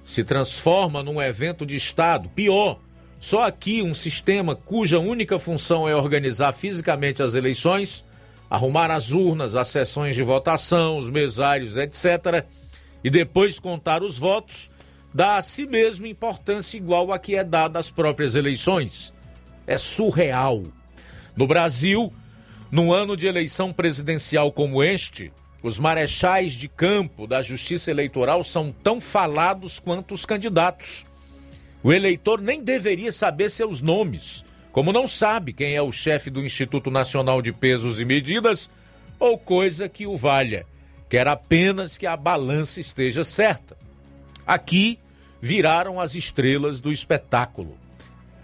Se 0.04 0.24
transforma 0.24 1.02
num 1.02 1.22
evento 1.22 1.66
de 1.66 1.76
Estado, 1.76 2.30
pior, 2.30 2.80
só 3.20 3.44
aqui 3.44 3.82
um 3.82 3.96
sistema 3.96 4.56
cuja 4.56 5.00
única 5.00 5.40
função 5.40 5.90
é 5.90 5.96
organizar 5.96 6.54
fisicamente 6.54 7.24
as 7.24 7.34
eleições, 7.34 8.06
arrumar 8.50 8.92
as 8.92 9.12
urnas, 9.12 9.56
as 9.56 9.70
sessões 9.70 10.16
de 10.16 10.24
votação, 10.24 10.98
os 10.98 11.10
mesários, 11.10 11.78
etc., 11.78 12.46
e 13.04 13.10
depois 13.10 13.60
contar 13.60 14.04
os 14.04 14.18
votos, 14.18 14.70
dá 15.14 15.38
a 15.38 15.42
si 15.42 15.66
mesmo 15.66 16.06
importância 16.06 16.78
igual 16.78 17.12
a 17.12 17.18
que 17.18 17.36
é 17.36 17.44
dada 17.44 17.80
às 17.80 17.90
próprias 17.90 18.36
eleições. 18.36 19.14
É 19.66 19.78
surreal. 19.78 20.64
No 21.36 21.48
Brasil, 21.48 22.14
num 22.70 22.92
ano 22.92 23.18
de 23.18 23.26
eleição 23.26 23.72
presidencial 23.72 24.52
como 24.52 24.84
este, 24.84 25.32
os 25.64 25.80
marechais 25.80 26.54
de 26.54 26.68
campo 26.68 27.26
da 27.26 27.42
Justiça 27.42 27.90
Eleitoral 27.90 28.44
são 28.44 28.72
tão 28.84 29.02
falados 29.02 29.80
quanto 29.80 30.14
os 30.14 30.26
candidatos. 30.26 31.06
O 31.84 31.94
eleitor 31.94 32.42
nem 32.42 32.64
deveria 32.64 33.12
saber 33.12 33.50
seus 33.50 33.82
nomes, 33.82 34.44
como 34.72 34.92
não 34.92 35.08
sabe 35.08 35.54
quem 35.54 35.76
é 35.76 35.82
o 35.82 35.92
chefe 35.92 36.30
do 36.30 36.44
Instituto 36.44 36.90
Nacional 36.90 37.42
de 37.42 37.54
Pesos 37.54 38.00
e 38.00 38.06
Medidas 38.06 38.70
ou 39.20 39.38
coisa 39.38 39.88
que 39.88 40.06
o 40.06 40.18
valha. 40.18 40.66
Quer 41.10 41.28
apenas 41.28 41.98
que 41.98 42.06
a 42.06 42.18
balança 42.18 42.80
esteja 42.80 43.24
certa. 43.24 43.78
Aqui 44.46 45.00
viraram 45.42 46.00
as 46.00 46.16
estrelas 46.16 46.82
do 46.82 46.92
espetáculo. 46.92 47.78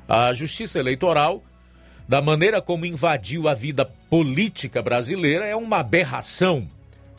A 0.08 0.34
Justiça 0.34 0.80
Eleitoral, 0.80 1.44
da 2.08 2.22
maneira 2.22 2.62
como 2.62 2.86
invadiu 2.86 3.48
a 3.48 3.54
vida 3.54 3.86
política 4.10 4.82
brasileira, 4.82 5.46
é 5.46 5.56
uma 5.56 5.78
aberração. 5.78 6.70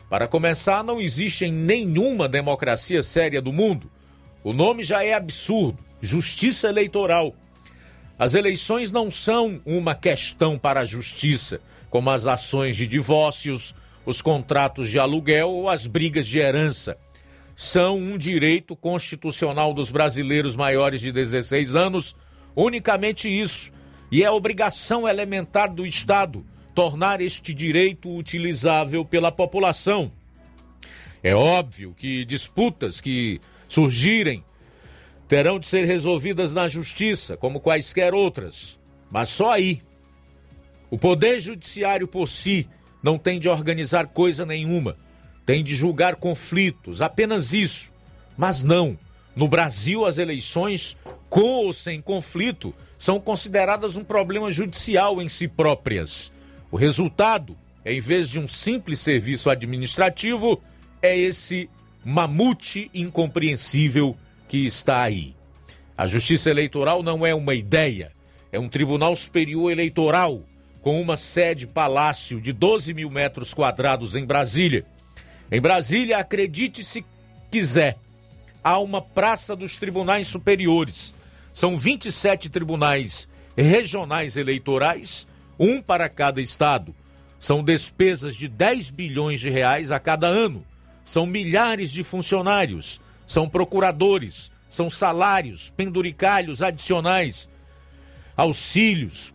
Para 0.09 0.27
começar, 0.27 0.83
não 0.83 0.99
existe 0.99 1.45
em 1.45 1.51
nenhuma 1.51 2.27
democracia 2.27 3.03
séria 3.03 3.41
do 3.41 3.51
mundo. 3.51 3.91
O 4.43 4.53
nome 4.53 4.83
já 4.83 5.03
é 5.03 5.13
absurdo 5.13 5.84
justiça 6.01 6.67
eleitoral. 6.67 7.35
As 8.17 8.33
eleições 8.33 8.91
não 8.91 9.11
são 9.11 9.61
uma 9.65 9.93
questão 9.93 10.57
para 10.57 10.81
a 10.81 10.85
justiça, 10.85 11.61
como 11.89 12.09
as 12.09 12.25
ações 12.25 12.77
de 12.77 12.87
divórcios, 12.87 13.75
os 14.05 14.21
contratos 14.21 14.89
de 14.89 14.99
aluguel 14.99 15.49
ou 15.49 15.69
as 15.69 15.87
brigas 15.87 16.27
de 16.27 16.39
herança. 16.39 16.97
São 17.55 17.97
um 17.97 18.17
direito 18.17 18.75
constitucional 18.75 19.73
dos 19.73 19.91
brasileiros 19.91 20.55
maiores 20.55 21.01
de 21.01 21.11
16 21.11 21.75
anos, 21.75 22.15
unicamente 22.55 23.27
isso, 23.27 23.71
e 24.11 24.23
é 24.23 24.31
obrigação 24.31 25.07
elementar 25.07 25.73
do 25.73 25.85
Estado 25.85 26.45
tornar 26.75 27.21
este 27.21 27.53
direito 27.53 28.13
utilizável 28.13 29.05
pela 29.05 29.31
população. 29.31 30.11
É 31.23 31.33
óbvio 31.33 31.95
que 31.97 32.25
disputas 32.25 32.99
que 32.99 33.39
surgirem 33.67 34.43
terão 35.27 35.59
de 35.59 35.67
ser 35.67 35.85
resolvidas 35.85 36.53
na 36.53 36.67
justiça, 36.67 37.35
como 37.35 37.59
quaisquer 37.59 38.13
outras. 38.13 38.79
Mas 39.09 39.29
só 39.29 39.51
aí. 39.51 39.81
O 40.89 40.97
Poder 40.97 41.39
Judiciário 41.39 42.07
por 42.07 42.27
si 42.27 42.69
não 43.01 43.17
tem 43.17 43.39
de 43.39 43.49
organizar 43.49 44.07
coisa 44.07 44.45
nenhuma. 44.45 44.97
Tem 45.45 45.63
de 45.63 45.75
julgar 45.75 46.15
conflitos, 46.15 47.01
apenas 47.01 47.53
isso. 47.53 47.91
Mas 48.37 48.63
não. 48.63 48.97
No 49.35 49.47
Brasil, 49.47 50.05
as 50.05 50.17
eleições, 50.17 50.97
com 51.29 51.65
ou 51.65 51.73
sem 51.73 52.01
conflito, 52.01 52.73
são 52.97 53.19
consideradas 53.19 53.95
um 53.95 54.03
problema 54.03 54.51
judicial 54.51 55.21
em 55.21 55.27
si 55.27 55.47
próprias. 55.47 56.31
O 56.71 56.77
resultado, 56.77 57.57
em 57.85 57.99
vez 57.99 58.29
de 58.29 58.39
um 58.39 58.47
simples 58.47 58.99
serviço 58.99 59.49
administrativo, 59.49 60.61
é 61.01 61.17
esse 61.17 61.69
mamute 62.03 62.89
incompreensível 62.93 64.17
que 64.47 64.65
está 64.65 65.01
aí. 65.01 65.35
A 65.97 66.07
justiça 66.07 66.49
eleitoral 66.49 67.01
não 67.01 67.25
é 67.25 67.33
uma 67.33 67.55
ideia, 67.55 68.11
é 68.51 68.59
um 68.59 68.67
tribunal 68.67 69.15
superior 69.15 69.71
eleitoral, 69.71 70.41
com 70.81 71.01
uma 71.01 71.17
sede 71.17 71.65
palácio 71.65 72.39
de 72.39 72.53
12 72.53 72.93
mil 72.93 73.09
metros 73.09 73.53
quadrados 73.53 74.13
em 74.13 74.25
Brasília. 74.25 74.85
Em 75.51 75.59
Brasília, 75.59 76.17
acredite 76.17 76.83
se 76.83 77.05
quiser, 77.49 77.97
há 78.63 78.79
uma 78.79 79.01
praça 79.01 79.55
dos 79.55 79.77
tribunais 79.77 80.27
superiores. 80.27 81.13
São 81.53 81.77
27 81.77 82.49
tribunais 82.49 83.29
regionais 83.55 84.35
eleitorais, 84.35 85.27
um 85.57 85.81
para 85.81 86.09
cada 86.09 86.41
estado. 86.41 86.93
São 87.39 87.63
despesas 87.63 88.35
de 88.35 88.47
10 88.47 88.89
bilhões 88.89 89.39
de 89.39 89.49
reais 89.49 89.91
a 89.91 89.99
cada 89.99 90.27
ano. 90.27 90.65
São 91.03 91.25
milhares 91.25 91.91
de 91.91 92.03
funcionários, 92.03 92.99
são 93.27 93.47
procuradores, 93.47 94.51
são 94.69 94.89
salários, 94.89 95.69
penduricalhos 95.69 96.61
adicionais, 96.61 97.49
auxílios, 98.35 99.33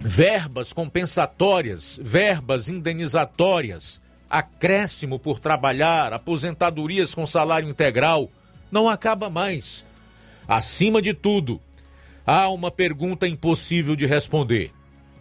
verbas 0.00 0.72
compensatórias, 0.72 1.98
verbas 2.02 2.68
indenizatórias, 2.68 4.00
acréscimo 4.28 5.18
por 5.18 5.38
trabalhar, 5.38 6.12
aposentadorias 6.12 7.14
com 7.14 7.26
salário 7.26 7.68
integral, 7.68 8.30
não 8.70 8.88
acaba 8.88 9.30
mais. 9.30 9.84
Acima 10.46 11.00
de 11.00 11.14
tudo, 11.14 11.60
há 12.26 12.48
uma 12.48 12.70
pergunta 12.70 13.28
impossível 13.28 13.94
de 13.94 14.06
responder. 14.06 14.72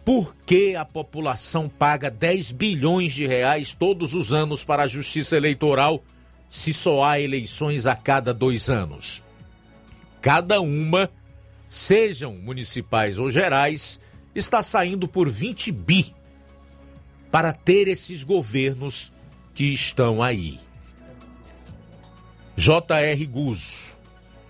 Por 0.03 0.35
que 0.45 0.75
a 0.75 0.83
população 0.83 1.69
paga 1.69 2.11
10 2.11 2.51
bilhões 2.51 3.13
de 3.13 3.25
reais 3.25 3.71
todos 3.71 4.13
os 4.13 4.33
anos 4.33 4.63
para 4.63 4.83
a 4.83 4.87
justiça 4.87 5.37
eleitoral 5.37 6.03
se 6.53 6.71
só 6.71 7.03
há 7.03 7.19
eleições 7.19 7.87
a 7.87 7.95
cada 7.95 8.31
dois 8.31 8.69
anos? 8.69 9.23
Cada 10.21 10.61
uma, 10.61 11.09
sejam 11.67 12.35
municipais 12.35 13.17
ou 13.17 13.31
gerais, 13.31 13.99
está 14.35 14.61
saindo 14.61 15.07
por 15.07 15.27
20 15.27 15.71
bi 15.71 16.13
para 17.31 17.51
ter 17.51 17.87
esses 17.87 18.23
governos 18.23 19.11
que 19.55 19.73
estão 19.73 20.21
aí. 20.21 20.59
J.R. 22.55 23.25
Guzzo, 23.25 23.97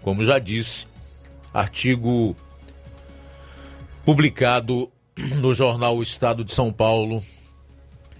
como 0.01 0.25
já 0.25 0.39
disse, 0.39 0.85
artigo 1.53 2.35
publicado 4.03 4.91
no 5.37 5.53
jornal 5.53 6.03
Estado 6.03 6.43
de 6.43 6.53
São 6.53 6.69
Paulo 6.69 7.23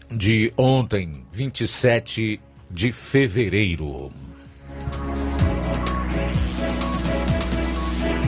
de 0.09 0.53
ontem, 0.55 1.25
27 1.33 2.39
de 2.73 2.91
fevereiro. 2.91 4.11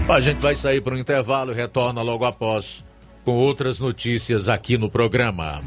A 0.07 0.19
gente 0.19 0.39
vai 0.39 0.55
sair 0.55 0.81
para 0.81 0.93
o 0.93 0.97
intervalo 0.97 1.51
e 1.51 1.55
retorna 1.55 2.03
logo 2.03 2.25
após 2.25 2.85
com 3.23 3.31
outras 3.31 3.79
notícias 3.79 4.47
aqui 4.47 4.77
no 4.77 4.89
programa. 4.89 5.61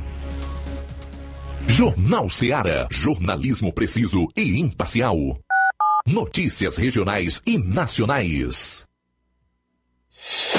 Jornal 1.66 2.30
Seara. 2.30 2.86
Jornalismo 2.90 3.72
preciso 3.72 4.28
e 4.36 4.60
imparcial. 4.60 5.16
Notícias 6.06 6.76
regionais 6.76 7.42
e 7.44 7.59
nacionais. 7.59 8.86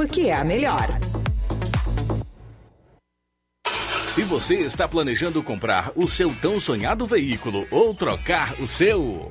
porque 0.00 0.22
é 0.22 0.32
a 0.32 0.42
melhor. 0.42 0.98
Se 4.06 4.22
você 4.22 4.54
está 4.60 4.88
planejando 4.88 5.42
comprar 5.42 5.92
o 5.94 6.08
seu 6.08 6.34
tão 6.36 6.58
sonhado 6.58 7.04
veículo 7.04 7.66
ou 7.70 7.94
trocar 7.94 8.58
o 8.62 8.66
seu, 8.66 9.30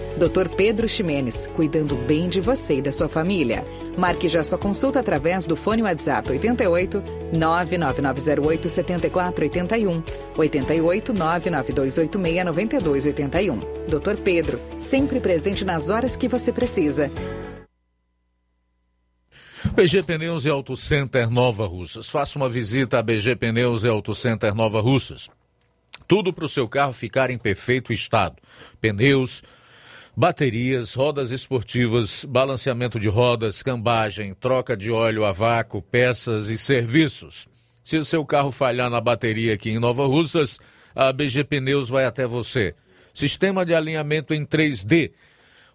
Dr. 0.21 0.49
Pedro 0.55 0.87
Ximenes, 0.87 1.49
cuidando 1.55 1.95
bem 1.95 2.29
de 2.29 2.39
você 2.39 2.75
e 2.75 2.81
da 2.81 2.91
sua 2.91 3.09
família. 3.09 3.65
Marque 3.97 4.27
já 4.27 4.43
sua 4.43 4.55
consulta 4.55 4.99
através 4.99 5.47
do 5.47 5.55
fone 5.55 5.81
WhatsApp 5.81 6.29
88 6.29 7.03
99908 7.33 8.69
7481 8.69 10.03
88 10.37 11.13
99286 11.13 12.45
9281. 12.45 13.59
Dr. 13.87 14.21
Pedro, 14.23 14.61
sempre 14.77 15.19
presente 15.19 15.65
nas 15.65 15.89
horas 15.89 16.15
que 16.15 16.27
você 16.27 16.53
precisa. 16.53 17.09
BG 19.73 20.03
Pneus 20.03 20.45
e 20.45 20.49
Auto 20.49 20.77
Center 20.77 21.31
Nova 21.31 21.65
Russas. 21.65 22.07
Faça 22.07 22.37
uma 22.37 22.47
visita 22.47 22.99
a 22.99 23.01
BG 23.01 23.35
Pneus 23.37 23.83
e 23.83 23.87
Auto 23.87 24.13
Center 24.13 24.53
Nova 24.53 24.81
Russas. 24.81 25.31
Tudo 26.07 26.31
para 26.31 26.45
o 26.45 26.49
seu 26.49 26.67
carro 26.67 26.93
ficar 26.93 27.31
em 27.31 27.39
perfeito 27.39 27.91
estado. 27.91 28.35
Pneus, 28.79 29.41
baterias, 30.15 30.93
rodas 30.93 31.31
esportivas, 31.31 32.25
balanceamento 32.25 32.99
de 32.99 33.07
rodas, 33.07 33.63
cambagem, 33.63 34.33
troca 34.33 34.75
de 34.75 34.91
óleo 34.91 35.25
a 35.25 35.31
vácuo, 35.31 35.81
peças 35.81 36.49
e 36.49 36.57
serviços. 36.57 37.47
Se 37.83 37.97
o 37.97 38.05
seu 38.05 38.25
carro 38.25 38.51
falhar 38.51 38.89
na 38.89 39.01
bateria 39.01 39.53
aqui 39.53 39.71
em 39.71 39.79
Nova 39.79 40.05
Russas, 40.05 40.59
a 40.95 41.11
BG 41.11 41.43
Pneus 41.45 41.89
vai 41.89 42.05
até 42.05 42.25
você. 42.25 42.75
Sistema 43.13 43.65
de 43.65 43.73
alinhamento 43.73 44.33
em 44.33 44.45
3D, 44.45 45.11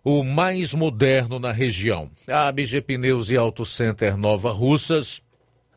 o 0.05 0.23
mais 0.23 0.73
moderno 0.73 1.39
na 1.39 1.53
região. 1.53 2.11
A 2.29 2.51
BG 2.53 2.81
Pneus 2.83 3.31
e 3.31 3.37
Auto 3.37 3.65
Center 3.65 4.17
Nova 4.17 4.53
Russas 4.53 5.23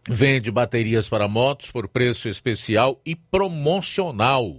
vende 0.08 0.52
baterias 0.52 1.10
para 1.10 1.28
motos 1.28 1.72
por 1.72 1.88
preço 1.88 2.30
especial 2.30 3.02
e 3.06 3.16
promocional. 3.16 4.58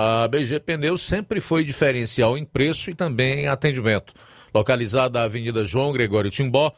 A 0.00 0.28
BG 0.28 0.60
Pneus 0.60 1.02
sempre 1.02 1.40
foi 1.40 1.64
diferencial 1.64 2.38
em 2.38 2.44
preço 2.44 2.88
e 2.88 2.94
também 2.94 3.40
em 3.40 3.48
atendimento. 3.48 4.14
Localizada 4.54 5.18
na 5.18 5.24
Avenida 5.24 5.64
João 5.64 5.92
Gregório 5.92 6.30
Timbó, 6.30 6.72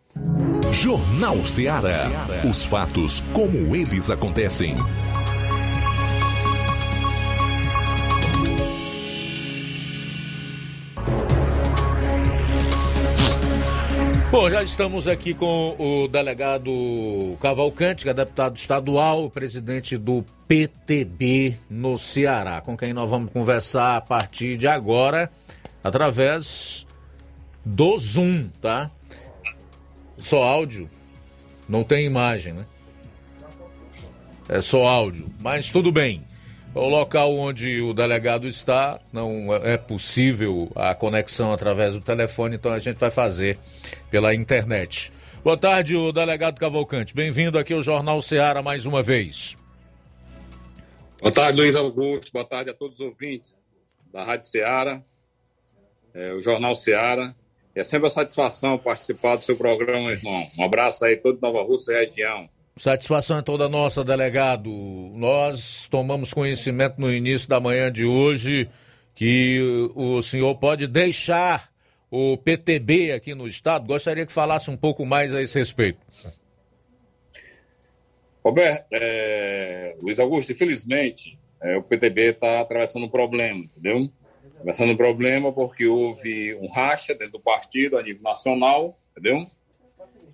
Jornal 0.73 1.47
Ceará. 1.47 2.27
Os 2.51 2.65
fatos 2.65 3.20
como 3.32 3.77
eles 3.77 4.11
acontecem. 4.11 4.74
Bom, 14.31 14.48
já 14.48 14.62
estamos 14.62 15.09
aqui 15.09 15.35
com 15.35 15.74
o 15.77 16.07
delegado 16.07 17.36
Cavalcante, 17.40 18.05
que 18.05 18.11
é 18.11 18.15
deputado 18.15 18.57
estadual, 18.57 19.28
presidente 19.28 19.98
do 19.98 20.24
PTB 20.47 21.57
no 21.69 21.98
Ceará, 21.98 22.61
com 22.61 22.77
quem 22.77 22.93
nós 22.93 23.11
vamos 23.11 23.32
conversar 23.32 23.97
a 23.97 24.01
partir 24.01 24.57
de 24.57 24.69
agora, 24.69 25.28
através 25.82 26.86
do 27.65 27.98
Zoom, 27.98 28.48
tá? 28.62 28.89
Só 30.16 30.44
áudio, 30.44 30.89
não 31.69 31.82
tem 31.82 32.07
imagem, 32.07 32.52
né? 32.52 32.66
É 34.48 34.61
só 34.61 34.86
áudio, 34.86 35.28
mas 35.40 35.73
tudo 35.73 35.90
bem. 35.90 36.24
O 36.73 36.86
local 36.86 37.35
onde 37.35 37.81
o 37.81 37.93
delegado 37.93 38.47
está 38.47 39.01
não 39.12 39.52
é 39.52 39.77
possível 39.77 40.70
a 40.77 40.94
conexão 40.94 41.52
através 41.52 41.94
do 41.94 42.01
telefone, 42.01 42.55
então 42.55 42.73
a 42.73 42.78
gente 42.78 42.97
vai 42.97 43.11
fazer 43.11 43.59
pela 44.11 44.35
internet. 44.35 45.12
Boa 45.43 45.57
tarde, 45.57 45.97
o 45.97 46.12
delegado 46.12 46.59
Cavalcante. 46.59 47.15
Bem-vindo 47.15 47.59
aqui 47.59 47.73
ao 47.73 47.82
Jornal 47.82 48.20
Ceará 48.20 48.61
mais 48.61 48.85
uma 48.85 49.03
vez. 49.03 49.57
Boa 51.20 51.32
tarde, 51.32 51.61
Luiz 51.61 51.77
Augusto. 51.77 52.32
Boa 52.32 52.45
tarde 52.45 52.70
a 52.70 52.74
todos 52.74 52.99
os 52.99 53.07
ouvintes 53.07 53.59
da 54.12 54.24
Rádio 54.24 54.49
Ceará, 54.49 55.01
é, 56.12 56.32
o 56.32 56.41
Jornal 56.41 56.74
Ceará. 56.74 57.35
É 57.74 57.85
sempre 57.85 58.05
uma 58.05 58.11
satisfação 58.11 58.77
participar 58.77 59.37
do 59.37 59.45
seu 59.45 59.57
programa, 59.57 60.11
irmão. 60.11 60.47
Um 60.59 60.65
abraço 60.65 61.05
aí 61.05 61.15
a 61.15 61.20
todo 61.20 61.39
Nova 61.41 61.62
Rússia 61.62 61.93
e 61.93 62.07
região. 62.07 62.49
Satisfação 62.77 63.39
é 63.39 63.43
toda 63.43 63.69
nossa, 63.69 64.03
delegado. 64.03 64.70
Nós 65.15 65.87
tomamos 65.89 66.35
conhecimento 66.35 67.01
no 67.01 67.12
início 67.12 67.49
da 67.49 67.61
manhã 67.61 67.93
de 67.93 68.05
hoje 68.05 68.69
que 69.15 69.91
o 69.95 70.20
senhor 70.23 70.55
pode 70.57 70.87
deixar 70.87 71.69
o 72.11 72.37
PTB 72.37 73.12
aqui 73.12 73.35
no 73.35 73.47
estado. 73.47 73.87
Gostaria 73.87 74.27
que 74.27 74.32
falasse 74.32 74.70
um 74.70 74.77
pouco 74.77 75.07
mais 75.07 75.35
a 75.35 75.41
esse 75.41 75.59
respeito. 75.59 76.01
Roberto, 78.43 78.87
é, 78.93 79.97
Luiz 80.03 80.19
Augusto, 80.19 80.51
infelizmente, 80.51 81.39
é, 81.61 81.77
o 81.77 81.82
PTB 81.82 82.31
está 82.31 82.61
atravessando 82.61 83.05
um 83.05 83.09
problema, 83.09 83.61
entendeu? 83.61 84.11
Atravessando 84.55 84.93
um 84.93 84.97
problema 84.97 85.53
porque 85.53 85.87
houve 85.87 86.55
um 86.55 86.66
racha 86.66 87.15
dentro 87.15 87.32
do 87.32 87.41
partido 87.41 87.99
a 87.99 88.03
nível 88.03 88.23
nacional, 88.23 88.99
entendeu? 89.12 89.47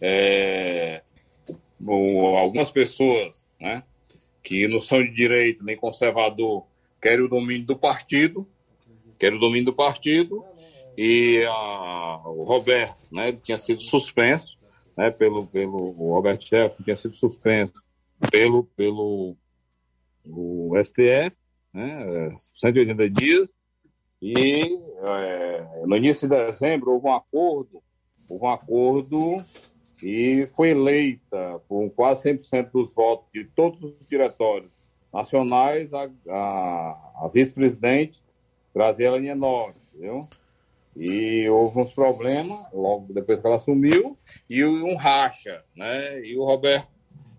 É, 0.01 1.03
ou 1.85 2.37
algumas 2.37 2.71
pessoas, 2.71 3.47
né, 3.61 3.83
que 4.43 4.69
não 4.69 4.81
são 4.81 5.03
de 5.03 5.13
direito 5.13 5.65
nem 5.65 5.77
conservador, 5.77 6.65
querem 7.03 7.25
o 7.25 7.29
domínio 7.29 7.67
do 7.67 7.77
partido, 7.77 8.49
querem 9.19 9.37
o 9.37 9.41
domínio 9.41 9.67
do 9.67 9.73
partido, 9.73 10.45
e 10.97 11.45
a, 11.47 12.21
o 12.25 12.45
Roberto, 12.45 12.97
né, 13.13 13.33
tinha 13.33 13.59
sido 13.59 13.83
suspenso, 13.83 14.57
né, 14.97 15.11
pelo, 15.11 15.47
pelo 15.47 15.91
Robert 15.93 16.41
Jefferson, 16.41 16.83
tinha 16.83 16.97
sido 16.97 17.15
suspenso 17.15 17.85
pelo, 18.31 18.65
pelo 18.77 19.37
o 20.25 20.73
STF, 20.83 21.37
né, 21.73 22.35
180 22.57 23.11
dias, 23.11 23.49
e 24.23 24.79
é, 25.03 25.85
no 25.87 25.97
início 25.97 26.27
de 26.27 26.35
dezembro 26.35 26.93
houve 26.93 27.07
um 27.07 27.13
acordo, 27.13 27.83
houve 28.29 28.45
um 28.45 28.51
acordo 28.51 29.37
e 30.03 30.49
foi 30.57 30.71
eleita 30.71 31.61
com 31.69 31.89
quase 31.91 32.33
100% 32.33 32.71
dos 32.71 32.93
votos 32.95 33.29
de 33.33 33.45
todos 33.45 33.83
os 33.83 34.09
diretórios 34.09 34.71
nacionais 35.13 35.93
a, 35.93 36.11
a, 36.29 37.25
a 37.25 37.31
vice-presidente 37.33 38.21
Graziela 38.75 39.21
Nienor, 39.21 39.75
entendeu? 39.93 40.27
E 40.97 41.47
houve 41.49 41.81
uns 41.81 41.93
problemas 41.93 42.73
logo 42.73 43.13
depois 43.13 43.39
que 43.39 43.47
ela 43.47 43.57
assumiu 43.57 44.19
e 44.49 44.65
um 44.65 44.97
racha, 44.97 45.63
né? 45.77 46.25
E 46.25 46.37
o 46.39 46.45
Roberto 46.45 46.89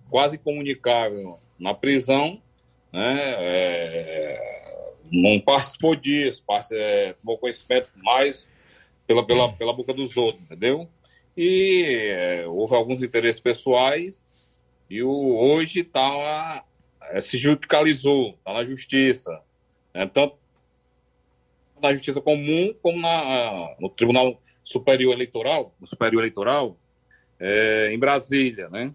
quase 0.09 0.37
comunicável 0.37 1.39
na 1.59 1.73
prisão, 1.73 2.39
né? 2.93 3.33
É, 3.39 4.61
não 5.11 5.39
participou 5.39 5.95
disso, 5.95 6.43
é, 6.71 7.13
tomou 7.13 7.37
conhecimento 7.37 7.89
mais 8.03 8.47
pela, 9.07 9.25
pela, 9.25 9.51
pela 9.53 9.73
boca 9.73 9.93
dos 9.93 10.15
outros, 10.17 10.43
entendeu? 10.43 10.87
E 11.35 11.83
é, 12.11 12.47
houve 12.47 12.75
alguns 12.75 13.01
interesses 13.01 13.39
pessoais 13.39 14.25
e 14.89 15.01
o, 15.01 15.09
hoje 15.09 15.83
tá, 15.83 16.63
é, 17.03 17.21
se 17.21 17.37
judicializou, 17.37 18.29
está 18.31 18.53
na 18.53 18.65
justiça. 18.65 19.41
Né? 19.93 20.09
Tanto 20.13 20.35
na 21.81 21.93
justiça 21.93 22.21
comum 22.21 22.73
como 22.81 22.99
na, 22.99 23.75
no 23.79 23.89
Tribunal 23.89 24.41
Superior 24.63 25.13
Eleitoral, 25.13 25.75
no 25.79 25.87
Superior 25.87 26.21
Eleitoral, 26.21 26.77
é, 27.39 27.91
em 27.93 27.99
Brasília, 27.99 28.69
né? 28.69 28.93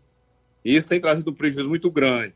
E 0.65 0.77
isso 0.77 0.89
tem 0.89 1.01
trazido 1.01 1.31
um 1.31 1.35
prejuízo 1.35 1.69
muito 1.69 1.91
grande. 1.91 2.35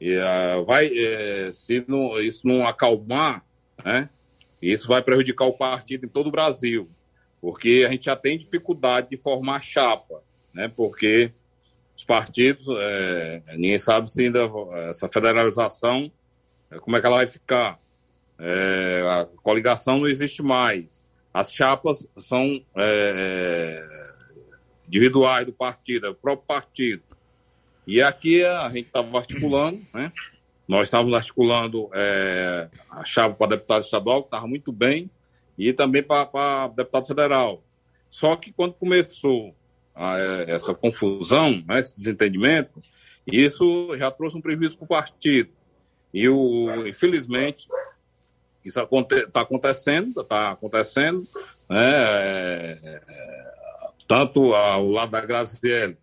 E, 0.00 0.16
uh, 0.16 0.64
vai, 0.64 0.86
é, 0.86 1.50
se 1.52 1.84
não, 1.86 2.18
isso 2.20 2.46
não 2.46 2.66
acalmar, 2.66 3.44
né? 3.84 4.08
Isso 4.60 4.88
vai 4.88 5.02
prejudicar 5.02 5.44
o 5.46 5.52
partido 5.52 6.06
em 6.06 6.08
todo 6.08 6.28
o 6.28 6.32
Brasil 6.32 6.88
porque 7.42 7.84
a 7.84 7.90
gente 7.90 8.04
já 8.04 8.14
tem 8.14 8.38
dificuldade 8.38 9.10
de 9.10 9.16
formar 9.16 9.60
chapa, 9.60 10.22
né? 10.54 10.68
Porque 10.68 11.32
os 11.96 12.04
partidos, 12.04 12.68
é, 12.70 13.42
ninguém 13.54 13.78
sabe 13.78 14.08
se 14.08 14.26
ainda 14.26 14.48
essa 14.88 15.08
federalização, 15.08 16.10
é, 16.70 16.78
como 16.78 16.96
é 16.96 17.00
que 17.00 17.06
ela 17.06 17.16
vai 17.16 17.28
ficar. 17.28 17.81
É, 18.44 19.02
a 19.06 19.28
coligação 19.40 20.00
não 20.00 20.08
existe 20.08 20.42
mais. 20.42 21.02
As 21.32 21.52
chapas 21.52 22.06
são 22.18 22.60
é, 22.76 23.82
individuais 24.88 25.46
do 25.46 25.52
partido, 25.52 26.06
é 26.06 26.10
o 26.10 26.14
próprio 26.14 26.46
partido. 26.46 27.02
E 27.86 28.02
aqui 28.02 28.44
a 28.44 28.68
gente 28.68 28.86
estava 28.86 29.16
articulando, 29.16 29.80
né? 29.94 30.12
Nós 30.66 30.88
estávamos 30.88 31.14
articulando 31.14 31.88
é, 31.94 32.68
a 32.90 33.04
chapa 33.04 33.34
para 33.34 33.56
deputado 33.56 33.82
estadual, 33.82 34.22
que 34.22 34.28
estava 34.28 34.46
muito 34.46 34.72
bem, 34.72 35.08
e 35.56 35.72
também 35.72 36.02
para 36.02 36.68
deputado 36.68 37.06
federal. 37.06 37.62
Só 38.10 38.34
que 38.36 38.52
quando 38.52 38.74
começou 38.74 39.54
a, 39.94 40.18
essa 40.46 40.74
confusão, 40.74 41.62
né, 41.66 41.78
esse 41.78 41.96
desentendimento, 41.96 42.82
isso 43.26 43.96
já 43.96 44.10
trouxe 44.10 44.36
um 44.36 44.40
prejuízo 44.40 44.76
para 44.76 44.84
o 44.84 44.88
partido. 44.88 45.50
E, 46.12 46.28
o, 46.28 46.86
infelizmente, 46.86 47.68
isso 48.64 48.78
está 48.78 48.82
aconte 48.82 49.26
tá 49.28 49.40
acontecendo, 49.40 50.20
está 50.20 50.52
acontecendo, 50.52 51.26
né, 51.68 51.80
é, 51.80 52.78
é, 52.82 53.02
tanto 54.06 54.54
ao 54.54 54.86
lado 54.88 55.10
da 55.10 55.20
Graziele, 55.20 55.96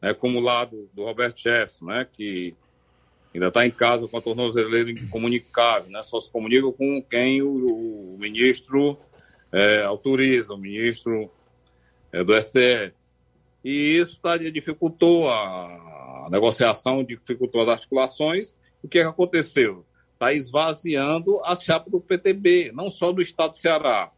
né, 0.00 0.14
como 0.14 0.38
o 0.38 0.42
lado 0.42 0.90
do 0.92 1.04
Roberto 1.04 1.40
Jefferson, 1.40 1.86
né, 1.86 2.06
que 2.10 2.56
ainda 3.34 3.48
está 3.48 3.66
em 3.66 3.70
casa 3.70 4.08
com 4.08 4.16
a 4.16 4.20
tornozeleira 4.20 4.90
incomunicável, 4.90 5.90
né? 5.90 6.02
Só 6.02 6.18
se 6.20 6.30
comunica 6.30 6.70
com 6.72 7.02
quem 7.02 7.42
o, 7.42 8.14
o 8.14 8.18
ministro 8.18 8.98
é, 9.52 9.82
autoriza, 9.82 10.54
o 10.54 10.58
ministro 10.58 11.30
é, 12.12 12.24
do 12.24 12.40
STF. 12.40 12.92
E 13.64 13.96
isso 13.96 14.20
tá, 14.20 14.36
dificultou 14.36 15.28
a, 15.28 16.26
a, 16.26 16.28
negociação, 16.30 17.04
dificultou 17.04 17.60
as 17.60 17.68
articulações. 17.68 18.54
O 18.82 18.88
que, 18.88 18.98
é 18.98 19.02
que 19.02 19.08
aconteceu? 19.08 19.84
Está 20.20 20.34
esvaziando 20.34 21.42
a 21.46 21.56
chapa 21.56 21.88
do 21.88 21.98
PTB, 21.98 22.72
não 22.74 22.90
só 22.90 23.10
do 23.10 23.22
estado 23.22 23.52
do 23.52 23.56
Ceará. 23.56 24.12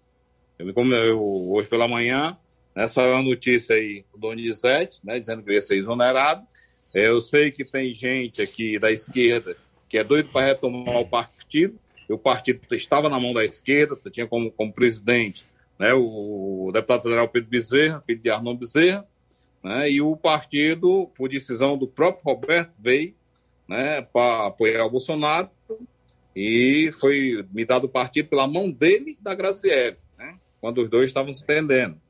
Como 0.75 0.93
eu, 0.93 1.23
hoje 1.53 1.69
pela 1.69 1.87
manhã, 1.87 2.37
né, 2.75 2.89
saiu 2.89 3.15
a 3.15 3.23
notícia 3.23 3.77
aí 3.77 4.05
do 4.13 4.19
Donizete, 4.19 4.99
né, 5.05 5.21
dizendo 5.21 5.45
que 5.45 5.53
ia 5.53 5.61
ser 5.61 5.77
exonerado, 5.77 6.45
é, 6.93 7.07
eu 7.07 7.21
sei 7.21 7.53
que 7.53 7.65
tem 7.65 7.95
gente 7.95 8.43
aqui 8.43 8.81
da 8.81 8.91
esquerda 8.91 9.57
que 9.89 9.97
é 9.97 10.03
doido 10.03 10.29
para 10.31 10.47
retomar 10.47 10.97
o 10.97 11.07
partido. 11.07 11.79
O 12.09 12.19
partido 12.19 12.61
estava 12.73 13.09
na 13.09 13.21
mão 13.21 13.33
da 13.33 13.45
esquerda, 13.45 13.97
tinha 14.11 14.27
como, 14.27 14.51
como 14.51 14.73
presidente 14.73 15.45
né, 15.79 15.95
o, 15.95 16.69
deputado 16.73 17.05
federal 17.05 17.29
Pedro 17.29 17.49
Bezerra, 17.49 18.03
filho 18.05 18.21
de 18.21 18.29
Arnon 18.29 18.57
Bezerra, 18.57 19.07
né, 19.63 19.89
e 19.89 20.01
o 20.01 20.17
partido, 20.17 21.09
por 21.15 21.29
decisão 21.29 21.79
do 21.79 21.87
próprio 21.87 22.25
Roberto, 22.25 22.73
veio 22.77 23.15
né, 23.69 24.03
para 24.03 24.49
apoiar 24.49 24.85
o 24.85 24.91
Bolsonaro 24.91 25.49
e 26.35 26.91
foi 27.01 27.47
me 27.53 27.65
dado 27.65 27.89
partido 27.89 28.29
pela 28.29 28.47
mão 28.47 28.71
dele 28.71 29.17
e 29.19 29.23
da 29.23 29.35
Graziele, 29.35 29.97
né, 30.19 30.37
quando 30.61 30.83
os 30.83 30.91
dois 30.91 31.11
estavam 31.11 31.33
se 31.33 31.43
entendendo. 31.43 32.01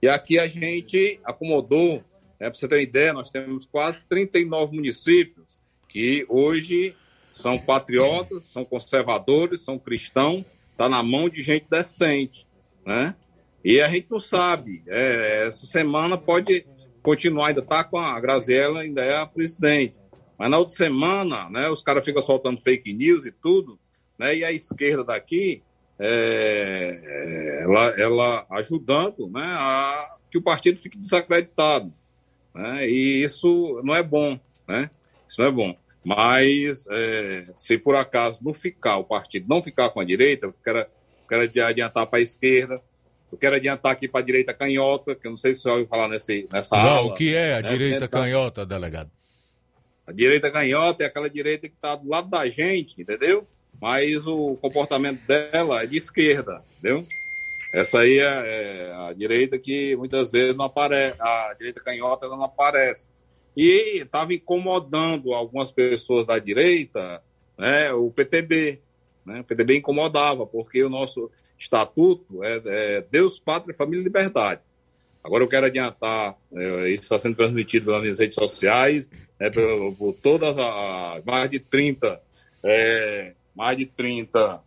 E 0.00 0.08
aqui 0.08 0.38
a 0.38 0.46
gente 0.46 1.20
acomodou 1.24 2.04
é, 2.38 2.48
Para 2.48 2.58
você 2.58 2.68
ter 2.68 2.76
uma 2.76 2.82
ideia, 2.82 3.12
nós 3.12 3.30
temos 3.30 3.66
quase 3.66 3.98
39 4.08 4.76
municípios 4.76 5.56
que 5.88 6.24
hoje 6.28 6.94
são 7.32 7.58
patriotas, 7.58 8.44
são 8.44 8.64
conservadores, 8.64 9.62
são 9.62 9.78
cristãos, 9.78 10.44
está 10.70 10.88
na 10.88 11.02
mão 11.02 11.28
de 11.28 11.42
gente 11.42 11.66
decente. 11.68 12.46
Né? 12.86 13.14
E 13.64 13.80
a 13.80 13.88
gente 13.88 14.06
não 14.10 14.20
sabe. 14.20 14.82
É, 14.86 15.46
essa 15.46 15.66
semana 15.66 16.16
pode 16.16 16.64
continuar, 17.02 17.48
ainda 17.48 17.60
está 17.60 17.82
com 17.82 17.98
a 17.98 18.18
Graziella, 18.20 18.80
ainda 18.80 19.02
é 19.04 19.16
a 19.16 19.26
presidente. 19.26 20.00
Mas 20.38 20.50
na 20.50 20.58
outra 20.58 20.74
semana, 20.74 21.50
né, 21.50 21.68
os 21.68 21.82
caras 21.82 22.04
ficam 22.04 22.22
soltando 22.22 22.60
fake 22.60 22.92
news 22.92 23.26
e 23.26 23.32
tudo, 23.32 23.78
né, 24.18 24.36
e 24.36 24.44
a 24.44 24.52
esquerda 24.52 25.04
daqui, 25.04 25.62
é, 25.98 27.00
é 27.02 27.64
ela, 27.64 28.00
ela 28.00 28.46
ajudando 28.50 29.28
né, 29.28 29.42
a 29.42 30.06
que 30.30 30.38
o 30.38 30.42
partido 30.42 30.78
fique 30.78 30.96
desacreditado. 30.96 31.92
Né? 32.54 32.88
E 32.88 33.22
isso 33.22 33.80
não 33.84 33.94
é 33.94 34.02
bom, 34.02 34.38
né? 34.66 34.90
Isso 35.26 35.40
não 35.40 35.48
é 35.48 35.52
bom. 35.52 35.76
Mas 36.04 36.86
é, 36.90 37.46
se 37.56 37.76
por 37.78 37.94
acaso 37.94 38.40
não 38.42 38.54
ficar, 38.54 38.98
o 38.98 39.04
partido 39.04 39.46
não 39.48 39.62
ficar 39.62 39.90
com 39.90 40.00
a 40.00 40.04
direita, 40.04 40.46
eu 40.46 40.54
quero, 40.64 40.86
quero 41.28 41.66
adiantar 41.66 42.06
para 42.06 42.18
a 42.18 42.22
esquerda, 42.22 42.80
eu 43.30 43.36
quero 43.36 43.56
adiantar 43.56 43.92
aqui 43.92 44.08
para 44.08 44.20
a 44.20 44.24
direita 44.24 44.54
canhota, 44.54 45.14
que 45.14 45.26
eu 45.26 45.30
não 45.30 45.38
sei 45.38 45.54
se 45.54 45.60
você 45.60 45.68
ouviu 45.68 45.86
falar 45.86 46.08
nesse, 46.08 46.48
nessa 46.50 46.76
não, 46.76 46.88
aula. 46.88 47.12
o 47.12 47.14
que 47.14 47.34
é 47.34 47.58
a 47.58 47.62
né? 47.62 47.68
direita 47.68 48.08
canhota, 48.08 48.64
delegado? 48.64 49.10
A 50.08 50.12
direita 50.12 50.50
canhota 50.50 51.04
é 51.04 51.06
aquela 51.06 51.28
direita 51.28 51.68
que 51.68 51.74
está 51.74 51.94
do 51.94 52.08
lado 52.08 52.30
da 52.30 52.48
gente, 52.48 52.98
entendeu? 52.98 53.46
Mas 53.78 54.26
o 54.26 54.56
comportamento 54.56 55.20
dela 55.26 55.82
é 55.82 55.86
de 55.86 55.98
esquerda, 55.98 56.64
entendeu? 56.78 57.06
Essa 57.74 57.98
aí 57.98 58.18
é, 58.18 58.22
é, 58.22 58.92
a 59.06 59.12
direita 59.12 59.58
que 59.58 59.94
muitas 59.96 60.32
vezes 60.32 60.56
não 60.56 60.64
aparece, 60.64 61.20
a 61.20 61.52
direita 61.52 61.82
canhota 61.82 62.26
não 62.26 62.42
aparece. 62.42 63.10
E 63.54 63.98
estava 63.98 64.32
incomodando 64.32 65.34
algumas 65.34 65.70
pessoas 65.70 66.26
da 66.26 66.38
direita, 66.38 67.22
né, 67.58 67.92
o 67.92 68.10
PTB. 68.10 68.80
Né, 69.26 69.40
o 69.40 69.44
PTB 69.44 69.76
incomodava, 69.76 70.46
porque 70.46 70.82
o 70.82 70.88
nosso 70.88 71.30
estatuto 71.58 72.42
é, 72.42 72.62
é 72.64 73.00
Deus, 73.02 73.38
Pátria, 73.38 73.76
Família 73.76 74.00
e 74.00 74.04
Liberdade. 74.04 74.62
Agora 75.22 75.44
eu 75.44 75.48
quero 75.48 75.66
adiantar, 75.66 76.36
é, 76.52 76.90
isso 76.90 77.02
está 77.02 77.18
sendo 77.18 77.36
transmitido 77.36 77.92
nas 77.92 78.02
minhas 78.02 78.18
redes 78.18 78.34
sociais, 78.34 79.10
né, 79.38 79.50
por, 79.50 79.96
por, 79.96 80.12
todas 80.14 80.56
as 80.56 81.24
mais 81.24 81.50
de 81.50 81.58
30, 81.58 82.20
é, 82.62 83.34
mais 83.54 83.76
de 83.76 83.86
30 83.86 84.62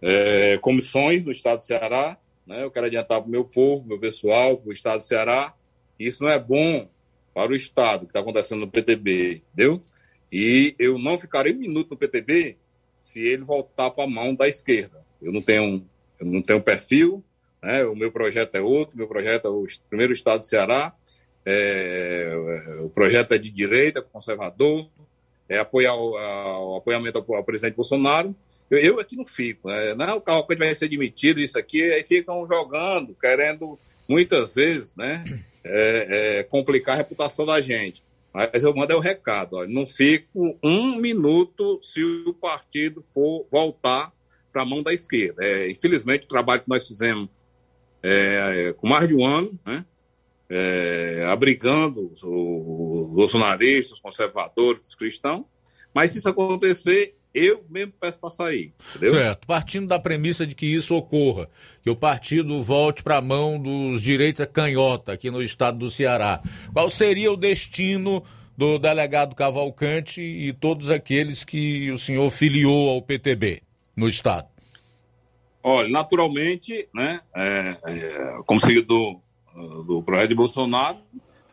é, 0.00 0.58
comissões 0.58 1.22
no 1.22 1.32
estado 1.32 1.58
do 1.58 1.64
Ceará. 1.64 2.18
Né? 2.46 2.62
Eu 2.62 2.70
quero 2.70 2.86
adiantar 2.86 3.20
para 3.20 3.28
o 3.28 3.30
meu 3.30 3.44
povo, 3.44 3.86
meu 3.86 3.98
pessoal, 3.98 4.56
para 4.56 4.68
o 4.68 4.72
estado 4.72 4.98
do 4.98 5.04
Ceará. 5.04 5.54
Isso 5.98 6.22
não 6.22 6.30
é 6.30 6.38
bom 6.38 6.88
para 7.34 7.52
o 7.52 7.54
estado 7.54 8.00
que 8.00 8.10
está 8.10 8.20
acontecendo 8.20 8.60
no 8.60 8.70
PTB, 8.70 9.42
entendeu? 9.52 9.82
E 10.30 10.74
eu 10.78 10.98
não 10.98 11.18
ficarei 11.18 11.54
um 11.54 11.58
minuto 11.58 11.90
no 11.90 11.96
PTB 11.96 12.56
se 13.02 13.20
ele 13.20 13.42
voltar 13.42 13.90
para 13.90 14.04
a 14.04 14.08
mão 14.08 14.34
da 14.34 14.46
esquerda. 14.46 15.04
Eu 15.20 15.32
não 15.32 15.40
tenho, 15.40 15.86
eu 16.20 16.26
não 16.26 16.42
tenho 16.42 16.60
perfil, 16.60 17.24
né? 17.62 17.84
o 17.84 17.94
meu 17.94 18.10
projeto 18.10 18.54
é 18.54 18.60
outro, 18.60 18.96
meu 18.96 19.08
projeto 19.08 19.46
é 19.46 19.50
o 19.50 19.66
primeiro 19.88 20.12
estado 20.12 20.40
do 20.40 20.46
Ceará, 20.46 20.92
é, 21.44 22.32
é, 22.34 22.82
o 22.82 22.90
projeto 22.90 23.32
é 23.32 23.38
de 23.38 23.50
direita, 23.50 24.02
conservador, 24.02 24.88
é 25.48 25.58
apoiar 25.58 25.94
o, 25.94 26.16
a, 26.16 26.60
o 26.60 26.76
apoiamento 26.76 27.18
ao, 27.18 27.34
ao 27.34 27.44
presidente 27.44 27.76
Bolsonaro, 27.76 28.34
eu, 28.70 28.78
eu 28.78 29.00
aqui 29.00 29.16
não 29.16 29.24
fico, 29.24 29.68
né? 29.68 29.94
Não, 29.94 30.18
o 30.18 30.20
Cavalcante 30.20 30.58
vai 30.58 30.74
ser 30.74 30.84
admitido, 30.86 31.40
isso 31.40 31.58
aqui, 31.58 31.82
aí 31.82 32.02
ficam 32.04 32.46
jogando, 32.46 33.14
querendo 33.14 33.78
muitas 34.06 34.54
vezes, 34.54 34.94
né? 34.94 35.24
é, 35.64 36.38
é, 36.38 36.42
complicar 36.44 36.94
a 36.94 36.98
reputação 36.98 37.44
da 37.44 37.60
gente. 37.60 38.02
Mas 38.32 38.62
eu 38.62 38.74
mando 38.74 38.92
é 38.92 38.96
o 38.96 39.00
recado: 39.00 39.56
ó, 39.56 39.66
não 39.66 39.86
fico 39.86 40.58
um 40.62 40.96
minuto 40.96 41.80
se 41.82 42.02
o 42.02 42.32
partido 42.32 43.02
for 43.02 43.46
voltar 43.50 44.12
para 44.52 44.62
a 44.62 44.66
mão 44.66 44.82
da 44.82 44.92
esquerda. 44.92 45.44
É, 45.44 45.70
infelizmente, 45.70 46.24
o 46.24 46.28
trabalho 46.28 46.62
que 46.62 46.68
nós 46.68 46.86
fizemos 46.86 47.28
é, 48.02 48.74
com 48.76 48.88
mais 48.88 49.08
de 49.08 49.14
um 49.14 49.24
ano, 49.24 49.58
né, 49.64 49.84
é, 50.48 51.26
abrigando 51.28 52.10
os, 52.12 52.22
os 52.22 53.14
bolsonaristas, 53.14 53.94
os 53.94 54.00
conservadores, 54.00 54.86
os 54.86 54.94
cristãos, 54.94 55.44
mas 55.92 56.10
se 56.10 56.18
isso 56.18 56.28
acontecer, 56.28 57.16
eu 57.34 57.64
mesmo 57.68 57.92
peço 58.00 58.18
para 58.18 58.30
sair. 58.30 58.72
Entendeu? 58.90 59.14
Certo. 59.14 59.46
Partindo 59.46 59.86
da 59.86 59.98
premissa 59.98 60.46
de 60.46 60.54
que 60.54 60.66
isso 60.66 60.94
ocorra, 60.94 61.48
que 61.82 61.90
o 61.90 61.96
partido 61.96 62.62
volte 62.62 63.02
para 63.02 63.18
a 63.18 63.22
mão 63.22 63.58
dos 63.58 64.02
direita 64.02 64.46
canhota 64.46 65.12
aqui 65.12 65.30
no 65.30 65.42
estado 65.42 65.78
do 65.78 65.90
Ceará, 65.90 66.40
qual 66.72 66.88
seria 66.88 67.30
o 67.32 67.36
destino 67.36 68.22
do 68.56 68.78
delegado 68.78 69.34
Cavalcante 69.34 70.20
e 70.20 70.52
todos 70.52 70.90
aqueles 70.90 71.44
que 71.44 71.90
o 71.90 71.98
senhor 71.98 72.28
filiou 72.30 72.90
ao 72.90 73.02
PTB 73.02 73.62
no 73.96 74.08
estado? 74.08 74.48
Olha, 75.62 75.88
naturalmente, 75.88 76.88
né, 76.94 77.20
é, 77.34 77.76
é, 77.84 78.38
como 78.46 78.60
seguidor 78.60 79.20
uh, 79.54 79.82
do 79.82 80.02
projeto 80.02 80.28
de 80.28 80.34
Bolsonaro, 80.34 80.98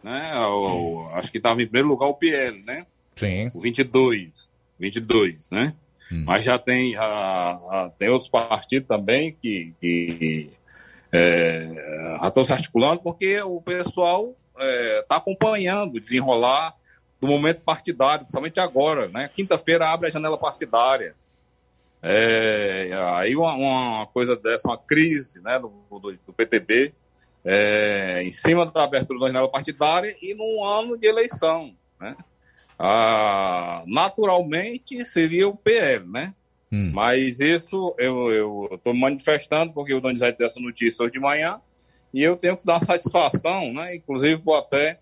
né, 0.03 0.38
o, 0.48 1.10
acho 1.14 1.32
que 1.32 1.38
estava 1.38 1.61
em 1.61 1.65
primeiro 1.65 1.88
lugar 1.88 2.07
o 2.07 2.14
PL, 2.14 2.61
né? 2.64 2.86
Sim. 3.15 3.49
O 3.53 3.60
22. 3.60 4.49
22, 4.80 5.49
né? 5.49 5.73
Hum. 6.11 6.23
Mas 6.26 6.44
já 6.44 6.60
tem, 6.60 6.94
já, 6.94 7.60
já 7.72 7.91
tem 7.98 8.10
outros 8.10 8.30
partidos 8.30 8.88
também 8.88 9.36
que, 9.41 9.73
que 9.82 10.52
é, 11.11 12.18
já 12.22 12.27
estão 12.27 12.44
se 12.44 12.53
articulando, 12.53 13.02
porque 13.02 13.41
o 13.41 13.61
pessoal 13.61 14.36
está 14.56 15.15
é, 15.15 15.18
acompanhando 15.18 15.95
o 15.95 15.99
desenrolar 15.99 16.76
do 17.19 17.27
momento 17.27 17.61
partidário, 17.61 18.19
principalmente 18.19 18.60
agora, 18.60 19.07
né? 19.07 19.30
Quinta-feira 19.34 19.90
abre 19.90 20.10
a 20.10 20.11
janela 20.11 20.38
partidária. 20.38 21.15
É, 22.07 22.91
aí 23.15 23.36
uma, 23.36 23.53
uma, 23.56 24.06
coisa 24.06 24.36
dessa, 24.36 24.68
uma 24.68 24.77
crise 24.77 25.41
né, 25.41 25.57
do, 25.57 25.72
do, 25.90 26.11
do 26.27 26.34
PTB, 26.34 26.94
é, 27.44 28.22
em 28.23 28.32
cima 28.32 28.64
da 28.68 28.84
abertura 28.84 29.19
da 29.22 29.27
janela 29.27 29.49
partidária 29.49 30.15
e 30.22 30.36
num 30.36 30.64
ano 30.64 30.95
de 30.95 31.07
eleição, 31.07 31.76
né? 31.99 32.15
ah, 32.77 33.82
naturalmente 33.88 35.03
seria 35.03 35.48
o 35.48 35.56
PL, 35.56 36.06
né? 36.07 36.34
Hum. 36.72 36.91
Mas 36.94 37.40
isso 37.40 37.95
eu 37.98 38.69
estou 38.72 38.94
manifestando 38.94 39.73
porque 39.73 39.94
o 39.94 40.02
Donizete 40.02 40.38
dessa 40.38 40.60
notícia 40.60 41.03
hoje 41.03 41.14
de 41.14 41.19
manhã 41.19 41.60
e 42.14 42.22
eu 42.22 42.38
tenho 42.38 42.56
que 42.56 42.65
dar 42.65 42.80
satisfação, 42.82 43.73
né? 43.73 43.95
Inclusive 43.95 44.36
vou 44.36 44.56
até 44.56 44.99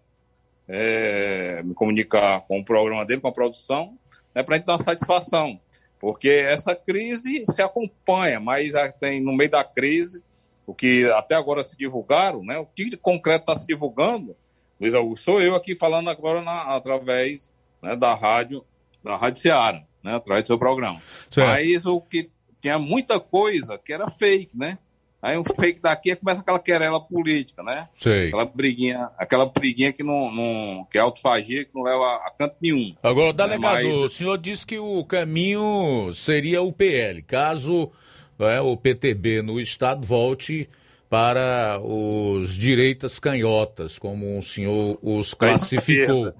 é, 0.70 1.62
me 1.64 1.74
comunicar 1.74 2.42
com 2.42 2.60
o 2.60 2.66
programa 2.66 3.06
dele, 3.06 3.20
com 3.20 3.28
a 3.28 3.34
produção, 3.34 3.98
né, 4.34 4.42
para 4.42 4.56
a 4.56 4.58
gente 4.58 4.68
dar 4.68 4.78
satisfação. 4.78 5.60
Porque 6.04 6.28
essa 6.28 6.76
crise 6.76 7.46
se 7.46 7.62
acompanha, 7.62 8.38
mas 8.38 8.74
tem 9.00 9.22
no 9.22 9.32
meio 9.32 9.50
da 9.50 9.64
crise, 9.64 10.22
o 10.68 10.76
que 10.76 11.10
até 11.12 11.34
agora 11.34 11.64
se 11.64 11.78
divulgaram, 11.78 12.44
né? 12.44 12.58
O 12.58 12.66
que 12.66 12.90
de 12.90 12.98
concreto 12.98 13.50
está 13.50 13.56
se 13.56 13.66
divulgando, 13.66 14.36
Luiz 14.82 14.94
Augusto, 14.94 15.24
sou 15.24 15.42
eu 15.42 15.56
aqui 15.56 15.78
falando 15.78 16.10
agora 16.10 16.42
na, 16.42 16.76
através 16.76 17.50
né, 17.82 17.96
da 17.96 18.14
rádio, 18.14 18.66
da 19.02 19.16
Rádio 19.16 19.42
Seara, 19.44 19.88
né, 20.04 20.16
através 20.16 20.44
do 20.44 20.48
seu 20.48 20.60
programa. 20.60 21.00
Certo. 21.30 21.48
Mas 21.48 21.86
o 21.86 22.02
que 22.02 22.30
tinha 22.60 22.78
muita 22.78 23.18
coisa 23.18 23.78
que 23.78 23.94
era 23.94 24.10
fake, 24.10 24.58
né? 24.58 24.78
Aí 25.24 25.38
um 25.38 25.44
fake 25.45 25.80
daqui 25.80 26.14
começa 26.18 26.41
aquela 26.41 26.60
querela 26.60 27.00
política, 27.00 27.64
né? 27.64 27.88
Sei. 27.95 28.28
Aquela 28.28 28.44
briguinha, 28.44 29.10
aquela 29.18 29.45
briguinha 29.45 29.94
que 29.94 30.04
não, 30.04 30.30
não 30.30 30.86
que 30.91 30.98
é 30.98 31.02
autofagia, 31.02 31.64
que 31.64 31.74
não 31.74 31.82
leva 31.82 32.04
a, 32.26 32.32
canto 32.38 32.58
nenhum. 32.62 32.94
Agora, 33.02 33.32
delegado, 33.32 33.84
né? 33.84 33.84
Mas... 33.84 33.94
o 33.94 34.10
senhor 34.10 34.38
disse 34.38 34.68
que 34.68 34.78
o 34.78 35.02
caminho 35.06 36.14
seria 36.14 36.62
o 36.62 36.74
PL. 36.74 37.22
Caso 37.22 37.90
é, 38.38 38.60
o 38.60 38.76
PTB 38.76 39.41
no 39.41 39.62
estado 39.62 40.06
volte 40.06 40.68
para 41.10 41.80
os 41.82 42.58
direitas 42.58 43.18
canhotas, 43.18 43.98
como 43.98 44.38
o 44.38 44.44
senhor 44.44 45.00
os 45.02 45.34
classificou. 45.34 46.34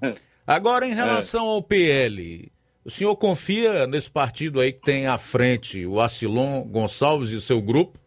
Agora, 0.46 0.86
em 0.86 0.90
é. 0.90 0.94
relação 0.94 1.46
é. 1.46 1.48
ao 1.54 1.62
PL, 1.62 2.52
o 2.84 2.90
senhor 2.90 3.16
confia 3.16 3.86
nesse 3.86 4.10
partido 4.10 4.60
aí 4.60 4.74
que 4.74 4.82
tem 4.82 5.06
à 5.06 5.16
frente 5.16 5.86
o 5.86 6.00
Acilon 6.00 6.64
Gonçalves 6.64 7.30
e 7.30 7.36
o 7.36 7.40
seu 7.40 7.62
grupo? 7.62 8.03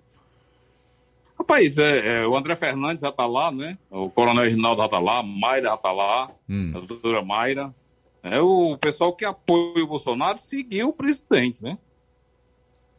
Rapaz, 1.47 1.77
é, 1.77 2.17
é, 2.17 2.27
o 2.27 2.35
André 2.35 2.57
Fernandes 2.57 3.01
já 3.01 3.07
está 3.07 3.25
lá, 3.25 3.49
né? 3.49 3.77
O 3.89 4.09
Coronel 4.09 4.43
Reginaldo 4.43 4.81
já 4.81 4.85
está 4.85 4.99
lá, 4.99 5.23
Mayra 5.23 5.69
já 5.69 5.75
está 5.75 5.93
lá, 5.93 6.29
hum. 6.49 6.73
a 6.75 6.79
doutora 6.81 7.21
Mayra. 7.21 7.73
É, 8.21 8.41
o 8.41 8.77
pessoal 8.77 9.15
que 9.15 9.23
apoia 9.23 9.81
o 9.81 9.87
Bolsonaro 9.87 10.39
seguiu 10.39 10.89
o 10.89 10.93
presidente, 10.93 11.63
né? 11.63 11.77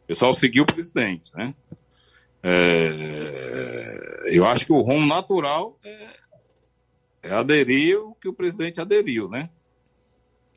O 0.03 0.07
pessoal 0.07 0.33
seguiu 0.33 0.63
o 0.63 0.65
presidente, 0.65 1.31
né? 1.35 1.53
É, 2.41 4.29
eu 4.31 4.43
acho 4.47 4.65
que 4.65 4.73
o 4.73 4.81
rumo 4.81 5.05
natural 5.05 5.77
é, 5.85 6.07
é 7.21 7.31
aderir 7.31 7.99
o 7.99 8.15
que 8.15 8.27
o 8.27 8.33
presidente 8.33 8.81
aderiu, 8.81 9.29
né? 9.29 9.47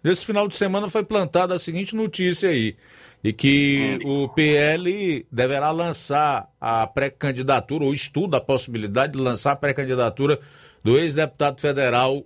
Nesse 0.02 0.24
final 0.24 0.48
de 0.48 0.56
semana 0.56 0.88
foi 0.88 1.04
plantada 1.04 1.54
a 1.54 1.58
seguinte 1.58 1.94
notícia 1.94 2.48
aí, 2.48 2.74
de 3.22 3.32
que 3.32 4.00
hum. 4.04 4.24
o 4.24 4.28
PL 4.28 5.26
deverá 5.30 5.70
lançar 5.70 6.48
a 6.60 6.86
pré-candidatura, 6.86 7.84
ou 7.84 7.94
estuda 7.94 8.38
a 8.38 8.40
possibilidade 8.40 9.12
de 9.12 9.18
lançar 9.18 9.52
a 9.52 9.56
pré-candidatura 9.56 10.38
do 10.82 10.98
ex-deputado 10.98 11.60
federal, 11.60 12.24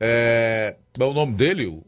é, 0.00 0.76
é 0.98 1.04
o 1.04 1.12
nome 1.12 1.34
dele? 1.34 1.80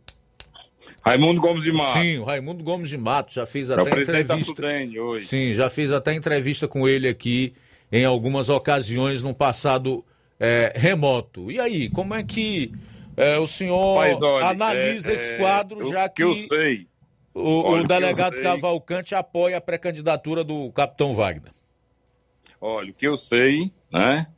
Raimundo 1.05 1.41
Gomes 1.41 1.65
de 1.65 1.73
Mato. 1.73 1.99
Sim, 1.99 2.19
o 2.19 2.25
Raimundo 2.25 2.63
Gomes 2.63 2.91
de 2.91 2.97
Mato, 2.97 3.33
já 3.33 3.47
fiz 3.47 3.71
até 3.71 3.91
é 3.91 4.03
entrevista. 4.03 4.63
hoje. 5.01 5.27
Sim, 5.27 5.55
já 5.55 5.69
fiz 5.69 5.91
até 5.91 6.15
entrevista 6.15 6.69
com 6.69 6.89
ele 6.89 7.09
aqui 7.09 7.55
em 7.91 8.05
algumas 8.05 8.49
ocasiões 8.49 9.23
no 9.23 9.35
passado 9.35 10.05
é, 10.39 10.73
remoto. 10.75 11.51
E 11.51 11.61
aí, 11.61 11.89
como 11.91 12.15
é 12.15 12.23
que 12.23 12.73
é, 13.17 13.39
o 13.39 13.47
senhor 13.47 13.97
Mas, 13.97 14.21
olha, 14.21 14.47
analisa 14.47 15.11
é, 15.11 15.15
esse 15.15 15.33
é, 15.33 15.37
quadro, 15.39 15.89
já 15.89 16.09
que, 16.09 16.17
que 16.17 16.23
eu 16.23 16.35
sei. 16.49 16.87
O, 17.35 17.63
olha, 17.65 17.83
o 17.83 17.87
delegado 17.87 18.41
Cavalcante 18.41 19.15
apoia 19.15 19.59
a 19.59 19.61
pré-candidatura 19.61 20.45
do 20.45 20.71
capitão 20.71 21.15
Wagner? 21.15 21.53
Olha, 22.61 22.91
o 22.91 22.95
que 22.95 23.07
eu 23.07 23.17
sei, 23.17 23.73
né? 23.93 24.29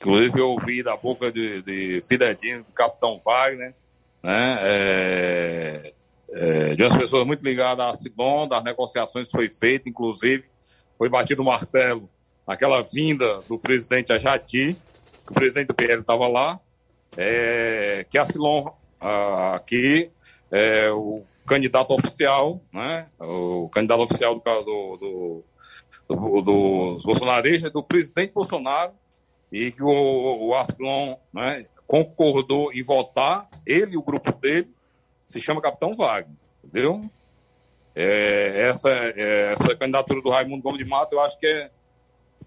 Inclusive 0.00 0.40
eu 0.40 0.50
ouvi 0.50 0.82
da 0.82 0.96
boca 0.96 1.30
de, 1.30 1.62
de 1.62 2.02
Fidedinho, 2.02 2.64
do 2.64 2.72
capitão 2.72 3.20
Wagner, 3.24 3.74
né? 4.22 4.58
É, 4.60 5.92
é, 6.30 6.74
de 6.74 6.82
umas 6.82 6.96
pessoas 6.96 7.26
muito 7.26 7.44
ligadas 7.44 7.86
à 7.86 7.94
Sidon, 7.94 8.48
das 8.48 8.64
negociações 8.64 9.28
que 9.28 9.36
foi 9.36 9.50
feita, 9.50 9.88
inclusive 9.88 10.44
foi 10.98 11.08
batido 11.08 11.42
o 11.42 11.44
martelo 11.44 12.08
naquela 12.46 12.82
vinda 12.82 13.40
do 13.48 13.58
presidente 13.58 14.12
a 14.12 14.18
Jati, 14.18 14.76
que 15.24 15.30
o 15.30 15.34
presidente 15.34 15.68
do 15.68 15.74
PL 15.74 16.00
estava 16.00 16.26
lá, 16.26 16.58
é, 17.16 18.06
que 18.08 18.16
a 18.16 18.24
Silon 18.24 18.70
aqui, 19.54 20.10
é, 20.50 20.90
o 20.90 21.22
candidato 21.46 21.94
oficial, 21.94 22.60
né, 22.72 23.06
o 23.18 23.68
candidato 23.68 24.02
oficial 24.02 24.34
do, 24.34 24.96
do, 24.96 25.44
do, 26.08 26.42
do 26.42 27.00
bolsonaristas, 27.04 27.72
do 27.72 27.82
presidente 27.82 28.32
Bolsonaro, 28.32 28.92
e 29.50 29.70
que 29.70 29.82
o, 29.82 30.48
o 30.48 30.54
Asclon 30.54 31.16
né, 31.32 31.66
concordou 31.86 32.72
em 32.72 32.82
votar, 32.82 33.48
ele 33.66 33.94
e 33.94 33.96
o 33.96 34.02
grupo 34.02 34.32
dele, 34.32 34.68
se 35.28 35.40
chama 35.40 35.62
Capitão 35.62 35.96
Wagner, 35.96 36.36
entendeu? 36.64 37.08
É, 37.94 38.68
essa, 38.68 38.90
é, 38.90 39.52
essa 39.52 39.74
candidatura 39.74 40.20
do 40.20 40.28
Raimundo 40.28 40.62
Gomes 40.62 40.78
de 40.78 40.84
Mato, 40.84 41.14
eu 41.14 41.20
acho 41.20 41.38
que 41.38 41.46
é 41.46 41.70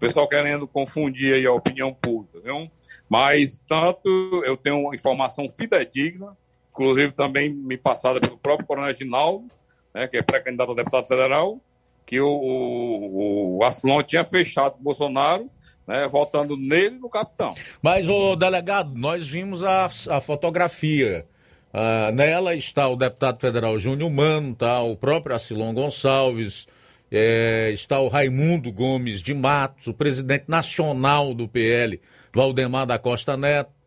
pessoal 0.00 0.26
querendo 0.26 0.66
confundir 0.66 1.34
aí 1.34 1.44
a 1.44 1.52
opinião 1.52 1.92
pública, 1.92 2.40
viu? 2.40 2.70
Mas 3.08 3.60
tanto 3.68 4.08
eu 4.46 4.56
tenho 4.56 4.92
informação 4.94 5.52
fidedigna, 5.54 6.34
inclusive 6.70 7.12
também 7.12 7.52
me 7.52 7.76
passada 7.76 8.20
pelo 8.20 8.38
próprio 8.38 8.66
Coronel 8.66 8.94
Ginaldo, 8.94 9.48
né, 9.94 10.06
que 10.06 10.16
é 10.16 10.22
pré-candidato 10.22 10.72
a 10.72 10.74
deputado 10.74 11.06
federal, 11.06 11.60
que 12.06 12.20
o, 12.20 12.28
o, 12.28 13.58
o 13.58 14.02
tinha 14.02 14.24
fechado 14.24 14.76
o 14.78 14.82
Bolsonaro, 14.82 15.50
né, 15.86 16.06
votando 16.08 16.56
nele 16.56 16.98
no 16.98 17.08
capitão. 17.08 17.54
Mas, 17.82 18.08
o 18.08 18.36
delegado, 18.36 18.92
nós 18.96 19.26
vimos 19.28 19.62
a, 19.62 19.86
a 19.86 20.20
fotografia. 20.20 21.26
Ah, 21.72 22.10
nela 22.12 22.54
está 22.54 22.88
o 22.88 22.96
deputado 22.96 23.40
federal 23.40 23.78
Júnior 23.78 24.10
Mano, 24.10 24.54
tá, 24.54 24.82
o 24.82 24.96
próprio 24.96 25.36
Acilon 25.36 25.72
Gonçalves, 25.72 26.66
é, 27.10 27.70
está 27.72 28.00
o 28.00 28.08
Raimundo 28.08 28.72
Gomes 28.72 29.22
de 29.22 29.34
Matos, 29.34 29.86
o 29.86 29.94
presidente 29.94 30.44
nacional 30.48 31.32
do 31.32 31.48
PL, 31.48 32.00
Valdemar 32.34 32.86
da 32.86 32.98
Costa 32.98 33.36
Neto. 33.36 33.79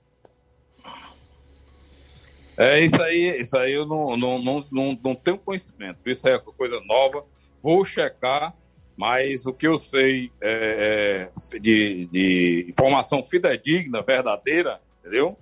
É 2.58 2.80
isso 2.80 3.02
aí, 3.02 3.40
isso 3.40 3.58
aí 3.58 3.74
eu 3.74 3.86
não, 3.86 4.16
não, 4.16 4.40
não, 4.40 4.64
não, 4.72 5.00
não 5.04 5.16
tenho 5.16 5.38
conhecimento. 5.38 6.00
Isso 6.06 6.28
é 6.28 6.38
coisa 6.38 6.80
nova. 6.82 7.26
Vou 7.62 7.84
checar, 7.84 8.54
mas 8.96 9.46
o 9.46 9.54
que 9.54 9.68
eu 9.68 9.78
sei 9.78 10.32
é, 10.42 11.30
é 11.54 11.60
de, 11.60 12.08
de 12.12 12.66
informação 12.70 13.24
fidedigna, 13.24 14.02
verdadeira, 14.02 14.80
entendeu? 15.00 15.38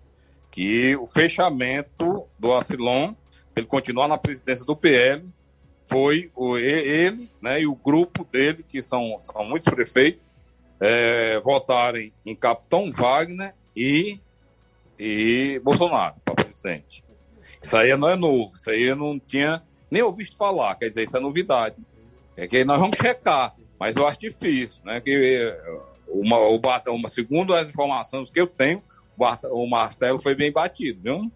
Que 0.50 0.96
o 0.96 1.06
fechamento 1.06 2.26
do 2.40 2.54
Acilon, 2.54 3.14
ele 3.56 3.66
continuar 3.66 4.08
na 4.08 4.18
presidência 4.18 4.64
do 4.64 4.76
PL, 4.76 5.26
foi 5.86 6.32
o, 6.34 6.58
ele 6.58 7.30
né, 7.42 7.62
e 7.62 7.68
o 7.68 7.76
grupo 7.76 8.24
dele, 8.24 8.64
que 8.68 8.82
são, 8.82 9.20
são 9.24 9.44
muitos 9.44 9.68
prefeitos, 9.74 10.26
é, 10.80 11.40
votarem 11.42 12.14
em 12.26 12.34
Capitão 12.34 12.90
Wagner 12.90 13.54
e, 13.76 14.20
e 15.04 15.60
Bolsonaro 15.64 16.14
para 16.24 16.36
presidente. 16.36 17.04
Isso 17.60 17.76
aí 17.76 17.96
não 17.98 18.08
é 18.08 18.16
novo, 18.16 18.56
isso 18.56 18.70
aí 18.70 18.84
eu 18.84 18.96
não 18.96 19.20
tinha 19.20 19.64
nem 19.90 20.04
ouvido 20.04 20.36
falar, 20.36 20.76
quer 20.76 20.90
dizer, 20.90 21.04
isso 21.04 21.18
é 21.18 21.20
novidade. 21.20 21.76
É 22.38 22.48
que 22.48 22.64
nós 22.64 22.80
vamos 22.80 22.98
checar, 23.00 23.56
mas 23.80 23.96
eu 23.96 24.08
acho 24.08 24.20
difícil, 24.20 24.80
né? 24.86 25.02
Que 25.02 25.58
uma, 26.08 26.38
o, 26.38 26.62
uma, 26.90 27.08
segundo 27.10 27.56
as 27.56 27.68
informações 27.68 28.30
que 28.30 28.40
eu 28.40 28.46
tenho, 28.46 28.84
o 29.18 29.68
martelo 29.68 30.20
foi 30.20 30.36
bem 30.36 30.52
batido, 30.52 31.02
viu? 31.02 31.32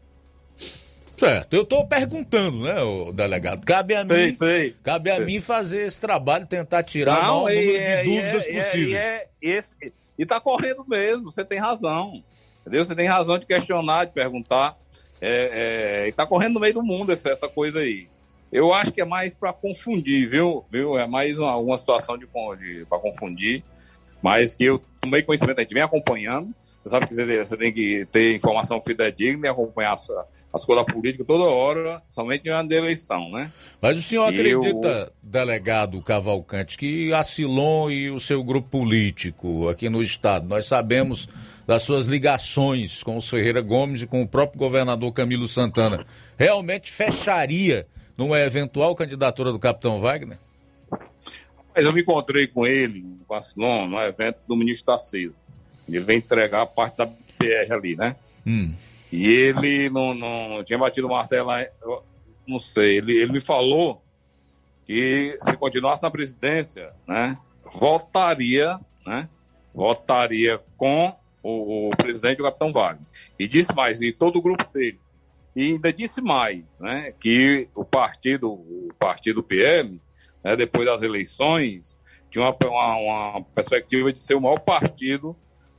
Certo, 1.17 1.53
eu 1.53 1.63
estou 1.63 1.87
perguntando, 1.87 2.63
né, 2.63 2.81
o 2.81 3.11
delegado? 3.11 3.65
Cabe 3.65 3.95
a 3.95 4.05
sei, 4.05 4.27
mim, 4.27 4.35
sei, 4.35 4.75
cabe 4.83 5.09
a 5.09 5.15
sei. 5.15 5.25
mim 5.25 5.41
fazer 5.41 5.87
esse 5.87 5.99
trabalho, 5.99 6.45
tentar 6.45 6.83
tirar 6.83 7.23
Não, 7.23 7.41
o 7.41 7.43
maior 7.45 7.61
número 7.61 7.77
é, 7.77 8.03
de 8.03 8.09
dúvidas 8.09 8.47
é, 8.47 8.53
possíveis. 8.53 8.95
É, 8.95 9.27
e 10.17 10.23
está 10.23 10.39
correndo 10.39 10.85
mesmo, 10.87 11.31
você 11.31 11.43
tem 11.43 11.57
razão. 11.57 12.23
Entendeu? 12.65 12.83
Você 12.83 12.95
tem 12.95 13.07
razão 13.07 13.37
de 13.37 13.45
questionar, 13.45 14.05
de 14.05 14.11
perguntar. 14.11 14.75
É, 15.21 16.01
é, 16.01 16.05
e 16.07 16.09
está 16.09 16.25
correndo 16.25 16.55
no 16.55 16.59
meio 16.59 16.73
do 16.73 16.83
mundo 16.83 17.11
essa, 17.11 17.29
essa 17.29 17.47
coisa 17.47 17.79
aí. 17.79 18.07
Eu 18.51 18.73
acho 18.73 18.91
que 18.91 19.01
é 19.01 19.05
mais 19.05 19.35
para 19.35 19.53
confundir, 19.53 20.27
viu? 20.27 20.65
viu? 20.71 20.97
É 20.97 21.07
mais 21.07 21.37
uma, 21.37 21.55
uma 21.57 21.77
situação 21.77 22.17
de, 22.17 22.25
de 22.25 22.85
para 22.85 22.99
confundir, 22.99 23.63
mas 24.21 24.55
que 24.55 24.63
eu 24.63 24.81
tomei 25.01 25.21
conhecimento, 25.21 25.59
a 25.59 25.61
gente 25.61 25.73
vem 25.73 25.83
acompanhando. 25.83 26.53
Você 26.83 26.89
sabe 26.89 27.07
que 27.07 27.15
você 27.15 27.57
tem 27.57 27.73
que 27.73 28.05
ter 28.11 28.35
informação 28.35 28.81
fidedigna 28.81 29.47
e 29.47 29.49
acompanhar 29.49 29.93
a 29.93 29.97
sua, 29.97 30.27
as 30.53 30.63
coisas 30.63 30.85
políticas 30.85 31.27
toda 31.27 31.43
hora, 31.43 32.01
somente 32.09 32.43
de 32.43 32.75
eleição, 32.75 33.29
né? 33.31 33.51
Mas 33.81 33.97
o 33.97 34.01
senhor 34.01 34.31
e 34.31 34.35
acredita, 34.35 34.87
eu... 34.87 35.11
delegado 35.21 36.01
Cavalcante, 36.01 36.77
que 36.77 37.11
a 37.11 37.23
Silon 37.23 37.89
e 37.89 38.09
o 38.09 38.19
seu 38.19 38.43
grupo 38.43 38.69
político 38.69 39.67
aqui 39.67 39.89
no 39.89 40.01
estado, 40.01 40.47
nós 40.47 40.65
sabemos 40.65 41.27
das 41.65 41.83
suas 41.83 42.05
ligações 42.05 43.01
com 43.01 43.17
o 43.17 43.21
Ferreira 43.21 43.61
Gomes 43.61 44.01
e 44.01 44.07
com 44.07 44.21
o 44.21 44.27
próprio 44.27 44.59
governador 44.59 45.11
Camilo 45.13 45.47
Santana, 45.47 46.05
realmente 46.37 46.91
fecharia 46.91 47.87
numa 48.17 48.39
eventual 48.39 48.95
candidatura 48.95 49.51
do 49.51 49.59
capitão 49.59 49.99
Wagner? 49.99 50.37
Mas 51.75 51.83
eu 51.83 51.91
me 51.91 52.01
encontrei 52.01 52.47
com 52.47 52.65
ele, 52.65 53.03
com 53.27 53.33
a 53.33 53.41
Silon, 53.41 53.87
no 53.87 53.99
evento 53.99 54.37
do 54.47 54.55
ministro 54.55 54.85
Tarcísio. 54.85 55.35
Ele 55.87 55.99
vem 55.99 56.17
entregar 56.19 56.61
a 56.61 56.65
parte 56.65 56.97
da 56.97 57.05
BR 57.05 57.73
ali, 57.73 57.95
né? 57.95 58.15
Hum. 58.45 58.73
E 59.11 59.27
ele 59.27 59.89
não, 59.89 60.13
não 60.13 60.63
tinha 60.63 60.79
batido 60.79 61.07
o 61.07 61.09
martelo, 61.09 61.51
eu 61.81 62.03
não 62.47 62.59
sei, 62.59 62.97
ele, 62.97 63.13
ele 63.13 63.31
me 63.31 63.41
falou 63.41 64.01
que 64.85 65.37
se 65.41 65.57
continuasse 65.57 66.03
na 66.03 66.11
presidência, 66.11 66.91
né, 67.07 67.37
votaria, 67.73 68.79
né, 69.05 69.27
votaria 69.73 70.59
com 70.77 71.15
o, 71.45 71.89
o 71.89 71.89
presidente, 71.91 72.41
o 72.41 72.45
capitão 72.45 72.71
Wagner. 72.71 73.05
E 73.37 73.47
disse 73.47 73.73
mais, 73.73 74.01
e 74.01 74.11
todo 74.11 74.37
o 74.37 74.41
grupo 74.41 74.65
dele. 74.73 74.99
E 75.55 75.73
ainda 75.73 75.93
disse 75.93 76.19
mais, 76.19 76.63
né, 76.79 77.13
que 77.19 77.69
o 77.75 77.85
partido, 77.85 78.51
o 78.51 78.89
partido 78.99 79.43
PL, 79.43 80.01
né, 80.43 80.55
depois 80.55 80.87
das 80.87 81.01
eleições, 81.03 81.95
tinha 82.31 82.43
uma, 82.43 82.57
uma, 82.67 82.95
uma 82.95 83.41
perspectiva 83.41 84.11
de 84.11 84.19
ser 84.19 84.33
o 84.33 84.41
maior 84.41 84.59
partido, 84.59 85.35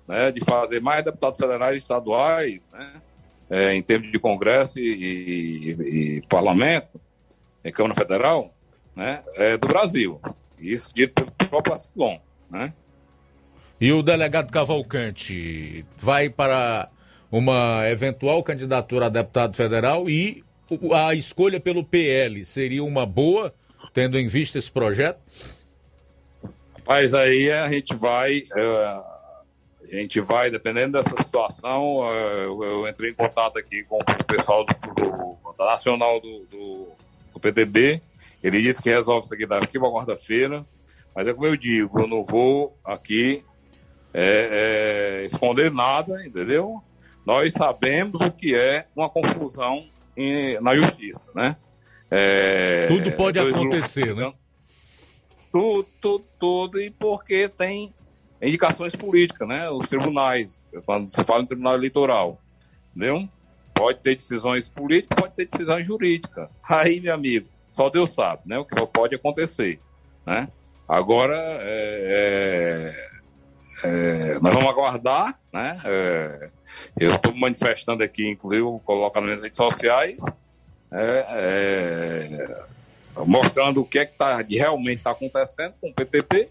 né, 0.06 0.30
de 0.30 0.43
fazer 0.44 0.80
mais 0.80 1.05
deputados 1.05 1.36
federais 1.36 1.74
e 1.74 1.78
estaduais, 1.78 2.70
né, 2.72 3.02
é, 3.51 3.74
em 3.74 3.82
termos 3.82 4.10
de 4.10 4.18
Congresso 4.18 4.78
e, 4.78 4.94
e, 4.94 6.16
e 6.16 6.22
Parlamento, 6.28 7.01
em 7.64 7.72
Câmara 7.72 7.94
Federal, 7.94 8.55
né, 8.94 9.22
é, 9.34 9.56
do 9.56 9.66
Brasil. 9.66 10.20
Isso 10.59 10.90
dito 10.94 11.24
pelo 11.24 11.48
próprio 11.51 11.74
Acilon, 11.74 12.18
né? 12.48 12.72
E 13.81 13.93
o 13.93 14.03
delegado 14.03 14.51
Cavalcante 14.51 15.85
vai 15.98 16.31
para 16.31 16.89
uma 17.31 17.89
eventual 17.89 18.43
candidatura 18.43 19.07
a 19.07 19.11
deputado 19.11 19.55
federal 19.55 20.09
e 20.09 20.43
a 20.93 21.15
escolha 21.15 21.61
pelo 21.61 21.85
PL 21.85 22.44
seria 22.44 22.82
uma 22.82 23.05
boa, 23.05 23.55
tendo 23.93 24.19
em 24.19 24.27
vista 24.27 24.59
esse 24.59 24.70
projeto? 24.70 25.20
Mas 26.86 27.15
aí 27.15 27.51
a 27.51 27.69
gente 27.69 27.94
vai. 27.94 28.44
Uh 28.53 29.16
a 29.93 29.97
gente 29.97 30.20
vai, 30.20 30.51
dependendo 30.51 31.01
dessa 31.01 31.16
situação, 31.16 32.01
eh, 32.12 32.44
eu, 32.44 32.89
entrei 32.89 33.11
em 33.11 33.15
contato 33.15 33.57
aqui 33.57 33.85
com 33.85 33.98
o 33.98 34.24
pessoal 34.24 34.65
do, 34.65 34.94
do, 34.94 35.55
da 35.57 35.65
Nacional 35.65 36.20
do, 36.20 36.40
do, 36.47 36.89
do, 37.32 37.40
PDB. 37.40 38.03
Ele 38.43 38.61
disse 38.61 38.82
que 38.82 38.90
resolve 38.90 39.27
isso 39.27 39.35
aqui 39.35 39.47
daqui 39.47 39.78
para 39.78 39.90
quarta-feira. 39.90 40.65
Mas 41.15 41.28
é 41.28 41.32
como 41.32 41.47
eu 41.47 41.57
digo, 41.57 42.01
eu 42.01 42.07
não 42.07 42.24
vou 42.24 42.77
aqui 42.85 43.44
é, 44.12 45.20
é, 45.23 45.24
esconder 45.24 45.70
nada, 45.70 46.24
entendeu? 46.24 46.83
Nós 47.24 47.53
sabemos 47.53 48.20
o 48.20 48.31
que 48.31 48.55
é 48.55 48.87
uma 48.95 49.09
confusão 49.09 49.85
em, 50.16 50.61
na 50.61 50.74
justiça, 50.77 51.28
né? 51.35 51.57
É, 52.11 52.87
tudo 52.87 53.12
pode 53.12 53.39
acontecer, 53.39 54.15
né? 54.15 54.33
Tudo, 55.51 55.89
tudo, 56.01 56.24
tudo, 56.39 56.81
e 56.81 56.91
porque 56.91 57.49
tem 57.49 57.93
indicações 58.41 58.95
políticas, 58.95 59.49
né? 59.49 59.69
Os 59.70 59.89
tribunais, 59.89 60.61
quando 60.85 61.09
se 61.09 61.24
fala 61.24 61.43
em 61.43 61.47
tribunal 61.47 61.74
eleitoral, 61.74 62.41
entendeu? 62.95 63.28
Pode 63.74 63.99
ter 64.01 64.15
decisões 64.16 64.69
políticas, 64.69 65.20
pode 65.20 65.35
ter 65.35 65.47
decisões 65.47 65.87
jurídicas. 65.87 66.49
Aí, 66.62 67.01
meu 67.01 67.15
amigo, 67.15 67.49
só 67.70 67.91
Deus 67.91 68.11
sabe, 68.11 68.43
né? 68.47 68.59
O 68.59 68.65
que 68.65 68.74
pode 68.87 69.15
acontecer, 69.15 69.81
né? 70.24 70.49
Agora, 70.89 71.37
é, 71.37 73.15
é, 73.85 74.39
nós 74.40 74.55
vamos 74.55 74.69
aguardar, 74.69 75.39
né? 75.53 75.78
É, 75.85 76.51
eu 76.98 77.12
estou 77.12 77.35
manifestando 77.35 78.03
aqui, 78.03 78.28
inclusive, 78.28 78.65
colocando 78.85 79.28
nas 79.28 79.43
redes 79.43 79.57
sociais, 79.57 80.19
é, 80.90 81.27
é, 81.28 82.65
mostrando 83.24 83.81
o 83.81 83.85
que 83.85 83.98
é 83.98 84.07
que 84.07 84.16
tá, 84.16 84.36
realmente 84.43 84.98
está 84.98 85.11
acontecendo 85.11 85.74
com 85.81 85.89
o 85.89 85.94
PTP 85.94 86.51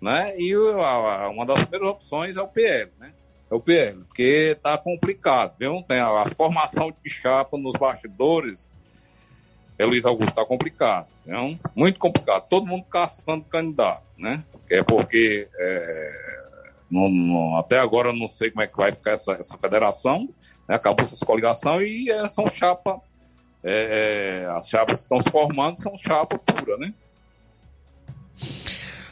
né? 0.00 0.34
E 0.38 0.54
a, 0.54 1.28
uma 1.28 1.44
das 1.44 1.62
primeiras 1.64 1.90
opções 1.90 2.36
é 2.36 2.40
o 2.40 2.48
PL, 2.48 2.90
né? 2.98 3.12
É 3.50 3.54
o 3.54 3.60
PL, 3.60 4.04
porque 4.04 4.56
tá 4.62 4.78
complicado, 4.78 5.54
viu? 5.58 5.82
Tem 5.82 5.98
a, 5.98 6.08
a 6.08 6.28
formação 6.30 6.92
de 7.04 7.10
chapa 7.10 7.58
nos 7.58 7.74
bastidores, 7.74 8.68
é 9.78 9.84
Luiz 9.84 10.04
Augusto, 10.04 10.34
tá 10.34 10.44
complicado, 10.44 11.08
viu? 11.26 11.58
Muito 11.74 11.98
complicado. 11.98 12.46
Todo 12.48 12.66
mundo 12.66 12.84
caçando 12.84 13.44
candidato, 13.44 14.04
né? 14.16 14.42
É 14.70 14.82
porque 14.82 15.48
é, 15.54 16.39
não, 16.90 17.08
não, 17.08 17.56
até 17.56 17.78
agora 17.78 18.12
não 18.12 18.26
sei 18.26 18.50
como 18.50 18.62
é 18.62 18.66
que 18.66 18.76
vai 18.76 18.92
ficar 18.92 19.12
essa, 19.12 19.32
essa 19.32 19.56
federação, 19.56 20.28
né? 20.68 20.74
acabou 20.74 21.06
essa 21.06 21.24
coligação 21.24 21.80
e 21.80 22.10
é, 22.10 22.28
são 22.28 22.48
chapa, 22.48 23.00
é, 23.62 24.42
é, 24.42 24.50
as 24.50 24.68
chapas 24.68 24.96
que 24.96 25.02
estão 25.02 25.22
se 25.22 25.30
formando 25.30 25.80
são 25.80 25.96
chapa 25.96 26.38
pura, 26.38 26.76
né? 26.78 26.92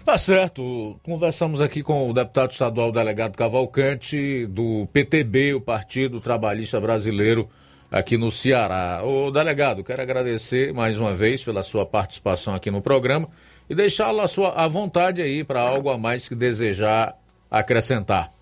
Tá 0.05 0.17
certo. 0.17 0.99
Conversamos 1.03 1.61
aqui 1.61 1.83
com 1.83 2.09
o 2.09 2.15
deputado 2.15 2.51
estadual 2.51 2.91
delegado 2.91 3.37
Cavalcante, 3.37 4.47
do 4.47 4.89
PTB, 4.91 5.53
o 5.53 5.61
Partido 5.61 6.19
Trabalhista 6.19 6.81
Brasileiro, 6.81 7.47
aqui 7.91 8.17
no 8.17 8.31
Ceará. 8.31 9.03
O 9.05 9.31
delegado, 9.31 9.85
quero 9.85 10.01
agradecer 10.01 10.73
mais 10.73 10.99
uma 10.99 11.13
vez 11.13 11.45
pela 11.45 11.63
sua 11.63 11.85
participação 11.85 12.55
aqui 12.55 12.71
no 12.71 12.81
programa 12.81 13.29
e 13.69 13.75
deixá-lo 13.75 14.23
à, 14.23 14.29
sua, 14.29 14.53
à 14.53 14.67
vontade 14.67 15.21
aí 15.21 15.45
para 15.45 15.61
algo 15.61 15.91
a 15.91 15.99
mais 15.99 16.27
que 16.27 16.35
desejar 16.35 17.15
acrescentar. 17.51 18.33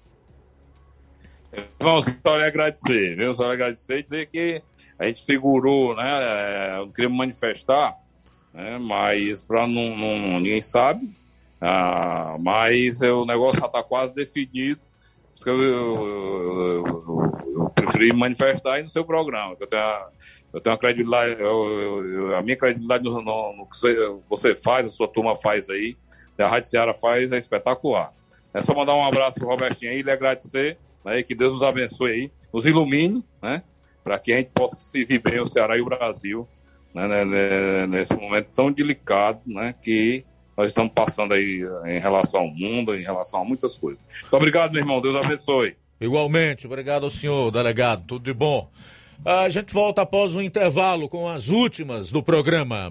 Vamos 1.78 2.04
só 2.04 2.36
lhe 2.36 2.44
agradecer, 2.44 3.16
viu? 3.16 3.34
Só 3.34 3.46
lhe 3.46 3.54
agradecer 3.54 3.98
e 3.98 4.02
dizer 4.02 4.26
que 4.26 4.62
a 4.98 5.06
gente 5.06 5.20
segurou, 5.20 5.94
né? 5.94 6.10
É, 6.22 6.78
eu 6.78 6.88
queria 6.90 7.08
manifestar, 7.08 7.96
né? 8.52 8.78
mas 8.78 9.42
para 9.44 9.66
não, 9.66 9.96
não, 9.96 10.40
ninguém 10.40 10.60
sabe, 10.60 11.08
ah, 11.60 12.36
mas 12.40 13.00
o 13.00 13.24
negócio 13.24 13.60
já 13.60 13.66
está 13.66 13.82
quase 13.82 14.14
definido. 14.14 14.80
Eu, 15.44 15.62
eu, 15.62 16.86
eu, 16.86 17.32
eu, 17.54 17.70
preferi 17.74 18.12
manifestar 18.12 18.74
aí 18.74 18.82
no 18.82 18.88
seu 18.88 19.04
programa. 19.04 19.54
Eu 19.60 19.66
tenho, 19.66 19.82
eu 20.52 20.60
tenho 20.60 20.74
a 20.74 20.78
credibilidade, 20.78 21.36
a 22.36 22.42
minha 22.42 22.56
credibilidade 22.56 23.04
no, 23.04 23.20
no, 23.20 23.56
no, 23.56 23.66
que 23.66 23.78
você 24.28 24.54
faz, 24.54 24.86
a 24.86 24.88
sua 24.88 25.06
turma 25.06 25.36
faz 25.36 25.68
aí, 25.68 25.94
a 26.38 26.48
Rádio 26.48 26.70
Ceará 26.70 26.94
faz, 26.94 27.32
é 27.32 27.38
espetacular. 27.38 28.12
É 28.56 28.62
só 28.62 28.74
mandar 28.74 28.94
um 28.94 29.04
abraço 29.04 29.38
pro 29.38 29.48
Robertinho 29.48 29.92
aí 29.92 30.00
lhe 30.00 30.10
agradecer, 30.10 30.78
né, 31.04 31.22
que 31.22 31.34
Deus 31.34 31.52
nos 31.52 31.62
abençoe 31.62 32.10
aí, 32.10 32.30
nos 32.50 32.64
ilumine, 32.64 33.22
né, 33.42 33.62
para 34.02 34.18
que 34.18 34.32
a 34.32 34.38
gente 34.38 34.48
possa 34.54 34.76
servir 34.76 35.20
bem 35.20 35.38
o 35.38 35.46
Ceará 35.46 35.76
e 35.76 35.82
o 35.82 35.84
Brasil, 35.84 36.48
né, 36.94 37.06
né, 37.06 37.24
né 37.26 37.86
nesse 37.86 38.14
momento 38.14 38.48
tão 38.56 38.72
delicado, 38.72 39.40
né, 39.44 39.74
que 39.82 40.24
nós 40.56 40.70
estamos 40.70 40.90
passando 40.94 41.34
aí 41.34 41.60
em 41.84 41.98
relação 41.98 42.40
ao 42.40 42.48
mundo, 42.48 42.96
em 42.96 43.02
relação 43.02 43.42
a 43.42 43.44
muitas 43.44 43.76
coisas. 43.76 44.00
Muito 44.22 44.36
obrigado, 44.36 44.72
meu 44.72 44.80
irmão. 44.80 45.02
Deus 45.02 45.14
abençoe. 45.14 45.76
Igualmente, 46.00 46.66
obrigado 46.66 47.04
ao 47.04 47.10
senhor, 47.10 47.50
delegado, 47.50 48.04
tudo 48.06 48.24
de 48.24 48.32
bom. 48.32 48.70
A 49.22 49.50
gente 49.50 49.70
volta 49.74 50.00
após 50.00 50.34
o 50.34 50.40
intervalo 50.40 51.10
com 51.10 51.28
as 51.28 51.50
últimas 51.50 52.10
do 52.10 52.22
programa. 52.22 52.90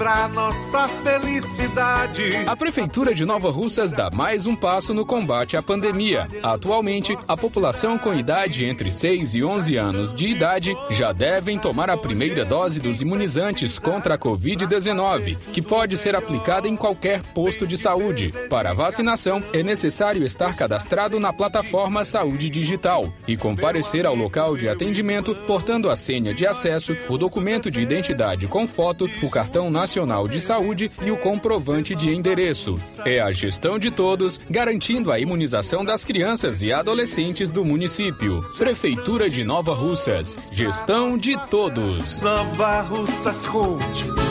para 0.00 0.28
nossa 0.28 0.88
felicidade. 0.88 2.36
A 2.46 2.56
Prefeitura 2.56 3.14
de 3.14 3.24
Nova 3.24 3.50
Russas 3.50 3.92
dá 3.92 4.10
mais 4.10 4.46
um 4.46 4.56
passo 4.56 4.94
no 4.94 5.04
combate 5.04 5.56
à 5.56 5.62
pandemia. 5.62 6.26
Atualmente, 6.42 7.16
a 7.28 7.36
população 7.36 7.98
com 7.98 8.14
idade 8.14 8.64
entre 8.64 8.90
6 8.90 9.34
e 9.34 9.44
11 9.44 9.76
anos 9.76 10.14
de 10.14 10.26
idade 10.26 10.74
já 10.90 11.12
devem 11.12 11.58
tomar 11.58 11.90
a 11.90 11.96
primeira 11.96 12.44
dose 12.44 12.80
dos 12.80 13.00
imunizantes 13.00 13.78
contra 13.78 14.14
a 14.14 14.18
Covid-19, 14.18 15.36
que 15.52 15.60
pode 15.60 15.98
ser 15.98 16.16
aplicada 16.16 16.66
em 16.66 16.76
qualquer 16.76 17.22
posto 17.34 17.66
de 17.66 17.76
saúde. 17.76 18.32
Para 18.48 18.70
a 18.70 18.74
vacinação, 18.74 19.42
é 19.52 19.62
necessário 19.62 20.24
estar 20.24 20.56
cadastrado 20.56 21.20
na 21.20 21.32
plataforma 21.32 22.04
Saúde 22.04 22.48
Digital 22.48 23.12
e 23.28 23.36
comparecer 23.36 24.06
ao 24.06 24.14
local 24.14 24.56
de 24.56 24.68
atendimento 24.68 25.34
portando 25.46 25.90
a 25.90 25.96
senha 25.96 26.32
de 26.32 26.46
acesso, 26.46 26.96
o 27.08 27.18
documento 27.18 27.70
de 27.70 27.80
identidade 27.80 28.46
com 28.46 28.66
foto, 28.66 29.08
o 29.22 29.28
cartão 29.28 29.49
nacional 29.70 30.28
de 30.28 30.40
saúde 30.40 30.90
e 31.02 31.10
o 31.10 31.16
comprovante 31.16 31.94
de 31.94 32.14
endereço. 32.14 32.76
É 33.04 33.20
a 33.20 33.32
gestão 33.32 33.78
de 33.78 33.90
todos, 33.90 34.38
garantindo 34.48 35.10
a 35.10 35.18
imunização 35.18 35.84
das 35.84 36.04
crianças 36.04 36.62
e 36.62 36.72
adolescentes 36.72 37.50
do 37.50 37.64
município. 37.64 38.42
Prefeitura 38.56 39.28
de 39.28 39.42
Nova 39.42 39.74
Russas. 39.74 40.50
Gestão 40.52 41.18
de 41.18 41.36
todos. 41.48 42.22
Nova 42.22 42.82
Russas 42.82 43.46
continua 43.46 44.30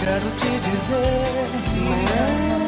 Quero 0.00 0.30
te 0.36 0.48
dizer, 0.60 1.48
mamãe, 1.84 2.67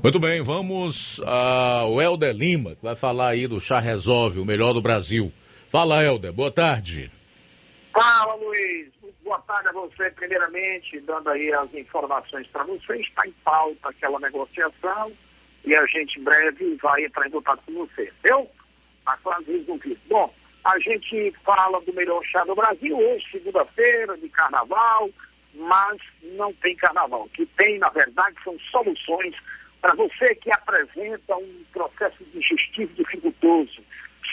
Muito 0.00 0.20
bem, 0.20 0.40
vamos 0.40 1.20
ao 1.26 2.00
Helder 2.00 2.32
Lima, 2.32 2.76
que 2.76 2.82
vai 2.82 2.94
falar 2.94 3.30
aí 3.30 3.48
do 3.48 3.60
Chá 3.60 3.80
Resolve, 3.80 4.38
o 4.38 4.44
melhor 4.44 4.72
do 4.72 4.80
Brasil. 4.80 5.32
Fala, 5.68 6.04
Helder, 6.04 6.32
boa 6.32 6.52
tarde. 6.52 7.10
Fala, 7.92 8.34
Luiz. 8.36 8.88
Boa 9.24 9.40
tarde 9.40 9.68
a 9.68 9.72
você, 9.72 10.08
primeiramente, 10.12 11.00
dando 11.00 11.28
aí 11.28 11.52
as 11.52 11.74
informações 11.74 12.46
para 12.46 12.62
você. 12.62 13.00
Está 13.00 13.26
em 13.26 13.32
pauta 13.44 13.88
aquela 13.88 14.20
negociação 14.20 15.12
e 15.64 15.74
a 15.74 15.84
gente 15.86 16.20
em 16.20 16.22
breve 16.22 16.78
vai 16.80 17.04
entrar 17.04 17.26
em 17.26 17.30
contato 17.32 17.60
com 17.66 17.72
você. 17.72 18.04
Entendeu? 18.20 18.48
Está 19.00 19.16
quase 19.16 19.50
resolvido. 19.50 20.00
Bom, 20.08 20.32
a 20.64 20.78
gente 20.78 21.34
fala 21.44 21.80
do 21.80 21.92
melhor 21.92 22.22
chá 22.24 22.44
do 22.44 22.54
Brasil 22.54 22.96
hoje, 22.96 23.26
segunda-feira, 23.32 24.16
de 24.16 24.28
carnaval, 24.28 25.10
mas 25.54 26.00
não 26.22 26.52
tem 26.54 26.76
carnaval. 26.76 27.24
O 27.24 27.28
que 27.30 27.44
tem, 27.44 27.78
na 27.80 27.88
verdade, 27.88 28.36
são 28.44 28.56
soluções 28.70 29.34
para 29.80 29.94
você 29.94 30.34
que 30.36 30.50
apresenta 30.50 31.36
um 31.36 31.64
processo 31.72 32.24
digestivo 32.32 32.92
dificultoso, 32.94 33.82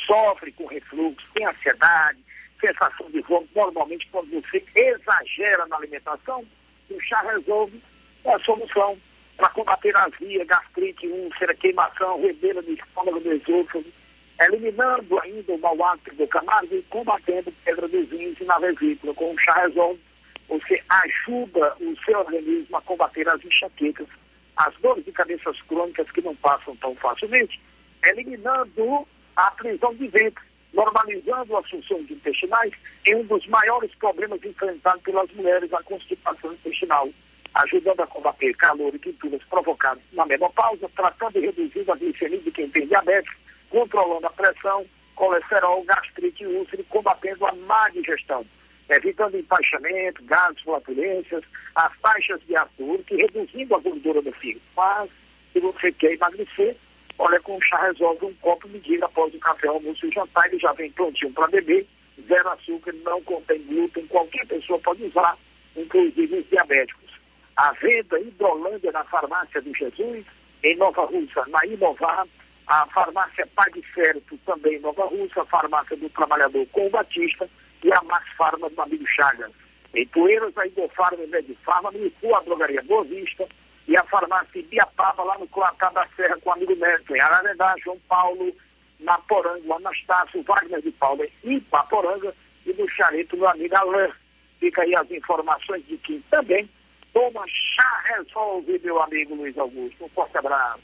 sofre 0.05 0.51
com 0.51 0.65
refluxo, 0.65 1.25
tem 1.33 1.45
ansiedade, 1.45 2.19
sensação 2.59 3.09
de 3.11 3.21
vômito. 3.21 3.51
Normalmente, 3.55 4.07
quando 4.11 4.29
você 4.31 4.63
exagera 4.75 5.65
na 5.67 5.77
alimentação, 5.77 6.45
o 6.89 6.99
chá 7.01 7.21
resolve 7.21 7.81
a 8.25 8.39
solução 8.39 8.97
para 9.37 9.49
combater 9.49 9.95
azia, 9.95 10.45
gastrite, 10.45 11.07
úlcera, 11.07 11.53
queimação, 11.53 12.21
rebeira 12.21 12.61
do 12.61 12.71
estômago, 12.71 13.19
do 13.19 13.33
esôfago, 13.33 13.85
eliminando 14.39 15.19
ainda 15.19 15.53
o 15.53 15.59
mau 15.59 15.83
hálito 15.83 16.15
do 16.15 16.27
camargo 16.27 16.73
e 16.75 16.81
combatendo 16.83 17.53
pedra 17.63 17.87
dos 17.87 18.09
rins 18.09 18.39
e 18.39 18.45
na 18.45 18.57
vesícula. 18.59 19.13
Com 19.13 19.33
o 19.33 19.39
chá 19.39 19.53
resolve, 19.61 19.99
você 20.47 20.81
ajuda 20.89 21.75
o 21.79 21.95
seu 22.03 22.19
organismo 22.19 22.77
a 22.77 22.81
combater 22.81 23.27
as 23.27 23.43
enxaquecas, 23.43 24.07
as 24.57 24.73
dores 24.77 25.05
de 25.05 25.11
cabeças 25.11 25.61
crônicas 25.63 26.09
que 26.11 26.21
não 26.21 26.35
passam 26.35 26.75
tão 26.77 26.95
facilmente, 26.95 27.61
eliminando 28.03 29.07
a 29.35 29.51
prisão 29.51 29.93
de 29.95 30.07
ventre, 30.07 30.43
normalizando 30.73 31.57
as 31.57 31.69
funções 31.69 32.09
intestinais 32.09 32.73
em 33.05 33.15
um 33.15 33.23
dos 33.23 33.45
maiores 33.47 33.93
problemas 33.95 34.43
enfrentados 34.43 35.03
pelas 35.03 35.31
mulheres, 35.31 35.73
a 35.73 35.83
constipação 35.83 36.53
intestinal 36.53 37.09
ajudando 37.55 38.01
a 38.01 38.07
combater 38.07 38.53
calor 38.55 38.93
e 38.93 38.99
quinturas 38.99 39.41
provocadas 39.49 40.03
na 40.11 40.25
menopausa, 40.25 40.89
tratando 40.95 41.37
e 41.37 41.45
reduzindo 41.45 41.91
a 41.91 41.95
glicemia 41.95 42.39
de 42.39 42.51
quem 42.51 42.69
tem 42.69 42.85
diabetes, 42.85 43.33
controlando 43.69 44.27
a 44.27 44.29
pressão, 44.29 44.85
colesterol, 45.15 45.83
gastrite 45.85 46.43
e 46.43 46.47
úlcera 46.47 46.81
e 46.81 46.85
combatendo 46.85 47.45
a 47.45 47.53
má 47.53 47.89
digestão, 47.89 48.45
evitando 48.89 49.37
empaixamento, 49.37 50.23
gases, 50.23 50.61
flatulências, 50.61 51.43
as 51.75 51.97
taxas 51.99 52.39
de 52.47 52.55
ácido 52.55 53.03
e 53.11 53.15
reduzindo 53.15 53.75
a 53.75 53.79
gordura 53.79 54.21
do 54.21 54.31
fígado. 54.33 54.63
Mas, 54.75 55.09
se 55.51 55.59
você 55.59 55.91
quer 55.91 56.13
emagrecer, 56.13 56.75
olha, 57.17 57.39
com 57.39 57.57
o 57.57 57.61
chá 57.61 57.81
resolve 57.81 58.25
um 58.25 58.33
copo 58.35 58.67
medida 58.67 59.05
após 59.05 59.33
o 59.33 59.39
café, 59.39 59.67
almoço 59.67 60.05
e 60.05 60.11
jantar, 60.11 60.47
ele 60.47 60.59
já 60.59 60.71
vem 60.73 60.91
prontinho 60.91 61.33
para 61.33 61.47
beber, 61.47 61.87
zero 62.27 62.49
açúcar, 62.49 62.93
não 63.03 63.21
contém 63.23 63.61
glúten, 63.63 64.05
qualquer 64.07 64.45
pessoa 64.47 64.79
pode 64.79 65.03
usar, 65.03 65.37
inclusive 65.75 66.37
os 66.37 66.49
diabéticos. 66.49 67.05
A 67.57 67.71
venda 67.73 68.19
Hidrolândia 68.19 68.91
na 68.91 69.03
farmácia 69.05 69.61
do 69.61 69.73
Jesus, 69.73 70.25
em 70.63 70.75
Nova 70.75 71.05
Russa, 71.05 71.45
na 71.47 71.65
Inovar, 71.65 72.27
a 72.67 72.85
farmácia 72.87 73.47
Certo, 73.93 74.37
também 74.45 74.75
em 74.75 74.79
Nova 74.79 75.05
Russa, 75.05 75.41
a 75.41 75.45
farmácia 75.45 75.95
do 75.95 76.09
Trabalhador 76.09 76.65
com 76.71 76.87
o 76.87 76.89
Batista 76.89 77.49
e 77.85 77.93
a 77.93 78.01
Max 78.01 78.25
Farma 78.35 78.67
do 78.69 78.81
amigo 78.81 79.05
Chagas. 79.07 79.51
Em 79.93 80.07
Poeiras, 80.07 80.57
a 80.57 80.65
Idofarma 80.65 81.23
e 81.23 81.27
Medifarma, 81.27 81.91
no 81.91 82.05
Ipu, 82.05 82.35
a 82.35 82.41
drogaria 82.41 82.81
Boa 82.81 83.03
Vista 83.03 83.47
e 83.87 83.95
a 83.95 84.03
farmácia 84.05 84.59
Ibiapaba, 84.59 85.23
lá 85.23 85.37
no 85.37 85.47
Coatá 85.47 85.89
da 85.91 86.05
Serra, 86.15 86.37
com 86.41 86.49
o 86.49 86.53
amigo 86.53 86.75
Neto, 86.75 87.15
em 87.15 87.19
Ararendá, 87.19 87.75
João 87.83 87.99
Paulo, 88.09 88.51
na 88.99 89.17
Poranga, 89.19 89.61
o 89.63 89.73
Anastácio, 89.75 90.43
Wagner 90.43 90.81
de 90.81 90.91
Paula 90.91 91.25
em 91.43 91.57
Ipaporanga 91.57 92.33
e 92.65 92.73
no 92.73 92.89
Chareto, 92.89 93.37
meu 93.37 93.47
amigo 93.47 93.75
Alain. 93.77 94.11
Fica 94.59 94.81
aí 94.81 94.95
as 94.95 95.09
informações 95.11 95.85
de 95.85 95.97
que 95.97 96.23
também 96.31 96.67
Toma 97.13 97.45
chá 97.47 98.03
resolve, 98.17 98.81
meu 98.83 99.01
amigo 99.01 99.35
Luiz 99.35 99.57
Augusto. 99.57 100.03
Um 100.03 100.09
forte 100.09 100.37
abraço. 100.37 100.81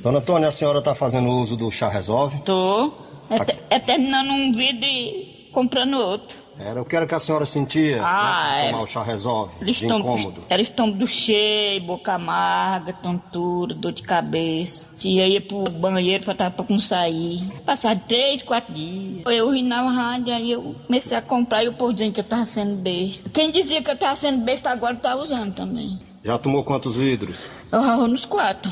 Dona 0.00 0.18
Antônia, 0.18 0.48
a 0.48 0.52
senhora 0.52 0.78
está 0.78 0.94
fazendo 0.94 1.28
uso 1.28 1.56
do 1.56 1.68
chá 1.70 1.88
resolve? 1.88 2.40
Tô. 2.44 2.92
É, 3.30 3.44
te, 3.44 3.58
é 3.70 3.78
terminando 3.78 4.30
um 4.30 4.52
vídeo 4.52 4.84
e 4.88 5.48
comprando 5.52 5.94
outro. 5.98 6.44
Era, 6.56 6.78
eu 6.78 6.84
quero 6.84 7.04
que 7.04 7.14
a 7.14 7.18
senhora 7.18 7.44
sentia 7.44 8.00
Ah, 8.00 8.30
antes 8.44 8.54
de 8.62 8.70
tomar 8.70 8.82
o 8.82 8.86
chá 8.86 9.02
resolve, 9.02 9.54
Eles 9.60 9.74
de 9.76 9.82
estão, 9.82 9.98
incômodo. 9.98 10.44
era 10.48 10.62
estômago 10.62 11.04
cheio, 11.04 11.80
boca 11.80 12.12
amarga, 12.14 12.92
tontura, 12.92 13.74
dor 13.74 13.90
de 13.90 14.02
cabeça. 14.02 14.88
Se 14.94 15.18
eu 15.18 15.26
ia 15.26 15.40
pro 15.40 15.64
banheiro, 15.64 16.22
faltava 16.22 16.52
pra 16.54 16.64
não 16.68 16.78
sair. 16.78 17.42
Passar 17.66 17.98
três, 17.98 18.40
quatro 18.42 18.72
dias. 18.72 19.22
Eu 19.26 19.50
ri 19.50 19.62
na 19.62 19.82
rádio, 19.90 20.32
aí 20.32 20.52
eu 20.52 20.76
comecei 20.86 21.16
a 21.18 21.22
comprar 21.22 21.64
e 21.64 21.68
o 21.68 21.72
povo 21.72 21.92
dizendo 21.92 22.12
que 22.12 22.20
eu 22.20 22.24
tava 22.24 22.46
sendo 22.46 22.76
besta. 22.76 23.28
Quem 23.30 23.50
dizia 23.50 23.82
que 23.82 23.90
eu 23.90 23.96
tava 23.96 24.14
sendo 24.14 24.44
besta 24.44 24.70
agora 24.70 24.94
tá 24.94 25.16
usando 25.16 25.52
também. 25.54 25.98
Já 26.24 26.38
tomou 26.38 26.64
quantos 26.64 26.96
vidros? 26.96 27.46
Eu 27.70 27.82
raro 27.82 28.06
nos 28.08 28.24
quatro. 28.24 28.70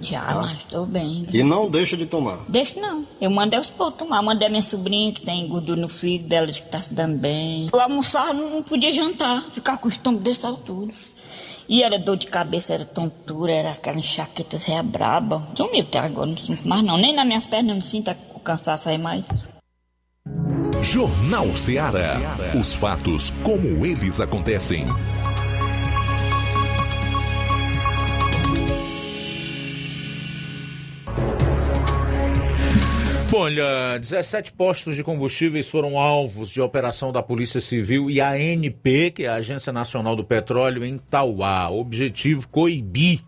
Já, 0.00 0.20
Ah. 0.20 0.34
mas 0.42 0.62
tô 0.64 0.84
bem. 0.84 1.24
E 1.32 1.42
não 1.44 1.70
deixa 1.70 1.96
de 1.96 2.06
tomar. 2.06 2.38
Deixa 2.48 2.80
não. 2.80 3.06
Eu 3.20 3.30
mandei 3.30 3.58
os 3.58 3.70
povos 3.70 3.94
tomar. 3.98 4.20
Mandei 4.20 4.48
a 4.48 4.50
minha 4.50 4.62
sobrinha 4.62 5.12
que 5.12 5.20
tem 5.24 5.46
gordura 5.46 5.80
no 5.80 5.88
fígado 5.88 6.28
dela, 6.28 6.46
que 6.48 6.62
tá 6.62 6.80
se 6.80 6.92
dando 6.92 7.16
bem. 7.18 7.68
Eu 7.72 7.80
almoçava, 7.80 8.32
não 8.32 8.50
não 8.50 8.62
podia 8.64 8.90
jantar. 8.92 9.44
Ficar 9.52 9.78
com 9.78 9.86
o 9.86 9.88
estômago 9.88 10.24
dessa 10.24 10.48
altura. 10.48 10.92
E 11.68 11.82
era 11.84 11.98
dor 11.98 12.16
de 12.16 12.26
cabeça, 12.26 12.74
era 12.74 12.84
tontura, 12.84 13.52
era 13.52 13.72
aquela 13.72 13.98
enxaquetas 13.98 14.64
reia 14.64 14.82
braba. 14.82 15.46
Sumiu 15.54 15.82
até 15.82 16.00
agora, 16.00 16.26
não 16.26 16.36
sinto 16.36 16.66
mais 16.66 16.84
não. 16.84 16.96
Nem 16.96 17.14
nas 17.14 17.26
minhas 17.26 17.46
pernas 17.46 17.68
eu 17.68 17.74
não 17.76 17.82
sinto 17.84 18.10
o 18.34 18.40
cansaço 18.40 18.88
aí 18.88 18.98
mais. 18.98 19.28
Jornal 20.82 21.54
Ceará. 21.54 22.16
Os 22.58 22.72
fatos 22.72 23.30
como 23.44 23.84
eles 23.86 24.20
acontecem. 24.20 24.86
Olha, 33.30 33.98
17 33.98 34.52
postos 34.52 34.96
de 34.96 35.04
combustíveis 35.04 35.68
foram 35.68 35.98
alvos 35.98 36.48
de 36.48 36.62
operação 36.62 37.12
da 37.12 37.22
Polícia 37.22 37.60
Civil 37.60 38.10
e 38.10 38.22
ANP, 38.22 39.10
que 39.10 39.24
é 39.24 39.28
a 39.28 39.34
Agência 39.34 39.70
Nacional 39.70 40.16
do 40.16 40.24
Petróleo, 40.24 40.82
em 40.82 40.96
Tauá. 40.96 41.68
Objetivo 41.68 42.48
coibir 42.48 43.20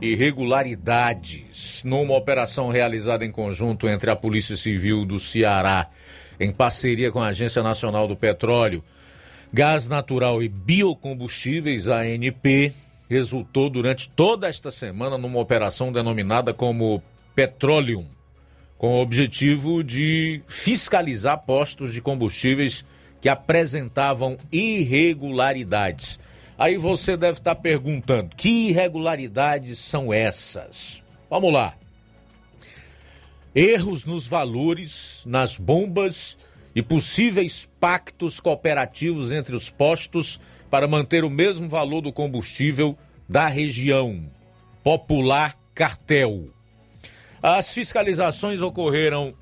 irregularidades 0.00 1.82
numa 1.84 2.16
operação 2.16 2.70
realizada 2.70 3.22
em 3.24 3.30
conjunto 3.30 3.86
entre 3.86 4.10
a 4.10 4.16
Polícia 4.16 4.56
Civil 4.56 5.04
do 5.04 5.20
Ceará, 5.20 5.88
em 6.40 6.50
parceria 6.50 7.12
com 7.12 7.20
a 7.20 7.28
Agência 7.28 7.62
Nacional 7.62 8.08
do 8.08 8.16
Petróleo, 8.16 8.82
Gás 9.52 9.88
Natural 9.88 10.42
e 10.42 10.48
Biocombustíveis, 10.48 11.86
ANP, 11.86 12.72
resultou 13.10 13.68
durante 13.68 14.08
toda 14.08 14.48
esta 14.48 14.70
semana 14.70 15.18
numa 15.18 15.38
operação 15.38 15.92
denominada 15.92 16.54
como 16.54 17.02
Petroleum 17.34 18.17
com 18.78 18.96
o 18.96 19.02
objetivo 19.02 19.82
de 19.82 20.40
fiscalizar 20.46 21.44
postos 21.44 21.92
de 21.92 22.00
combustíveis 22.00 22.84
que 23.20 23.28
apresentavam 23.28 24.36
irregularidades. 24.50 26.20
Aí 26.56 26.76
você 26.78 27.16
deve 27.16 27.38
estar 27.38 27.56
perguntando: 27.56 28.34
que 28.36 28.68
irregularidades 28.68 29.80
são 29.80 30.12
essas? 30.12 31.02
Vamos 31.28 31.52
lá. 31.52 31.74
Erros 33.54 34.04
nos 34.04 34.26
valores, 34.26 35.22
nas 35.26 35.56
bombas 35.56 36.38
e 36.74 36.82
possíveis 36.82 37.68
pactos 37.80 38.38
cooperativos 38.38 39.32
entre 39.32 39.56
os 39.56 39.68
postos 39.68 40.38
para 40.70 40.86
manter 40.86 41.24
o 41.24 41.30
mesmo 41.30 41.68
valor 41.68 42.00
do 42.00 42.12
combustível 42.12 42.96
da 43.28 43.48
região. 43.48 44.24
Popular 44.84 45.58
Cartel. 45.74 46.57
As 47.42 47.72
fiscalizações 47.72 48.60
ocorreram 48.60 49.34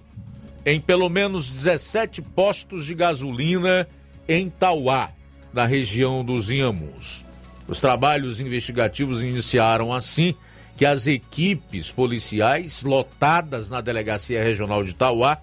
em 0.64 0.81
pelo 0.81 1.09
menos 1.09 1.51
17 1.51 2.20
postos 2.20 2.85
de 2.85 2.94
gasolina 2.94 3.89
em 4.28 4.51
Tauá, 4.51 5.10
na 5.52 5.64
região 5.64 6.24
dos 6.24 6.51
Inhamuns. 6.51 7.24
Os 7.68 7.81
trabalhos 7.81 8.40
investigativos 8.40 9.23
iniciaram 9.23 9.93
assim 9.93 10.35
que 10.77 10.85
as 10.85 11.06
equipes 11.06 11.90
policiais 11.90 12.82
lotadas 12.82 13.70
na 13.70 13.81
Delegacia 13.81 14.43
Regional 14.43 14.85
de 14.85 14.94
Tauá 14.94 15.39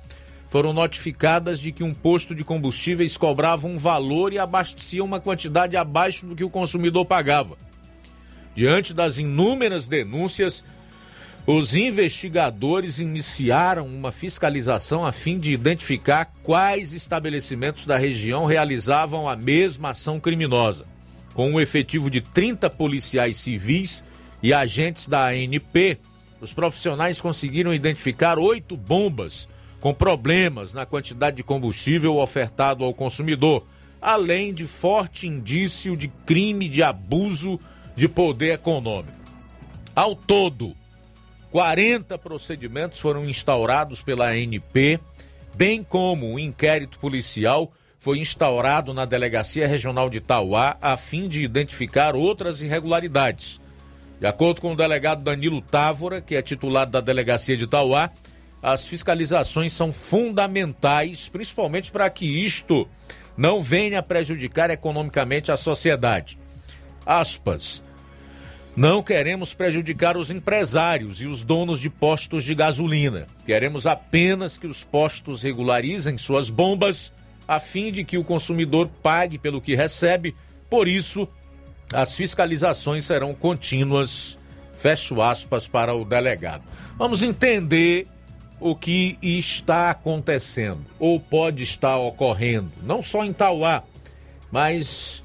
foram 0.48 0.72
notificadas 0.72 1.60
de 1.60 1.72
que 1.72 1.84
um 1.84 1.94
posto 1.94 2.36
de 2.36 2.44
combustíveis 2.44 3.18
cobrava 3.18 3.66
um 3.66 3.76
valor 3.76 4.32
e 4.32 4.38
abastecia 4.38 5.04
uma 5.04 5.20
quantidade 5.20 5.76
abaixo 5.76 6.28
do 6.28 6.36
que 6.36 6.44
o 6.44 6.50
consumidor 6.50 7.06
pagava. 7.06 7.58
Diante 8.56 8.94
das 8.94 9.18
inúmeras 9.18 9.88
denúncias, 9.88 10.64
os 11.46 11.76
investigadores 11.76 13.00
iniciaram 13.00 13.86
uma 13.86 14.14
fiscalização 14.14 15.06
a 15.06 15.12
fim 15.12 15.38
de 15.38 15.52
identificar 15.52 16.34
quais 16.42 16.94
estabelecimentos 16.94 17.86
da 17.86 17.98
região 17.98 18.46
realizavam 18.46 19.28
a 19.28 19.36
mesma 19.36 19.90
ação 19.90 20.22
criminosa. 20.22 20.86
Com 21.34 21.52
um 21.52 21.60
efetivo 21.60 22.10
de 22.10 22.22
30 22.22 22.70
policiais 22.70 23.38
civis 23.38 24.06
e 24.42 24.54
agentes 24.54 25.06
da 25.08 25.28
ANP, 25.28 25.98
os 26.40 26.54
profissionais 26.54 27.20
conseguiram 27.20 27.74
identificar 27.74 28.40
oito 28.40 28.78
bombas 28.78 29.50
com 29.82 29.94
problemas 29.94 30.74
na 30.74 30.86
quantidade 30.86 31.36
de 31.36 31.44
combustível 31.44 32.18
ofertado 32.18 32.86
ao 32.86 32.94
consumidor, 32.94 33.68
além 34.02 34.54
de 34.54 34.66
forte 34.66 35.28
indício 35.28 35.98
de 35.98 36.08
crime 36.26 36.70
de 36.70 36.82
abuso 36.82 37.60
de 37.98 38.08
poder 38.08 38.54
econômico. 38.54 39.18
Ao 39.94 40.16
todo, 40.16 40.74
40 41.54 42.18
procedimentos 42.18 43.00
foram 43.00 43.24
instaurados 43.30 44.02
pela 44.02 44.30
ANP, 44.30 45.00
bem 45.54 45.84
como 45.84 46.34
um 46.34 46.40
inquérito 46.40 46.98
policial 46.98 47.72
foi 48.00 48.18
instaurado 48.18 48.92
na 48.92 49.06
Delegacia 49.06 49.68
Regional 49.68 50.10
de 50.10 50.20
Tauá 50.20 50.76
a 50.82 50.98
fim 50.98 51.28
de 51.28 51.44
identificar 51.44 52.16
outras 52.16 52.60
irregularidades. 52.60 53.62
De 54.20 54.26
acordo 54.26 54.62
com 54.62 54.74
o 54.74 54.76
delegado 54.76 55.22
Danilo 55.22 55.62
Távora, 55.62 56.22
que 56.22 56.36
é 56.36 56.42
titular 56.42 56.88
da 56.88 57.00
Delegacia 57.00 57.56
de 57.56 57.68
Tauá, 57.68 58.10
as 58.60 58.88
fiscalizações 58.88 59.74
são 59.74 59.92
fundamentais, 59.94 61.30
principalmente 61.30 61.92
para 61.92 62.10
que 62.10 62.26
isto 62.26 62.90
não 63.38 63.62
venha 63.62 64.02
prejudicar 64.02 64.72
economicamente 64.72 65.52
a 65.52 65.58
sociedade. 65.58 66.40
Aspas. 67.06 67.84
Não 68.76 69.04
queremos 69.04 69.54
prejudicar 69.54 70.18
os 70.18 70.32
empresários 70.32 71.22
e 71.22 71.28
os 71.28 71.44
donos 71.44 71.80
de 71.80 71.92
postos 71.92 72.44
de 72.44 72.56
gasolina. 72.56 73.28
Queremos 73.46 73.86
apenas 73.86 74.58
que 74.58 74.66
os 74.66 74.84
postos 74.84 75.44
regularizem 75.44 76.18
suas 76.18 76.50
bombas 76.50 77.14
a 77.48 77.60
fim 77.60 77.92
de 77.92 78.04
que 78.04 78.18
o 78.18 78.24
consumidor 78.24 78.90
pague 79.04 79.38
pelo 79.38 79.62
que 79.62 79.76
recebe. 79.76 80.36
Por 80.72 80.88
isso, 80.88 81.28
as 81.94 82.16
fiscalizações 82.16 83.06
serão 83.06 83.36
contínuas. 83.36 84.40
Fecho 84.76 85.22
aspas 85.22 85.68
para 85.68 85.94
o 85.94 86.04
delegado. 86.04 86.64
Vamos 86.98 87.22
entender 87.22 88.08
o 88.60 88.76
que 88.76 89.20
está 89.22 89.92
acontecendo 89.92 90.84
ou 90.98 91.20
pode 91.20 91.62
estar 91.62 91.98
ocorrendo, 91.98 92.72
não 92.82 93.04
só 93.04 93.24
em 93.24 93.32
Tauá, 93.32 93.84
mas 94.52 95.24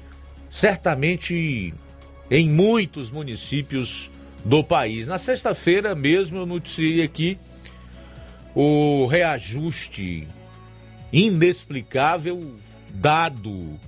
certamente 0.51 1.73
em 2.29 2.47
muitos 2.49 3.09
municípios 3.09 4.09
do 4.43 4.63
país. 4.63 5.07
Na 5.07 5.17
sexta-feira 5.17 5.95
mesmo 5.95 6.39
eu 6.39 6.45
noticiei 6.45 7.01
aqui 7.01 7.37
o 8.55 9.05
reajuste 9.07 10.27
inexplicável 11.11 12.55
dado 12.93 13.79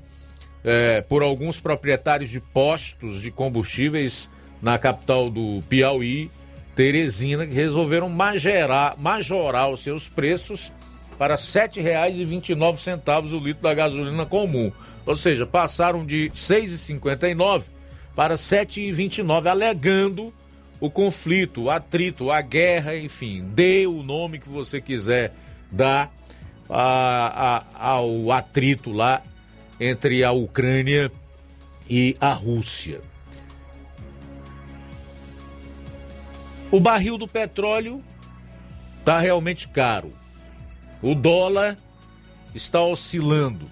é, 0.64 1.02
por 1.02 1.24
alguns 1.24 1.60
proprietários 1.60 2.30
de 2.30 2.40
postos 2.40 3.22
de 3.22 3.32
combustíveis 3.32 4.30
na 4.62 4.78
capital 4.78 5.30
do 5.30 5.64
Piauí, 5.68 6.30
Teresina, 6.76 7.46
que 7.46 7.54
resolveram 7.54 8.08
majorar, 8.10 8.96
majorar 8.98 9.70
os 9.70 9.82
seus 9.82 10.08
preços 10.08 10.72
para 11.18 11.36
R$ 11.36 11.42
7,29 11.42 13.34
o 13.34 13.44
litro 13.44 13.64
da 13.64 13.74
gasolina 13.74 14.26
comum. 14.26 14.72
Ou 15.06 15.16
seja, 15.16 15.46
passaram 15.46 16.06
de 16.06 16.26
R$ 16.26 16.32
6,59 16.34 17.64
para 18.16 18.36
R$ 18.36 18.40
7,29, 18.40 19.48
alegando 19.48 20.34
o 20.80 20.90
conflito, 20.90 21.64
o 21.64 21.70
atrito, 21.70 22.32
a 22.32 22.42
guerra, 22.42 22.98
enfim, 22.98 23.44
dê 23.54 23.86
o 23.86 24.02
nome 24.04 24.40
que 24.40 24.50
você 24.50 24.82
quiser 24.82 25.34
dar 25.72 26.12
a, 26.70 27.64
a, 27.78 27.90
ao 27.92 28.32
atrito 28.32 28.92
lá 28.92 29.22
entre 29.80 30.24
a 30.24 30.32
Ucrânia 30.32 31.12
e 31.90 32.16
a 32.20 32.34
Rússia. 32.34 33.02
O 36.72 36.80
barril 36.80 37.18
do 37.18 37.28
petróleo 37.28 38.02
está 39.00 39.20
realmente 39.20 39.68
caro. 39.68 40.14
O 41.02 41.14
dólar 41.14 41.78
está 42.56 42.82
oscilando. 42.82 43.70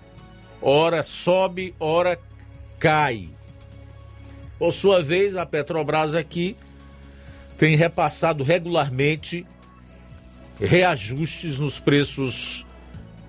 Ora 0.62 1.02
sobe, 1.02 1.74
ora 1.80 2.20
cai. 2.78 3.30
Por 4.60 4.74
sua 4.74 5.02
vez, 5.02 5.38
a 5.38 5.46
Petrobras 5.46 6.14
aqui 6.14 6.56
tem 7.58 7.76
repassado 7.76 8.44
regularmente 8.44 9.46
reajustes 10.60 11.58
nos 11.58 11.80
preços 11.80 12.66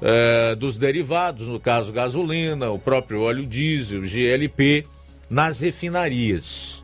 eh, 0.03 0.57
dos 0.57 0.77
derivados, 0.77 1.47
no 1.47 1.61
caso 1.61 1.93
gasolina, 1.93 2.71
o 2.71 2.79
próprio 2.79 3.23
óleo 3.23 3.47
diesel, 3.47 4.03
GLP, 4.03 4.85
nas 5.29 5.61
refinarias, 5.61 6.83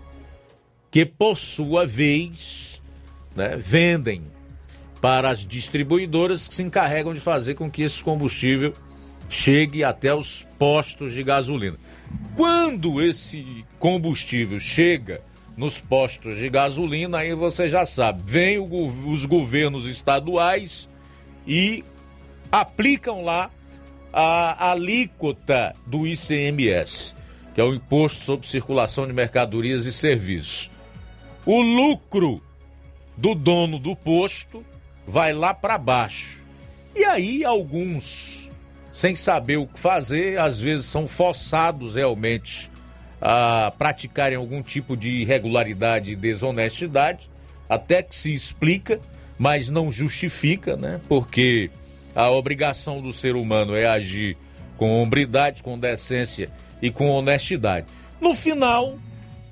que 0.91 1.05
por 1.05 1.37
sua 1.37 1.85
vez 1.85 2.81
né, 3.35 3.57
vendem 3.57 4.23
para 5.01 5.31
as 5.31 5.45
distribuidoras 5.45 6.47
que 6.47 6.55
se 6.55 6.63
encarregam 6.63 7.13
de 7.13 7.21
fazer 7.21 7.55
com 7.55 7.71
que 7.71 7.83
esse 7.83 8.03
combustível 8.03 8.73
chegue 9.29 9.83
até 9.83 10.15
os 10.15 10.47
postos 10.59 11.13
de 11.13 11.23
gasolina. 11.23 11.77
Quando 12.35 13.01
esse 13.01 13.65
combustível 13.79 14.61
chega 14.61 15.23
nos 15.57 15.81
postos 15.81 16.39
de 16.39 16.51
gasolina, 16.51 17.19
aí 17.19 17.33
você 17.35 17.69
já 17.69 17.87
sabe, 17.87 18.23
vem 18.27 18.59
o, 18.59 18.67
os 19.11 19.25
governos 19.25 19.87
estaduais 19.87 20.89
e 21.47 21.83
aplicam 22.53 23.23
lá 23.23 23.51
a 24.13 24.71
alíquota 24.71 25.75
do 25.87 26.07
ICMS, 26.07 27.15
que 27.55 27.61
é 27.61 27.65
o 27.65 27.75
Imposto 27.75 28.25
sobre 28.25 28.47
Circulação 28.47 29.07
de 29.07 29.13
Mercadorias 29.13 29.85
e 29.87 29.93
Serviços. 29.93 30.71
O 31.45 31.61
lucro 31.61 32.43
do 33.17 33.35
dono 33.35 33.79
do 33.79 33.95
posto 33.95 34.65
vai 35.07 35.33
lá 35.33 35.55
para 35.55 35.79
baixo. 35.79 36.45
E 36.95 37.05
aí 37.05 37.45
alguns, 37.45 38.51
sem 38.97 39.15
saber 39.15 39.59
o 39.59 39.67
que 39.67 39.79
fazer, 39.79 40.39
às 40.41 40.59
vezes 40.59 40.87
são 40.87 41.07
forçados 41.07 41.97
realmente 41.97 42.71
a 43.21 43.71
praticarem 43.77 44.39
algum 44.39 44.63
tipo 44.63 44.97
de 44.97 45.21
irregularidade 45.21 46.13
e 46.13 46.17
desonestidade, 46.17 47.29
até 47.69 48.03
que 48.03 48.17
se 48.17 48.33
explica, 48.33 48.99
mas 49.39 49.69
não 49.69 49.93
justifica, 49.93 50.79
né? 50.79 50.99
Porque 51.11 51.71
a 52.15 52.31
obrigação 52.31 53.03
do 53.03 53.13
ser 53.13 53.37
humano 53.37 53.77
é 53.77 53.85
agir 53.85 54.35
com 54.79 55.03
hombridade, 55.03 55.63
com 55.63 55.79
decência 55.79 56.49
e 56.81 56.91
com 56.91 57.11
honestidade. 57.11 57.87
No 58.19 58.33
final, 58.33 58.99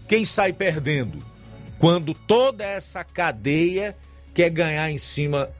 quem 0.08 0.24
sai 0.24 0.54
perdendo? 0.54 1.18
Quando 1.78 2.14
toda 2.14 2.64
essa 2.64 3.04
cadeia 3.04 3.94
quer 4.32 4.48
ganhar 4.48 4.90
em 4.90 4.96
cima 4.96 5.50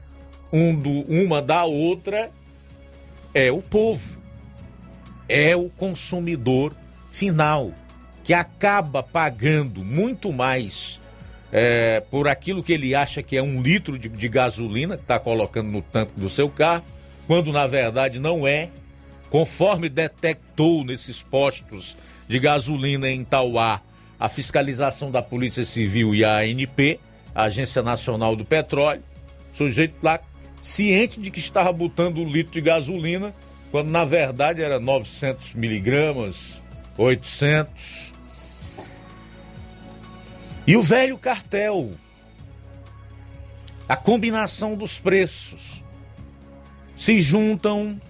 um 0.51 0.73
do, 0.73 1.01
uma 1.01 1.39
da 1.39 1.65
outra, 1.65 2.31
é 3.35 3.51
o 3.51 3.61
povo, 3.61 4.17
é 5.27 5.57
o 5.57 5.69
consumidor 5.69 6.73
final, 7.11 7.73
que 8.23 8.33
acaba 8.33 9.03
pagando 9.03 9.83
muito 9.83 10.31
mais 10.31 11.01
é, 11.51 11.99
por 12.09 12.29
aquilo 12.29 12.63
que 12.63 12.71
ele 12.71 12.95
acha 12.95 13.21
que 13.21 13.35
é 13.35 13.43
um 13.43 13.61
litro 13.61 13.99
de, 13.99 14.07
de 14.07 14.29
gasolina 14.29 14.95
que 14.95 15.03
está 15.03 15.19
colocando 15.19 15.69
no 15.69 15.81
tanque 15.81 16.13
do 16.17 16.29
seu 16.29 16.49
carro, 16.49 16.85
quando 17.27 17.51
na 17.51 17.67
verdade 17.67 18.19
não 18.19 18.47
é, 18.47 18.69
conforme 19.29 19.89
detectou 19.89 20.85
nesses 20.85 21.21
postos 21.21 21.97
de 22.27 22.39
gasolina 22.39 23.09
em 23.09 23.23
Tauá 23.23 23.81
a 24.17 24.29
fiscalização 24.29 25.11
da 25.11 25.21
Polícia 25.21 25.65
Civil 25.65 26.15
e 26.15 26.23
a 26.23 26.37
ANP, 26.37 26.99
a 27.33 27.43
Agência 27.43 27.83
Nacional 27.83 28.33
do 28.33 28.45
Petróleo, 28.45 29.03
sujeito 29.53 29.95
lá 30.01 30.21
ciente 30.65 31.19
de 31.19 31.29
que 31.29 31.37
estava 31.37 31.71
botando 31.71 32.17
um 32.17 32.25
litro 32.25 32.51
de 32.51 32.59
gasolina, 32.59 33.35
quando 33.69 33.91
na 33.91 34.03
verdade 34.03 34.63
era 34.63 34.79
900 34.79 35.53
miligramas, 35.53 36.59
800. 36.97 38.11
E 40.65 40.75
o 40.75 40.81
velho 40.81 41.19
cartel, 41.19 41.93
a 43.87 43.95
combinação 43.95 44.75
dos 44.75 44.97
preços, 44.97 45.83
se 46.97 47.21
juntam 47.21 48.01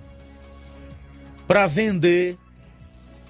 para 1.46 1.68
vender, 1.68 2.38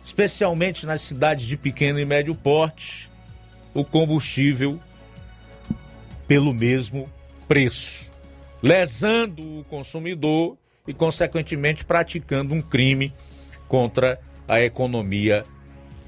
especialmente 0.03 0.85
nas 0.85 1.01
cidades 1.01 1.47
de 1.47 1.57
pequeno 1.57 1.99
e 1.99 2.05
médio 2.05 2.35
porte, 2.35 3.09
o 3.73 3.83
combustível 3.83 4.79
pelo 6.27 6.53
mesmo 6.53 7.11
preço, 7.47 8.11
lesando 8.65 9.59
o 9.59 9.63
consumidor 9.65 10.57
e, 10.87 10.93
consequentemente, 10.93 11.85
praticando 11.85 12.55
um 12.55 12.63
crime 12.63 13.13
contra 13.67 14.19
a 14.47 14.59
economia 14.59 15.45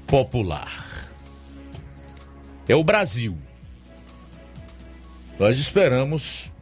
popular. 0.08 1.08
É 2.68 2.74
o 2.74 2.82
Brasil. 2.82 3.38
Nós 5.38 5.56
esperamos 5.56 6.52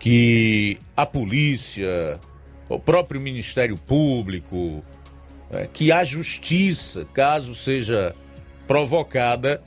que 0.00 0.76
a 0.96 1.06
polícia, 1.06 2.18
o 2.68 2.80
próprio 2.80 3.20
Ministério 3.20 3.78
Público, 3.78 4.84
é, 5.52 5.68
que 5.72 5.92
a 5.92 6.02
justiça, 6.02 7.06
caso 7.14 7.54
seja 7.54 8.12
provocada, 8.66 9.62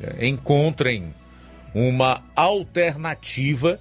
é, 0.00 0.26
encontrem 0.26 1.14
uma 1.74 2.22
alternativa 2.36 3.80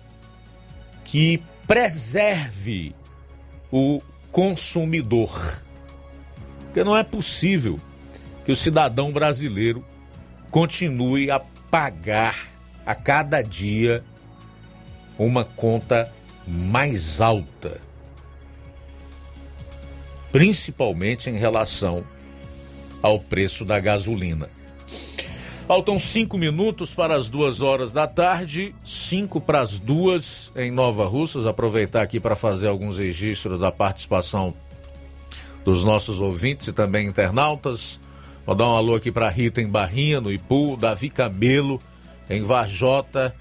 que 1.04 1.44
preserve 1.68 2.96
o 3.72 4.02
consumidor. 4.32 5.62
Porque 6.64 6.84
não 6.84 6.96
é 6.96 7.04
possível 7.04 7.80
que 8.46 8.52
o 8.52 8.56
cidadão 8.56 9.12
brasileiro 9.12 9.86
continue 10.50 11.30
a 11.30 11.40
pagar 11.40 12.50
a 12.86 12.96
cada 12.96 13.42
dia 13.42 14.04
uma 15.18 15.46
conta 15.46 16.12
mais 16.48 17.22
alta, 17.22 17.80
principalmente 20.32 21.30
em 21.30 21.38
relação 21.38 22.06
ao 23.02 23.20
preço 23.20 23.64
da 23.64 23.80
gasolina. 23.80 24.50
Faltam 25.72 25.98
cinco 25.98 26.38
minutos 26.38 26.94
para 26.94 27.16
as 27.16 27.30
duas 27.30 27.62
horas 27.62 27.94
da 27.94 28.06
tarde, 28.06 28.76
cinco 28.84 29.40
para 29.40 29.62
as 29.62 29.80
duas 29.80 30.52
em 30.54 30.70
Nova 30.70 31.08
Russas. 31.08 31.46
Aproveitar 31.46 32.02
aqui 32.02 32.20
para 32.20 32.36
fazer 32.36 32.68
alguns 32.68 32.98
registros 32.98 33.58
da 33.58 33.72
participação 33.72 34.54
dos 35.64 35.86
nossos 35.86 36.20
ouvintes 36.20 36.68
e 36.68 36.74
também 36.74 37.08
internautas. 37.08 38.02
Vou 38.46 38.54
dar 38.54 38.68
um 38.68 38.76
alô 38.76 38.96
aqui 38.96 39.14
para 39.14 39.30
Rita 39.30 39.62
em 39.62 39.70
Barrinha, 39.70 40.20
no 40.20 40.30
Ipu, 40.30 40.76
Davi 40.76 41.10
Camelo 41.10 41.82
em 42.30 42.44
Varjota, 42.44 43.34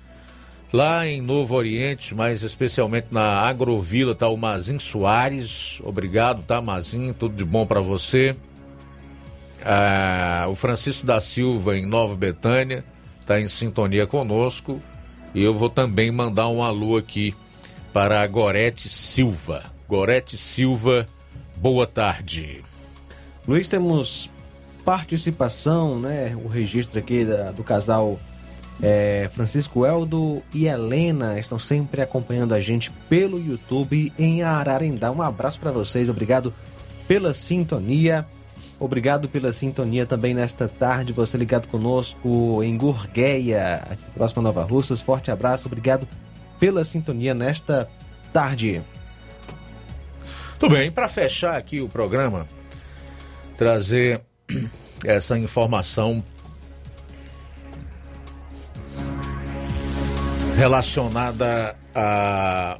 lá 0.73 1.05
em 1.09 1.21
Novo 1.21 1.57
Oriente, 1.57 2.15
mas 2.15 2.45
especialmente 2.45 3.09
na 3.11 3.41
Agrovila, 3.41 4.15
tá 4.15 4.29
o 4.29 4.37
Mazin 4.37 4.79
Soares. 4.79 5.81
Obrigado, 5.83 6.45
tá, 6.45 6.61
Mazin? 6.61 7.13
Tudo 7.13 7.35
de 7.35 7.45
bom 7.45 7.67
para 7.67 7.81
você. 7.81 8.37
Ah, 9.65 10.47
o 10.49 10.55
Francisco 10.55 11.07
da 11.07 11.21
Silva 11.21 11.77
em 11.77 11.87
Nova 11.87 12.17
Betânia 12.17 12.85
está 13.21 13.41
em 13.41 13.49
sintonia 13.49 14.07
conosco. 14.07 14.81
E 15.35 15.43
eu 15.43 15.55
vou 15.55 15.71
também 15.71 16.11
mandar 16.11 16.49
um 16.49 16.63
alô 16.63 16.97
aqui 16.97 17.35
para 17.93 18.21
a 18.21 18.27
Gorete 18.27 18.89
Silva. 18.89 19.65
Gorete 19.89 20.37
Silva, 20.37 21.07
boa 21.57 21.87
tarde. 21.87 22.65
Luiz, 23.47 23.69
temos 23.69 24.31
participação, 24.85 26.01
né? 26.01 26.37
O 26.43 26.49
registro 26.49 26.99
aqui 26.99 27.25
da, 27.25 27.53
do 27.53 27.63
casal 27.63 28.19
é, 28.83 29.29
Francisco 29.33 29.85
Eldo 29.85 30.43
e 30.55 30.67
Helena 30.67 31.39
estão 31.39 31.59
sempre 31.59 32.01
acompanhando 32.01 32.55
a 32.55 32.61
gente 32.61 32.91
pelo 33.09 33.39
YouTube 33.39 34.13
em 34.19 34.43
Ararendá. 34.43 35.11
Um 35.13 35.23
abraço 35.23 35.61
para 35.61 35.71
vocês, 35.71 36.09
obrigado 36.09 36.53
pela 37.07 37.33
sintonia. 37.33 38.27
Obrigado 38.81 39.29
pela 39.29 39.53
sintonia 39.53 40.07
também 40.07 40.33
nesta 40.33 40.67
tarde, 40.67 41.13
você 41.13 41.37
ligado 41.37 41.69
conosco 41.69 42.63
em 42.65 42.79
Gurgueia, 42.79 43.75
aqui 43.91 44.03
próximo 44.15 44.41
a 44.41 44.43
Nova 44.45 44.63
Russas. 44.63 45.03
Forte 45.03 45.31
abraço, 45.31 45.67
obrigado 45.67 46.09
pela 46.59 46.83
sintonia 46.83 47.35
nesta 47.35 47.87
tarde. 48.33 48.83
Tudo 50.59 50.75
bem, 50.75 50.91
para 50.91 51.09
fechar 51.09 51.57
aqui 51.57 51.83
o 51.83 51.91
programa, 51.91 52.47
trazer 53.55 54.23
essa 55.05 55.39
informação 55.39 56.25
relacionada 60.57 61.77
a 61.95 62.79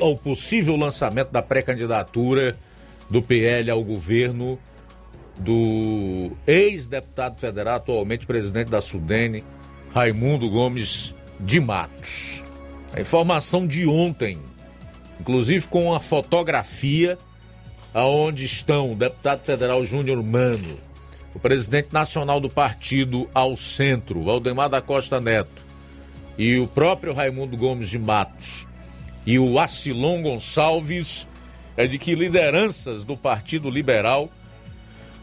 ao 0.00 0.16
possível 0.16 0.76
lançamento 0.76 1.30
da 1.30 1.40
pré-candidatura 1.40 2.58
do 3.08 3.22
PL 3.22 3.70
ao 3.70 3.82
governo 3.82 4.58
do 5.38 6.32
ex-deputado 6.46 7.38
federal, 7.38 7.76
atualmente 7.76 8.26
presidente 8.26 8.70
da 8.70 8.80
Sudene, 8.80 9.44
Raimundo 9.92 10.50
Gomes 10.50 11.14
de 11.38 11.60
Matos. 11.60 12.42
A 12.92 13.00
informação 13.00 13.66
de 13.66 13.86
ontem, 13.86 14.38
inclusive 15.20 15.68
com 15.68 15.86
uma 15.86 16.00
fotografia 16.00 17.18
aonde 17.94 18.44
estão 18.44 18.92
o 18.92 18.96
deputado 18.96 19.44
federal 19.44 19.84
Júnior 19.84 20.22
Mano, 20.22 20.76
o 21.34 21.38
presidente 21.38 21.88
nacional 21.92 22.40
do 22.40 22.50
partido 22.50 23.28
ao 23.32 23.56
centro, 23.56 24.24
Valdemar 24.24 24.68
da 24.68 24.80
Costa 24.80 25.20
Neto, 25.20 25.66
e 26.36 26.58
o 26.58 26.66
próprio 26.66 27.12
Raimundo 27.12 27.56
Gomes 27.56 27.88
de 27.88 27.98
Matos 27.98 28.66
e 29.26 29.38
o 29.38 29.58
Acilon 29.58 30.22
Gonçalves 30.22 31.26
é 31.78 31.86
de 31.86 31.96
que 31.96 32.16
lideranças 32.16 33.04
do 33.04 33.16
Partido 33.16 33.70
Liberal 33.70 34.28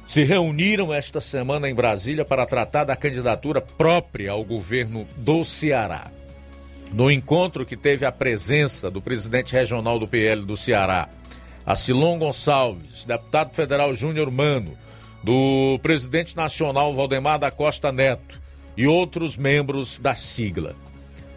se 0.07 0.23
reuniram 0.23 0.94
esta 0.94 1.19
semana 1.19 1.69
em 1.69 1.76
Brasília 1.76 2.23
para 2.23 2.45
tratar 2.45 2.86
da 2.86 2.95
candidatura 2.95 3.60
própria 3.60 4.32
ao 4.32 4.41
governo 4.41 5.06
do 5.18 5.44
Ceará. 5.44 6.10
No 6.94 7.11
encontro 7.11 7.65
que 7.65 7.76
teve 7.76 8.06
a 8.06 8.11
presença 8.11 8.90
do 8.90 9.02
presidente 9.02 9.52
regional 9.52 9.99
do 9.99 10.07
PL 10.07 10.45
do 10.45 10.56
Ceará, 10.56 11.10
Acilon 11.65 12.18
Gonçalves, 12.18 13.03
deputado 13.03 13.53
federal 13.53 13.94
Júnior 13.94 14.32
Mano, 14.32 14.77
do 15.22 15.77
presidente 15.82 16.38
nacional 16.38 16.94
Valdemar 16.94 17.38
da 17.38 17.52
Costa 17.52 17.91
Neto 17.91 18.41
e 18.77 18.88
outros 18.88 19.36
membros 19.36 19.98
da 19.98 20.15
sigla. 20.15 20.73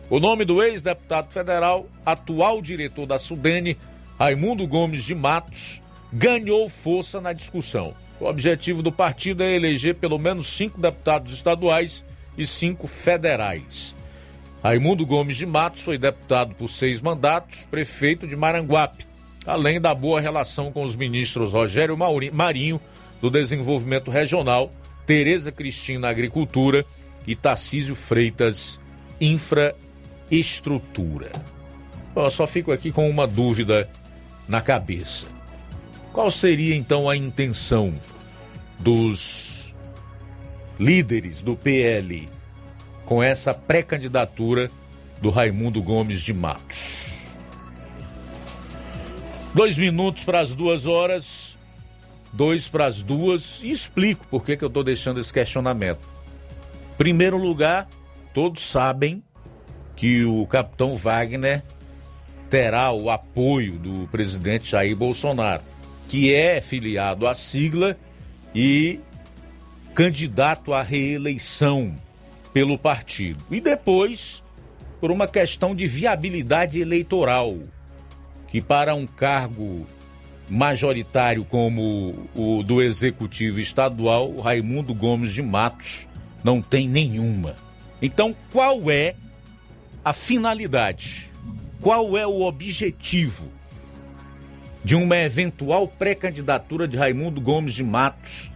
O 0.09 0.21
nome 0.21 0.45
do 0.45 0.63
ex-deputado 0.63 1.33
federal, 1.33 1.89
atual 2.07 2.63
diretor 2.63 3.05
da 3.05 3.19
Sudene, 3.19 3.77
Raimundo 4.19 4.67
Gomes 4.67 5.05
de 5.05 5.15
Matos, 5.15 5.83
ganhou 6.13 6.69
força 6.69 7.21
na 7.21 7.33
discussão. 7.33 7.95
O 8.21 8.25
objetivo 8.27 8.83
do 8.83 8.91
partido 8.91 9.43
é 9.43 9.55
eleger 9.55 9.95
pelo 9.95 10.19
menos 10.19 10.49
cinco 10.49 10.81
deputados 10.81 11.33
estaduais 11.33 12.05
e 12.37 12.47
cinco 12.47 12.87
federais. 12.87 13.95
Raimundo 14.63 15.07
Gomes 15.07 15.37
de 15.37 15.47
Matos 15.47 15.83
foi 15.83 15.99
deputado 15.99 16.55
por 16.55 16.69
seis 16.69 17.01
mandatos, 17.01 17.65
prefeito 17.67 18.27
de 18.27 18.35
Maranguape, 18.35 19.07
além 19.47 19.81
da 19.81 19.95
boa 19.95 20.21
relação 20.21 20.73
com 20.73 20.83
os 20.83 20.97
ministros 20.97 21.53
Rogério 21.53 21.97
Marinho, 22.33 22.81
do 23.21 23.31
Desenvolvimento 23.31 24.11
Regional, 24.11 24.73
Tereza 25.07 25.53
Cristina 25.53 26.09
Agricultura 26.09 26.85
e 27.27 27.37
Tarcísio 27.37 27.95
Freitas 27.95 28.81
Infraestrutura 29.21 29.89
estrutura. 30.31 31.31
Eu 32.15 32.31
só 32.31 32.47
fico 32.47 32.73
aqui 32.73 32.91
com 32.91 33.09
uma 33.09 33.27
dúvida 33.27 33.89
na 34.49 34.61
cabeça. 34.63 35.27
Qual 36.13 36.31
seria 36.31 36.75
então 36.75 37.09
a 37.09 37.17
intenção 37.17 37.95
dos 38.79 39.75
líderes 40.79 41.43
do 41.43 41.55
PL 41.55 42.29
com 43.05 43.23
essa 43.23 43.53
pré-candidatura 43.53 44.71
do 45.21 45.31
Raimundo 45.31 45.83
Gomes 45.83 46.23
de 46.23 46.33
Matos? 46.33 47.19
Dois 49.55 49.77
minutos 49.77 50.25
para 50.25 50.41
as 50.41 50.55
duas 50.55 50.87
horas, 50.87 51.59
dois 52.33 52.69
para 52.69 52.87
as 52.87 53.03
duas, 53.03 53.63
e 53.63 53.71
explico 53.71 54.27
por 54.29 54.45
que, 54.45 54.57
que 54.57 54.65
eu 54.65 54.69
estou 54.69 54.85
deixando 54.85 55.21
esse 55.21 55.33
questionamento. 55.33 56.07
Primeiro 56.97 57.39
lugar, 57.39 57.89
todos 58.35 58.63
sabem 58.63 59.23
que 59.97 60.25
o 60.25 60.47
capitão 60.47 60.97
Wagner 60.97 61.63
terá 62.49 62.93
o 62.93 63.11
apoio 63.11 63.79
do 63.79 64.09
presidente 64.09 64.71
Jair 64.71 64.97
Bolsonaro, 64.97 65.63
que 66.09 66.33
é 66.33 66.61
filiado 66.61 67.27
à 67.27 67.35
sigla 67.35 67.97
e 68.55 69.01
candidato 69.95 70.73
à 70.73 70.83
reeleição 70.83 71.95
pelo 72.53 72.79
partido. 72.79 73.45
E 73.51 73.61
depois, 73.61 74.43
por 75.01 75.11
uma 75.11 75.27
questão 75.27 75.75
de 75.75 75.87
viabilidade 75.87 76.81
eleitoral, 76.81 77.57
que 78.49 78.61
para 78.61 78.95
um 78.95 79.07
cargo 79.07 79.87
majoritário 80.49 81.45
como 81.45 82.29
o 82.35 82.63
do 82.63 82.81
executivo 82.81 83.61
estadual, 83.61 84.35
Raimundo 84.37 84.95
Gomes 84.95 85.35
de 85.35 85.43
Matos 85.43 86.07
não 86.43 86.63
tem 86.63 86.89
nenhuma. 86.89 87.55
Então, 88.01 88.35
qual 88.51 88.91
é 88.91 89.15
a 90.05 90.13
finalidade, 90.13 91.31
qual 91.81 92.17
é 92.17 92.27
o 92.27 92.43
objetivo 92.43 93.53
de 94.85 94.95
uma 94.95 95.17
eventual 95.17 95.87
pré-candidatura 95.87 96.89
de 96.89 96.97
Raimundo 96.97 97.41
Gomes 97.41 97.75
de 97.75 97.85
Matos 97.85 98.51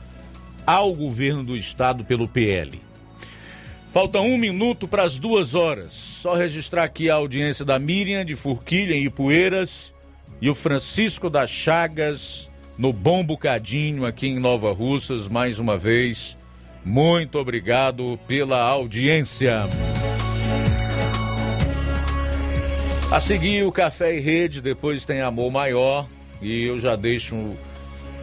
ao 0.67 0.95
governo 0.95 1.45
do 1.45 1.57
estado 1.57 2.05
pelo 2.05 2.29
PL. 2.29 2.81
Falta 3.93 4.21
um 4.21 4.39
minuto 4.39 4.89
para 4.89 5.03
as 5.03 5.19
duas 5.19 5.55
horas. 5.55 5.93
Só 5.93 6.35
registrar 6.35 6.85
aqui 6.85 7.11
a 7.11 7.17
audiência 7.17 7.65
da 7.65 7.79
Miriam 7.79 8.25
de 8.25 8.35
Furquilha 8.35 8.95
em 8.95 9.05
Ipueiras 9.05 9.93
e 10.41 10.49
o 10.49 10.55
Francisco 10.55 11.29
das 11.29 11.51
Chagas 11.51 12.51
no 12.79 12.93
Bom 12.93 13.25
Bocadinho 13.25 14.07
aqui 14.07 14.29
em 14.29 14.39
Nova 14.39 14.73
Russas. 14.73 15.29
Mais 15.29 15.59
uma 15.59 15.77
vez, 15.77 16.39
muito 16.85 17.39
obrigado 17.39 18.19
pela 18.27 18.63
audiência. 18.63 19.69
A 23.13 23.21
seguir, 23.21 23.63
o 23.67 23.71
Café 23.71 24.17
e 24.17 24.21
Rede, 24.21 24.63
depois 24.63 25.05
tem 25.05 25.21
Amor 25.21 25.53
Maior. 25.53 26.09
E 26.41 26.65
eu 26.65 26.81
já 26.81 26.97
deixo 26.97 27.37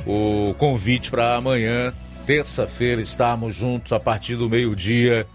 o, 0.04 0.56
convite 0.58 1.12
para 1.12 1.36
amanhã, 1.36 1.94
terça-feira, 2.26 3.00
estarmos 3.00 3.56
juntos 3.56 3.94
a 3.94 4.00
partir 4.00 4.36
do 4.36 4.50
meio-dia 4.50 5.28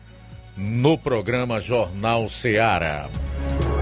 no 0.57 0.99
programa 0.99 1.61
Jornal 1.61 2.29
Seara. 2.29 3.09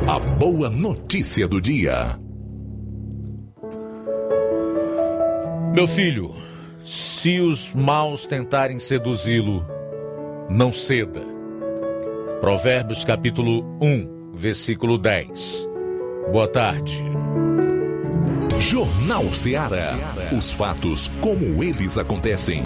A 0.06 0.18
boa 0.18 0.68
notícia 0.68 1.48
do 1.48 1.58
dia. 1.58 2.18
Meu 5.74 5.88
filho, 5.88 6.34
se 6.84 7.40
os 7.40 7.72
maus 7.72 8.26
tentarem 8.26 8.78
seduzi-lo, 8.78 9.66
não 10.50 10.70
ceda. 10.70 11.22
Provérbios 12.42 13.06
capítulo 13.06 13.64
1, 13.80 14.11
versículo 14.32 14.98
10. 14.98 15.68
Boa 16.32 16.48
tarde. 16.48 17.04
Jornal 18.58 19.32
Ceará. 19.34 19.98
Os 20.36 20.50
fatos 20.50 21.10
como 21.20 21.62
eles 21.62 21.98
acontecem. 21.98 22.62